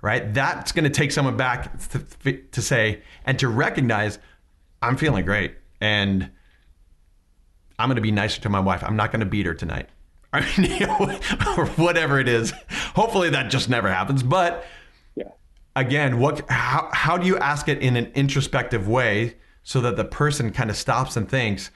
Right? 0.00 0.32
That's 0.34 0.72
going 0.72 0.84
to 0.84 0.90
take 0.90 1.12
someone 1.12 1.36
back 1.36 1.78
to, 1.90 2.32
to 2.32 2.62
say 2.62 3.02
and 3.24 3.38
to 3.38 3.48
recognize 3.48 4.18
i'm 4.82 4.96
feeling 4.96 5.24
great 5.24 5.54
and 5.80 6.30
i'm 7.78 7.88
going 7.88 7.96
to 7.96 8.02
be 8.02 8.10
nicer 8.10 8.40
to 8.40 8.48
my 8.48 8.60
wife 8.60 8.82
i'm 8.84 8.96
not 8.96 9.10
going 9.10 9.20
to 9.20 9.26
beat 9.26 9.46
her 9.46 9.54
tonight 9.54 9.88
I 10.34 10.40
mean, 10.56 10.70
you 10.80 10.86
know, 10.86 11.18
or 11.58 11.66
whatever 11.66 12.18
it 12.18 12.26
is. 12.26 12.54
Hopefully 12.94 13.28
that 13.30 13.50
just 13.50 13.68
never 13.68 13.92
happens. 13.92 14.22
But 14.22 14.64
yeah. 15.14 15.28
again, 15.76 16.18
what 16.20 16.48
how 16.48 16.88
how 16.92 17.18
do 17.18 17.26
you 17.26 17.36
ask 17.36 17.68
it 17.68 17.78
in 17.82 17.96
an 17.96 18.10
introspective 18.14 18.88
way 18.88 19.36
so 19.62 19.82
that 19.82 19.96
the 19.96 20.06
person 20.06 20.50
kind 20.50 20.70
of 20.70 20.76
stops 20.76 21.18
and 21.18 21.28
thinks 21.28 21.70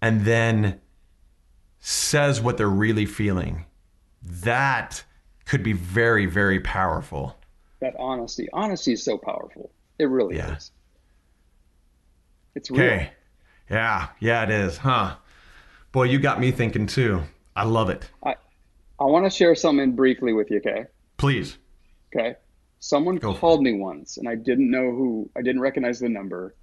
and 0.00 0.24
then 0.24 0.80
says 1.80 2.40
what 2.40 2.58
they're 2.58 2.68
really 2.68 3.06
feeling? 3.06 3.66
That 4.22 5.02
could 5.44 5.64
be 5.64 5.72
very, 5.72 6.26
very 6.26 6.60
powerful. 6.60 7.36
That 7.80 7.96
honesty. 7.98 8.48
Honesty 8.52 8.92
is 8.92 9.02
so 9.02 9.18
powerful. 9.18 9.72
It 9.98 10.04
really 10.04 10.36
yeah. 10.36 10.54
is. 10.54 10.70
It's 12.54 12.70
real. 12.70 12.80
Okay. 12.80 13.10
Yeah, 13.70 14.08
yeah, 14.18 14.42
it 14.42 14.50
is, 14.50 14.78
huh? 14.78 15.16
Boy, 15.92 16.04
you 16.04 16.18
got 16.18 16.40
me 16.40 16.50
thinking 16.50 16.86
too. 16.86 17.22
I 17.54 17.64
love 17.64 17.90
it. 17.90 18.08
I, 18.24 18.34
I 18.98 19.04
want 19.04 19.24
to 19.24 19.30
share 19.30 19.54
something 19.54 19.94
briefly 19.94 20.32
with 20.32 20.50
you, 20.50 20.58
okay? 20.58 20.86
Please. 21.16 21.58
Okay. 22.14 22.36
Someone 22.80 23.16
Go 23.16 23.34
called 23.34 23.62
me 23.62 23.74
once 23.74 24.16
and 24.16 24.28
I 24.28 24.34
didn't 24.34 24.70
know 24.70 24.90
who, 24.90 25.30
I 25.36 25.42
didn't 25.42 25.60
recognize 25.60 26.00
the 26.00 26.08
number. 26.08 26.54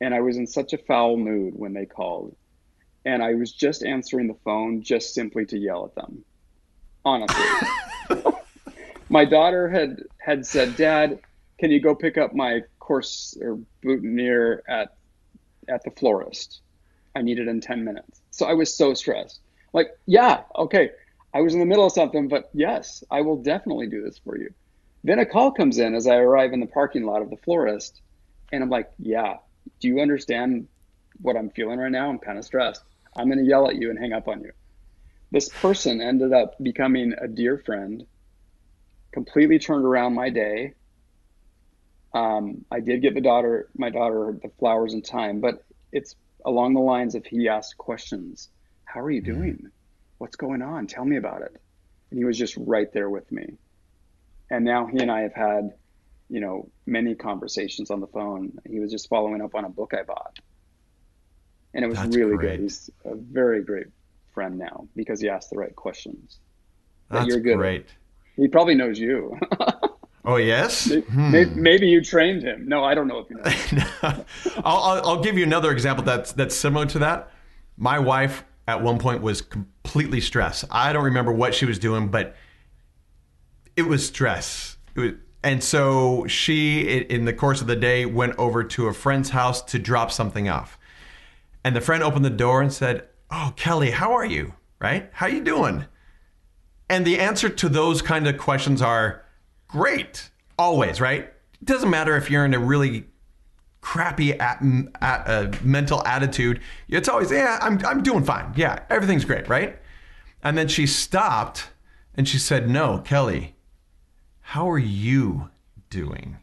And 0.00 0.14
I 0.14 0.20
was 0.20 0.36
in 0.36 0.46
such 0.46 0.72
a 0.72 0.78
foul 0.78 1.16
mood 1.16 1.54
when 1.56 1.72
they 1.72 1.86
called. 1.86 2.36
And 3.04 3.22
I 3.22 3.34
was 3.34 3.52
just 3.52 3.84
answering 3.84 4.28
the 4.28 4.36
phone 4.44 4.82
just 4.82 5.14
simply 5.14 5.46
to 5.46 5.58
yell 5.58 5.86
at 5.86 5.94
them. 5.94 6.24
Honestly. 7.04 7.44
my 9.08 9.24
daughter 9.24 9.68
had 9.68 10.02
had 10.18 10.46
said, 10.46 10.76
Dad, 10.76 11.20
can 11.58 11.70
you 11.70 11.80
go 11.80 11.94
pick 11.94 12.18
up 12.18 12.34
my 12.34 12.60
course 12.78 13.36
or 13.40 13.58
boutonniere 13.82 14.62
at 14.68 14.96
at 15.68 15.82
the 15.84 15.90
florist? 15.90 16.60
I 17.14 17.22
need 17.22 17.38
it 17.38 17.48
in 17.48 17.60
10 17.60 17.84
minutes. 17.84 18.20
So 18.30 18.46
I 18.46 18.54
was 18.54 18.76
so 18.76 18.94
stressed. 18.94 19.40
Like, 19.72 19.88
yeah, 20.06 20.42
okay, 20.56 20.90
I 21.32 21.40
was 21.40 21.54
in 21.54 21.60
the 21.60 21.66
middle 21.66 21.86
of 21.86 21.92
something, 21.92 22.28
but 22.28 22.48
yes, 22.52 23.02
I 23.10 23.20
will 23.22 23.42
definitely 23.42 23.88
do 23.88 24.02
this 24.02 24.18
for 24.18 24.38
you. 24.38 24.52
Then 25.02 25.18
a 25.18 25.26
call 25.26 25.52
comes 25.52 25.78
in 25.78 25.94
as 25.94 26.06
I 26.06 26.16
arrive 26.16 26.52
in 26.52 26.60
the 26.60 26.66
parking 26.66 27.04
lot 27.04 27.22
of 27.22 27.30
the 27.30 27.36
florist, 27.36 28.00
and 28.52 28.62
I'm 28.62 28.70
like, 28.70 28.90
yeah, 28.98 29.38
do 29.80 29.88
you 29.88 30.00
understand 30.00 30.68
what 31.20 31.36
I'm 31.36 31.50
feeling 31.50 31.78
right 31.78 31.90
now? 31.90 32.08
I'm 32.08 32.18
kind 32.18 32.38
of 32.38 32.44
stressed. 32.44 32.82
I'm 33.16 33.26
going 33.26 33.38
to 33.38 33.44
yell 33.44 33.68
at 33.68 33.76
you 33.76 33.90
and 33.90 33.98
hang 33.98 34.12
up 34.12 34.28
on 34.28 34.40
you. 34.40 34.52
This 35.30 35.48
person 35.48 36.00
ended 36.00 36.32
up 36.32 36.54
becoming 36.62 37.14
a 37.20 37.26
dear 37.26 37.58
friend, 37.58 38.06
completely 39.12 39.58
turned 39.58 39.84
around 39.84 40.14
my 40.14 40.30
day. 40.30 40.74
Um, 42.14 42.64
I 42.70 42.80
did 42.80 43.02
get 43.02 43.14
the 43.14 43.20
daughter, 43.20 43.68
my 43.76 43.90
daughter, 43.90 44.38
the 44.40 44.50
flowers 44.58 44.94
in 44.94 45.02
time, 45.02 45.40
but 45.40 45.64
it's 45.92 46.14
along 46.44 46.74
the 46.74 46.80
lines 46.80 47.14
of 47.14 47.26
he 47.26 47.48
asked 47.48 47.76
questions 47.76 48.48
how 48.84 49.00
are 49.00 49.10
you 49.10 49.22
mm-hmm. 49.22 49.40
doing? 49.40 49.70
What's 50.18 50.36
going 50.36 50.62
on? 50.62 50.86
Tell 50.86 51.04
me 51.04 51.16
about 51.16 51.42
it. 51.42 51.56
And 52.10 52.18
he 52.18 52.24
was 52.24 52.38
just 52.38 52.56
right 52.56 52.92
there 52.92 53.10
with 53.10 53.30
me. 53.32 53.54
And 54.50 54.64
now 54.64 54.86
he 54.86 55.00
and 55.00 55.10
I 55.10 55.22
have 55.22 55.34
had, 55.34 55.74
you 56.28 56.40
know, 56.40 56.70
many 56.86 57.16
conversations 57.16 57.90
on 57.90 58.00
the 58.00 58.06
phone. 58.06 58.56
He 58.68 58.78
was 58.78 58.92
just 58.92 59.08
following 59.08 59.42
up 59.42 59.56
on 59.56 59.64
a 59.64 59.68
book 59.68 59.94
I 59.98 60.04
bought. 60.04 60.38
And 61.72 61.84
it 61.84 61.88
was 61.88 61.98
That's 61.98 62.14
really 62.14 62.36
great. 62.36 62.58
good. 62.58 62.60
He's 62.60 62.88
a 63.04 63.16
very 63.16 63.64
great 63.64 63.88
friend 64.32 64.58
now 64.58 64.86
because 64.94 65.20
he 65.20 65.28
asked 65.28 65.50
the 65.50 65.56
right 65.56 65.74
questions. 65.74 66.38
That's 67.10 67.26
you're 67.26 67.40
good 67.40 67.56
great. 67.56 67.86
He 68.36 68.48
probably 68.48 68.76
knows 68.76 68.98
you. 68.98 69.38
Oh 70.24 70.36
yes. 70.36 70.88
Maybe, 70.88 71.02
hmm. 71.02 71.62
maybe, 71.62 71.88
you 71.88 72.02
trained 72.02 72.42
him. 72.42 72.66
No, 72.66 72.82
I 72.82 72.94
don't 72.94 73.08
know 73.08 73.18
if 73.18 73.30
you 73.30 73.36
know. 73.36 73.84
I'll, 74.64 74.82
I'll, 74.82 75.06
I'll, 75.08 75.22
give 75.22 75.36
you 75.36 75.44
another 75.44 75.70
example 75.70 76.02
that's 76.02 76.32
that's 76.32 76.56
similar 76.56 76.86
to 76.86 76.98
that. 77.00 77.30
My 77.76 77.98
wife 77.98 78.44
at 78.66 78.82
one 78.82 78.98
point 78.98 79.20
was 79.20 79.42
completely 79.42 80.20
stressed. 80.20 80.64
I 80.70 80.92
don't 80.92 81.04
remember 81.04 81.32
what 81.32 81.54
she 81.54 81.66
was 81.66 81.78
doing, 81.78 82.08
but 82.08 82.36
it 83.76 83.82
was 83.82 84.06
stress. 84.06 84.78
It 84.94 85.00
was, 85.00 85.12
and 85.42 85.62
so 85.62 86.26
she, 86.26 86.80
in 86.88 87.26
the 87.26 87.34
course 87.34 87.60
of 87.60 87.66
the 87.66 87.76
day, 87.76 88.06
went 88.06 88.34
over 88.38 88.64
to 88.64 88.86
a 88.86 88.94
friend's 88.94 89.28
house 89.28 89.60
to 89.64 89.78
drop 89.78 90.10
something 90.10 90.48
off. 90.48 90.78
And 91.62 91.76
the 91.76 91.82
friend 91.82 92.02
opened 92.02 92.24
the 92.24 92.30
door 92.30 92.62
and 92.62 92.72
said, 92.72 93.06
"Oh, 93.30 93.52
Kelly, 93.56 93.90
how 93.90 94.12
are 94.14 94.24
you? 94.24 94.54
Right? 94.80 95.10
How 95.12 95.26
you 95.26 95.44
doing?" 95.44 95.84
And 96.88 97.04
the 97.04 97.18
answer 97.18 97.50
to 97.50 97.68
those 97.68 98.00
kind 98.00 98.26
of 98.26 98.38
questions 98.38 98.80
are 98.80 99.23
great, 99.74 100.30
always. 100.56 101.00
Right? 101.00 101.22
It 101.24 101.64
doesn't 101.64 101.90
matter 101.90 102.16
if 102.16 102.30
you're 102.30 102.44
in 102.44 102.54
a 102.54 102.58
really 102.58 103.06
crappy 103.84 104.32
at, 104.32 104.62
at, 105.02 105.28
uh, 105.28 105.52
mental 105.62 106.04
attitude, 106.06 106.60
it's 106.88 107.08
always, 107.08 107.30
yeah, 107.30 107.58
I'm, 107.60 107.84
I'm 107.84 108.02
doing 108.02 108.24
fine. 108.24 108.52
Yeah, 108.56 108.82
everything's 108.88 109.26
great, 109.26 109.46
right? 109.46 109.78
And 110.42 110.56
then 110.56 110.68
she 110.68 110.86
stopped 110.86 111.68
and 112.14 112.26
she 112.26 112.38
said, 112.38 112.68
No, 112.68 112.98
Kelly, 112.98 113.56
how 114.40 114.70
are 114.70 114.78
you 114.78 115.50
doing? 115.90 116.38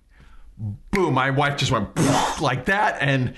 Boom, 0.91 1.15
my 1.15 1.31
wife 1.31 1.57
just 1.57 1.71
went 1.71 1.89
like 2.41 2.65
that. 2.65 2.97
And 3.01 3.33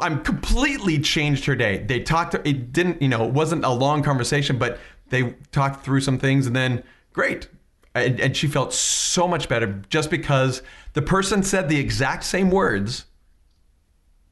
I'm 0.00 0.22
completely 0.22 1.00
changed 1.00 1.46
her 1.46 1.56
day. 1.56 1.78
They 1.78 2.00
talked, 2.00 2.34
it 2.34 2.72
didn't, 2.72 3.02
you 3.02 3.08
know, 3.08 3.24
it 3.24 3.32
wasn't 3.32 3.64
a 3.64 3.70
long 3.70 4.02
conversation, 4.02 4.56
but 4.56 4.78
they 5.08 5.34
talked 5.50 5.84
through 5.84 6.00
some 6.00 6.18
things 6.18 6.46
and 6.46 6.54
then 6.54 6.84
great. 7.12 7.48
And, 7.96 8.20
and 8.20 8.36
she 8.36 8.46
felt 8.46 8.72
so 8.72 9.26
much 9.26 9.48
better 9.48 9.82
just 9.88 10.10
because 10.10 10.62
the 10.92 11.02
person 11.02 11.42
said 11.42 11.68
the 11.68 11.78
exact 11.78 12.24
same 12.24 12.50
words 12.50 13.06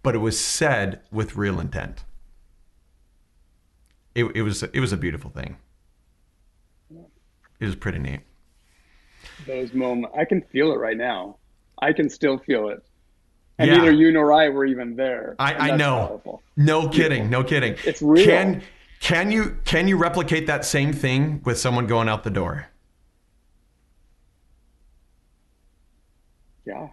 but 0.04 0.14
it 0.14 0.18
was 0.18 0.38
said 0.38 1.00
with 1.10 1.34
real 1.34 1.58
intent. 1.58 2.04
It, 4.14 4.26
it 4.36 4.42
was 4.42 4.62
it 4.62 4.78
was 4.78 4.92
a 4.92 4.96
beautiful 4.96 5.30
thing. 5.30 5.56
It 7.58 7.66
was 7.66 7.74
pretty 7.74 7.98
neat. 7.98 8.20
Those 9.46 9.72
moments, 9.72 10.14
I 10.16 10.24
can 10.24 10.42
feel 10.42 10.72
it 10.72 10.76
right 10.76 10.96
now. 10.96 11.38
I 11.80 11.92
can 11.92 12.08
still 12.08 12.38
feel 12.38 12.68
it, 12.68 12.84
and 13.58 13.68
yeah. 13.68 13.78
neither 13.78 13.90
you 13.90 14.12
nor 14.12 14.32
I 14.32 14.50
were 14.50 14.66
even 14.66 14.94
there. 14.94 15.34
I, 15.40 15.70
I 15.70 15.76
know. 15.76 16.06
Powerful. 16.06 16.42
No 16.56 16.88
kidding. 16.88 17.30
No 17.30 17.42
kidding. 17.42 17.76
It's 17.84 18.02
real. 18.02 18.24
Can 18.24 18.62
can 19.00 19.32
you 19.32 19.56
can 19.64 19.88
you 19.88 19.96
replicate 19.96 20.46
that 20.46 20.64
same 20.64 20.92
thing 20.92 21.40
with 21.44 21.58
someone 21.58 21.86
going 21.86 22.08
out 22.08 22.22
the 22.22 22.30
door? 22.30 22.68
Yeah. 26.66 26.88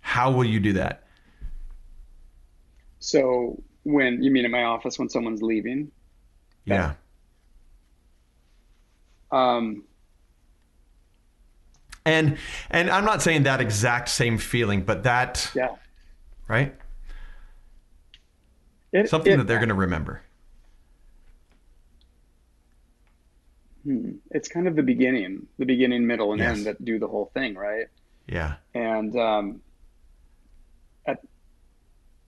How 0.00 0.30
will 0.30 0.44
you 0.44 0.60
do 0.60 0.74
that? 0.74 1.02
So 3.00 3.62
when 3.82 4.22
you 4.22 4.30
mean 4.30 4.44
in 4.46 4.50
my 4.50 4.64
office 4.64 4.98
when 4.98 5.08
someone's 5.08 5.42
leaving? 5.42 5.90
Yeah. 6.64 6.94
Um, 9.30 9.84
and 12.04 12.36
and 12.70 12.90
I'm 12.90 13.04
not 13.04 13.22
saying 13.22 13.44
that 13.44 13.60
exact 13.60 14.08
same 14.08 14.38
feeling, 14.38 14.82
but 14.82 15.04
that 15.04 15.50
yeah, 15.54 15.76
right, 16.48 16.74
it, 18.92 19.08
something 19.08 19.34
it- 19.34 19.36
that 19.38 19.46
they're 19.46 19.58
going 19.58 19.68
to 19.68 19.74
remember. 19.74 20.22
hmm, 23.84 24.12
it's 24.30 24.48
kind 24.48 24.68
of 24.68 24.76
the 24.76 24.82
beginning, 24.82 25.46
the 25.58 25.66
beginning, 25.66 26.06
middle, 26.06 26.32
and 26.32 26.40
Yes. 26.40 26.50
end 26.50 26.66
that 26.66 26.84
do 26.84 26.98
the 26.98 27.08
whole 27.08 27.30
thing, 27.34 27.54
right? 27.54 27.86
Yeah. 28.26 28.54
And 28.74 29.14
um, 29.16 29.60
at, 31.06 31.18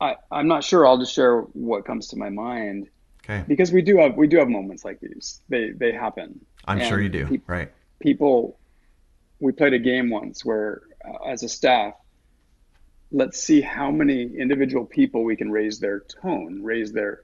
I, 0.01 0.17
I'm 0.31 0.49
not 0.49 0.65
sure. 0.65 0.87
I'll 0.87 0.99
just 0.99 1.15
share 1.15 1.41
what 1.41 1.85
comes 1.85 2.09
to 2.09 2.17
my 2.17 2.31
mind 2.31 2.89
Okay. 3.25 3.43
because 3.49 3.73
we 3.73 3.81
do 3.83 3.97
have 3.99 4.17
we 4.17 4.27
do 4.27 4.37
have 4.39 4.49
moments 4.49 4.85
like 4.85 5.01
these. 5.01 5.41
They 5.49 5.71
they 5.71 5.93
happen. 5.93 6.45
I'm 6.67 6.81
sure 6.81 7.01
you 7.01 7.09
do. 7.09 7.27
peop- 7.27 7.49
right. 7.49 7.73
people 8.01 8.59
we 9.41 9.53
played 9.53 9.73
a 9.75 9.79
game 9.79 10.11
once 10.11 10.45
where 10.45 10.83
uh, 11.07 11.29
as 11.29 11.43
a 11.43 11.49
staff 11.49 11.95
let's 13.13 13.39
see 13.39 13.61
how 13.61 13.91
many 13.91 14.23
individual 14.37 14.85
people 14.85 15.25
we 15.25 15.37
can 15.37 15.51
raise 15.51 15.79
their 15.79 16.01
tone 16.01 16.63
raise 16.63 16.93
their 16.93 17.23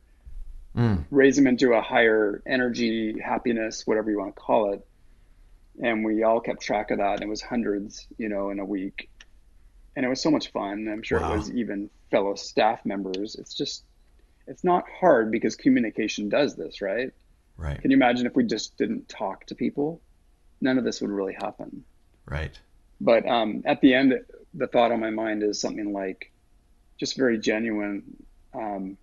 Mm. 0.76 1.04
raise 1.10 1.34
them 1.34 1.48
into 1.48 1.72
a 1.72 1.80
higher 1.80 2.42
energy 2.46 3.18
happiness 3.18 3.84
whatever 3.88 4.08
you 4.08 4.18
want 4.18 4.36
to 4.36 4.40
call 4.40 4.72
it 4.72 4.86
and 5.82 6.04
we 6.04 6.22
all 6.22 6.40
kept 6.40 6.60
track 6.62 6.90
of 6.90 6.98
that 6.98 7.14
and 7.14 7.22
it 7.22 7.28
was 7.28 7.40
hundreds 7.42 8.06
you 8.18 8.28
know 8.28 8.50
in 8.50 8.58
a 8.58 8.64
week 8.64 9.08
and 9.96 10.04
it 10.04 10.08
was 10.08 10.22
so 10.22 10.30
much 10.30 10.50
fun 10.52 10.88
i'm 10.92 11.02
sure 11.02 11.20
Wow. 11.20 11.32
it 11.32 11.36
was 11.36 11.50
even 11.52 11.90
fellow 12.10 12.34
staff 12.34 12.84
members 12.84 13.34
it's 13.36 13.54
just 13.54 13.84
it's 14.46 14.64
not 14.64 14.84
hard 15.00 15.30
because 15.30 15.56
communication 15.56 16.28
does 16.28 16.56
this 16.56 16.80
right 16.80 17.10
Right. 17.56 17.80
can 17.80 17.90
you 17.90 17.96
imagine 17.96 18.26
if 18.26 18.34
we 18.36 18.44
just 18.44 18.76
didn't 18.78 19.08
talk 19.08 19.46
to 19.46 19.54
people 19.54 20.00
none 20.60 20.78
of 20.78 20.84
this 20.84 21.00
would 21.00 21.10
really 21.10 21.34
happen 21.34 21.84
Right. 22.26 22.58
but 23.00 23.26
um, 23.26 23.62
at 23.66 23.80
the 23.80 23.94
end, 23.94 24.14
the 24.54 24.66
thought 24.68 24.92
on 24.92 25.00
my 25.00 25.10
mind 25.10 25.42
is 25.42 25.60
something 25.60 25.92
like, 25.92 26.30
just 26.98 27.16
very 27.16 27.38
genuine. 27.38 28.02
Um, 28.54 28.96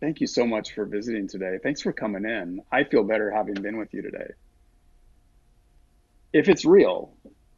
thank 0.00 0.20
you 0.20 0.26
so 0.26 0.46
much 0.46 0.72
for 0.74 0.84
visiting 0.86 1.28
today. 1.28 1.58
Thanks 1.62 1.82
for 1.82 1.92
coming 1.92 2.24
in. 2.24 2.62
I 2.72 2.84
feel 2.84 3.02
better 3.04 3.30
having 3.30 3.54
been 3.54 3.76
with 3.78 3.92
you 3.92 4.00
today. 4.02 4.28
If 6.34 6.50
it's 6.50 6.66
real, 6.66 7.16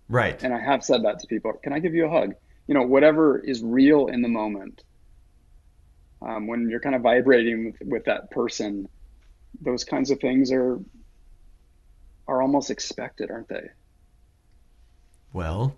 Right. 0.09 0.41
and 0.45 0.55
I 0.55 0.61
have 0.61 0.85
said 0.85 1.03
that 1.05 1.19
to 1.21 1.27
people, 1.27 1.53
can 1.55 1.73
I 1.73 1.81
give 1.81 1.95
you 1.95 2.07
a 2.07 2.11
hug? 2.11 2.35
You 2.69 2.75
know, 2.75 2.83
whatever 2.83 3.39
is 3.41 3.63
real 3.65 4.07
in 4.09 4.23
the 4.23 4.29
moment. 4.29 4.85
Um, 6.23 6.47
when 6.47 6.69
you're 6.71 6.81
kind 6.81 6.95
of 6.95 7.03
vibrating 7.03 7.67
with, 7.67 7.77
with 7.89 8.05
that 8.07 8.31
person, 8.31 8.89
those 9.61 9.85
kinds 9.85 10.11
of 10.11 10.21
things 10.21 10.53
are 10.53 10.81
are 12.29 12.43
almost 12.43 12.71
expected, 12.71 13.31
aren't 13.31 13.49
they? 13.49 13.69
Well, 15.33 15.77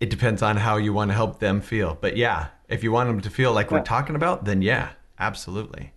it 0.00 0.10
depends 0.10 0.42
on 0.42 0.58
how 0.58 0.76
you 0.76 0.92
want 0.92 1.10
to 1.10 1.14
help 1.14 1.38
them 1.40 1.60
feel. 1.60 1.96
But 2.00 2.16
yeah, 2.16 2.48
if 2.68 2.84
you 2.84 2.92
want 2.92 3.08
them 3.08 3.20
to 3.20 3.30
feel 3.30 3.52
like 3.52 3.70
we're 3.70 3.80
talking 3.80 4.16
about, 4.16 4.44
then 4.44 4.62
yeah, 4.62 4.92
absolutely. 5.18 5.92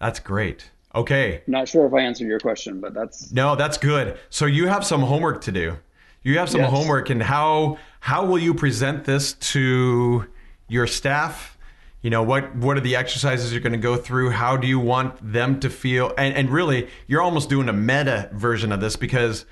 That's 0.00 0.20
great. 0.20 0.70
Okay. 0.94 1.42
Not 1.46 1.68
sure 1.68 1.86
if 1.86 1.94
I 1.94 2.00
answered 2.00 2.26
your 2.26 2.40
question, 2.40 2.80
but 2.80 2.94
that's 2.94 3.32
No, 3.32 3.56
that's 3.56 3.78
good. 3.78 4.18
So 4.30 4.46
you 4.46 4.66
have 4.68 4.84
some 4.84 5.02
homework 5.02 5.40
to 5.42 5.52
do. 5.52 5.78
You 6.22 6.38
have 6.38 6.48
some 6.48 6.60
Yes. 6.60 6.70
homework 6.70 7.10
and 7.10 7.22
how 7.22 7.78
how 8.00 8.24
will 8.26 8.38
you 8.38 8.54
present 8.54 9.04
this 9.04 9.32
to 9.34 10.26
your 10.68 10.86
staff? 10.86 11.56
You 12.02 12.10
know, 12.10 12.22
what 12.22 12.54
what 12.56 12.76
are 12.76 12.80
the 12.80 12.96
exercises 12.96 13.52
you're 13.52 13.60
going 13.60 13.72
to 13.72 13.78
go 13.78 13.96
through? 13.96 14.30
How 14.30 14.56
do 14.56 14.66
you 14.66 14.78
want 14.78 15.32
them 15.32 15.60
to 15.60 15.70
feel? 15.70 16.12
And 16.18 16.34
and 16.34 16.50
really, 16.50 16.88
you're 17.06 17.22
almost 17.22 17.48
doing 17.48 17.68
a 17.68 17.72
meta 17.72 18.28
version 18.32 18.70
of 18.72 18.80
this 18.80 18.96
because 18.96 19.46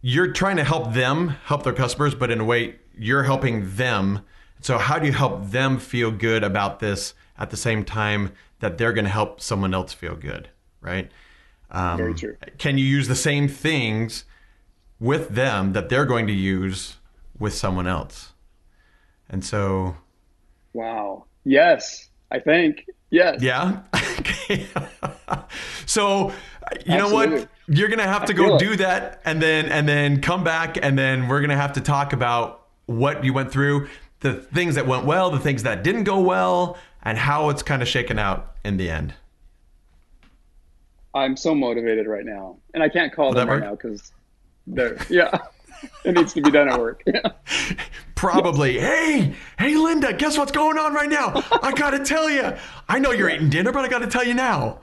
you're 0.00 0.32
trying 0.32 0.56
to 0.56 0.64
help 0.64 0.92
them 0.94 1.30
help 1.44 1.64
their 1.64 1.72
customers, 1.72 2.14
but 2.14 2.30
in 2.30 2.40
a 2.40 2.44
way 2.44 2.76
you're 2.96 3.24
helping 3.24 3.74
them. 3.76 4.20
So 4.60 4.78
how 4.78 4.98
do 4.98 5.06
you 5.06 5.12
help 5.12 5.50
them 5.50 5.78
feel 5.78 6.10
good 6.10 6.42
about 6.42 6.80
this 6.80 7.14
at 7.38 7.50
the 7.50 7.56
same 7.56 7.84
time 7.84 8.32
that 8.60 8.78
they're 8.78 8.92
going 8.92 9.04
to 9.04 9.10
help 9.10 9.40
someone 9.40 9.74
else 9.74 9.92
feel 9.92 10.14
good, 10.14 10.48
right? 10.80 11.10
Um, 11.70 11.96
Very 11.96 12.14
true. 12.14 12.36
Can 12.58 12.78
you 12.78 12.84
use 12.84 13.08
the 13.08 13.16
same 13.16 13.48
things 13.48 14.24
with 15.00 15.30
them 15.30 15.72
that 15.72 15.88
they're 15.88 16.06
going 16.06 16.26
to 16.26 16.32
use 16.32 16.96
with 17.38 17.54
someone 17.54 17.86
else? 17.86 18.32
And 19.28 19.44
so, 19.44 19.96
wow. 20.72 21.24
Yes, 21.44 22.08
I 22.30 22.38
think. 22.38 22.86
Yes. 23.10 23.42
yeah. 23.42 23.82
So, 25.86 26.32
you 26.84 26.96
know 26.96 27.08
what? 27.08 27.48
You're 27.68 27.88
going 27.88 28.00
to 28.00 28.06
have 28.06 28.26
to 28.26 28.34
feel 28.34 28.48
go 28.48 28.56
it. 28.56 28.58
do 28.58 28.76
that 28.76 29.20
and 29.24 29.40
then 29.40 29.66
and 29.66 29.88
then 29.88 30.20
come 30.20 30.44
back 30.44 30.76
and 30.82 30.98
then 30.98 31.28
we're 31.28 31.40
going 31.40 31.50
to 31.50 31.56
have 31.56 31.72
to 31.74 31.80
talk 31.80 32.12
about 32.12 32.66
what 32.86 33.24
you 33.24 33.32
went 33.32 33.50
through, 33.50 33.88
the 34.20 34.34
things 34.34 34.74
that 34.74 34.86
went 34.86 35.04
well, 35.04 35.30
the 35.30 35.38
things 35.38 35.62
that 35.62 35.82
didn't 35.82 36.04
go 36.04 36.20
well, 36.20 36.76
and 37.06 37.16
how 37.16 37.50
it's 37.50 37.62
kind 37.62 37.82
of 37.82 37.88
shaken 37.88 38.18
out 38.18 38.56
in 38.64 38.76
the 38.76 38.90
end. 38.90 39.14
I'm 41.14 41.36
so 41.36 41.54
motivated 41.54 42.08
right 42.08 42.24
now, 42.26 42.58
and 42.74 42.82
I 42.82 42.88
can't 42.88 43.12
call 43.12 43.28
Will 43.28 43.36
them 43.36 43.48
right 43.48 43.60
now 43.60 43.70
because 43.70 44.12
they're 44.66 44.98
yeah. 45.08 45.38
it 46.04 46.14
needs 46.16 46.34
to 46.34 46.42
be 46.42 46.50
done 46.50 46.68
at 46.68 46.78
work. 46.78 47.02
Yeah. 47.06 47.30
Probably. 48.16 48.78
Hey, 48.78 49.34
hey, 49.58 49.76
Linda, 49.76 50.12
guess 50.14 50.36
what's 50.36 50.50
going 50.50 50.78
on 50.78 50.94
right 50.94 51.08
now? 51.08 51.44
I 51.62 51.72
got 51.72 51.90
to 51.90 52.04
tell 52.04 52.28
you. 52.28 52.54
I 52.88 52.98
know 52.98 53.12
you're 53.12 53.30
eating 53.30 53.50
dinner, 53.50 53.72
but 53.72 53.84
I 53.84 53.88
got 53.88 54.00
to 54.00 54.08
tell 54.08 54.24
you 54.24 54.34
now. 54.34 54.80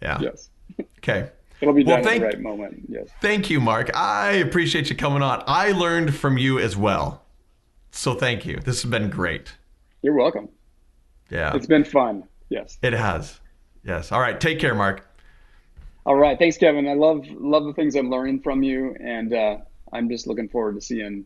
Yeah. 0.00 0.20
Yes. 0.20 0.50
Okay. 0.98 1.30
It'll 1.60 1.74
be 1.74 1.84
Well, 1.84 1.96
done 1.96 2.04
thank- 2.04 2.22
at 2.22 2.30
the 2.30 2.36
right 2.36 2.40
moment. 2.42 2.84
Yes. 2.88 3.08
Thank 3.20 3.50
you, 3.50 3.60
Marc. 3.60 3.94
I 3.96 4.32
appreciate 4.32 4.88
you 4.88 4.94
coming 4.94 5.22
on. 5.22 5.42
I 5.46 5.72
learned 5.72 6.14
from 6.14 6.38
you 6.38 6.58
as 6.60 6.76
well. 6.76 7.22
So 7.90 8.14
thank 8.14 8.46
you. 8.46 8.56
This 8.56 8.82
has 8.82 8.90
been 8.90 9.10
great. 9.10 9.54
You're 10.02 10.14
welcome. 10.14 10.50
Yeah. 11.30 11.54
It's 11.54 11.66
been 11.66 11.84
fun. 11.84 12.24
Yes. 12.48 12.78
It 12.82 12.92
has. 12.92 13.40
Yes. 13.84 14.12
All 14.12 14.20
right. 14.20 14.40
Take 14.40 14.58
care, 14.58 14.74
Marc. 14.74 15.06
All 16.04 16.16
right. 16.16 16.38
Thanks, 16.38 16.56
Kevin. 16.56 16.86
I 16.88 16.94
love 16.94 17.26
love 17.28 17.64
the 17.64 17.72
things 17.72 17.96
I'm 17.96 18.10
learning 18.10 18.40
from 18.40 18.62
you, 18.62 18.94
and 19.00 19.32
uh, 19.34 19.56
I'm 19.92 20.08
just 20.08 20.26
looking 20.26 20.48
forward 20.48 20.76
to 20.76 20.80
seeing 20.80 21.24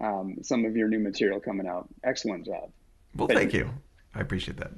um, 0.00 0.38
some 0.42 0.64
of 0.64 0.76
your 0.76 0.88
new 0.88 0.98
material 0.98 1.38
coming 1.40 1.68
out. 1.68 1.88
Excellent 2.02 2.44
job. 2.44 2.70
Well, 3.14 3.28
Thank 3.28 3.38
thank 3.38 3.52
you. 3.54 3.70
I 4.14 4.20
appreciate 4.20 4.56
that. 4.56 4.72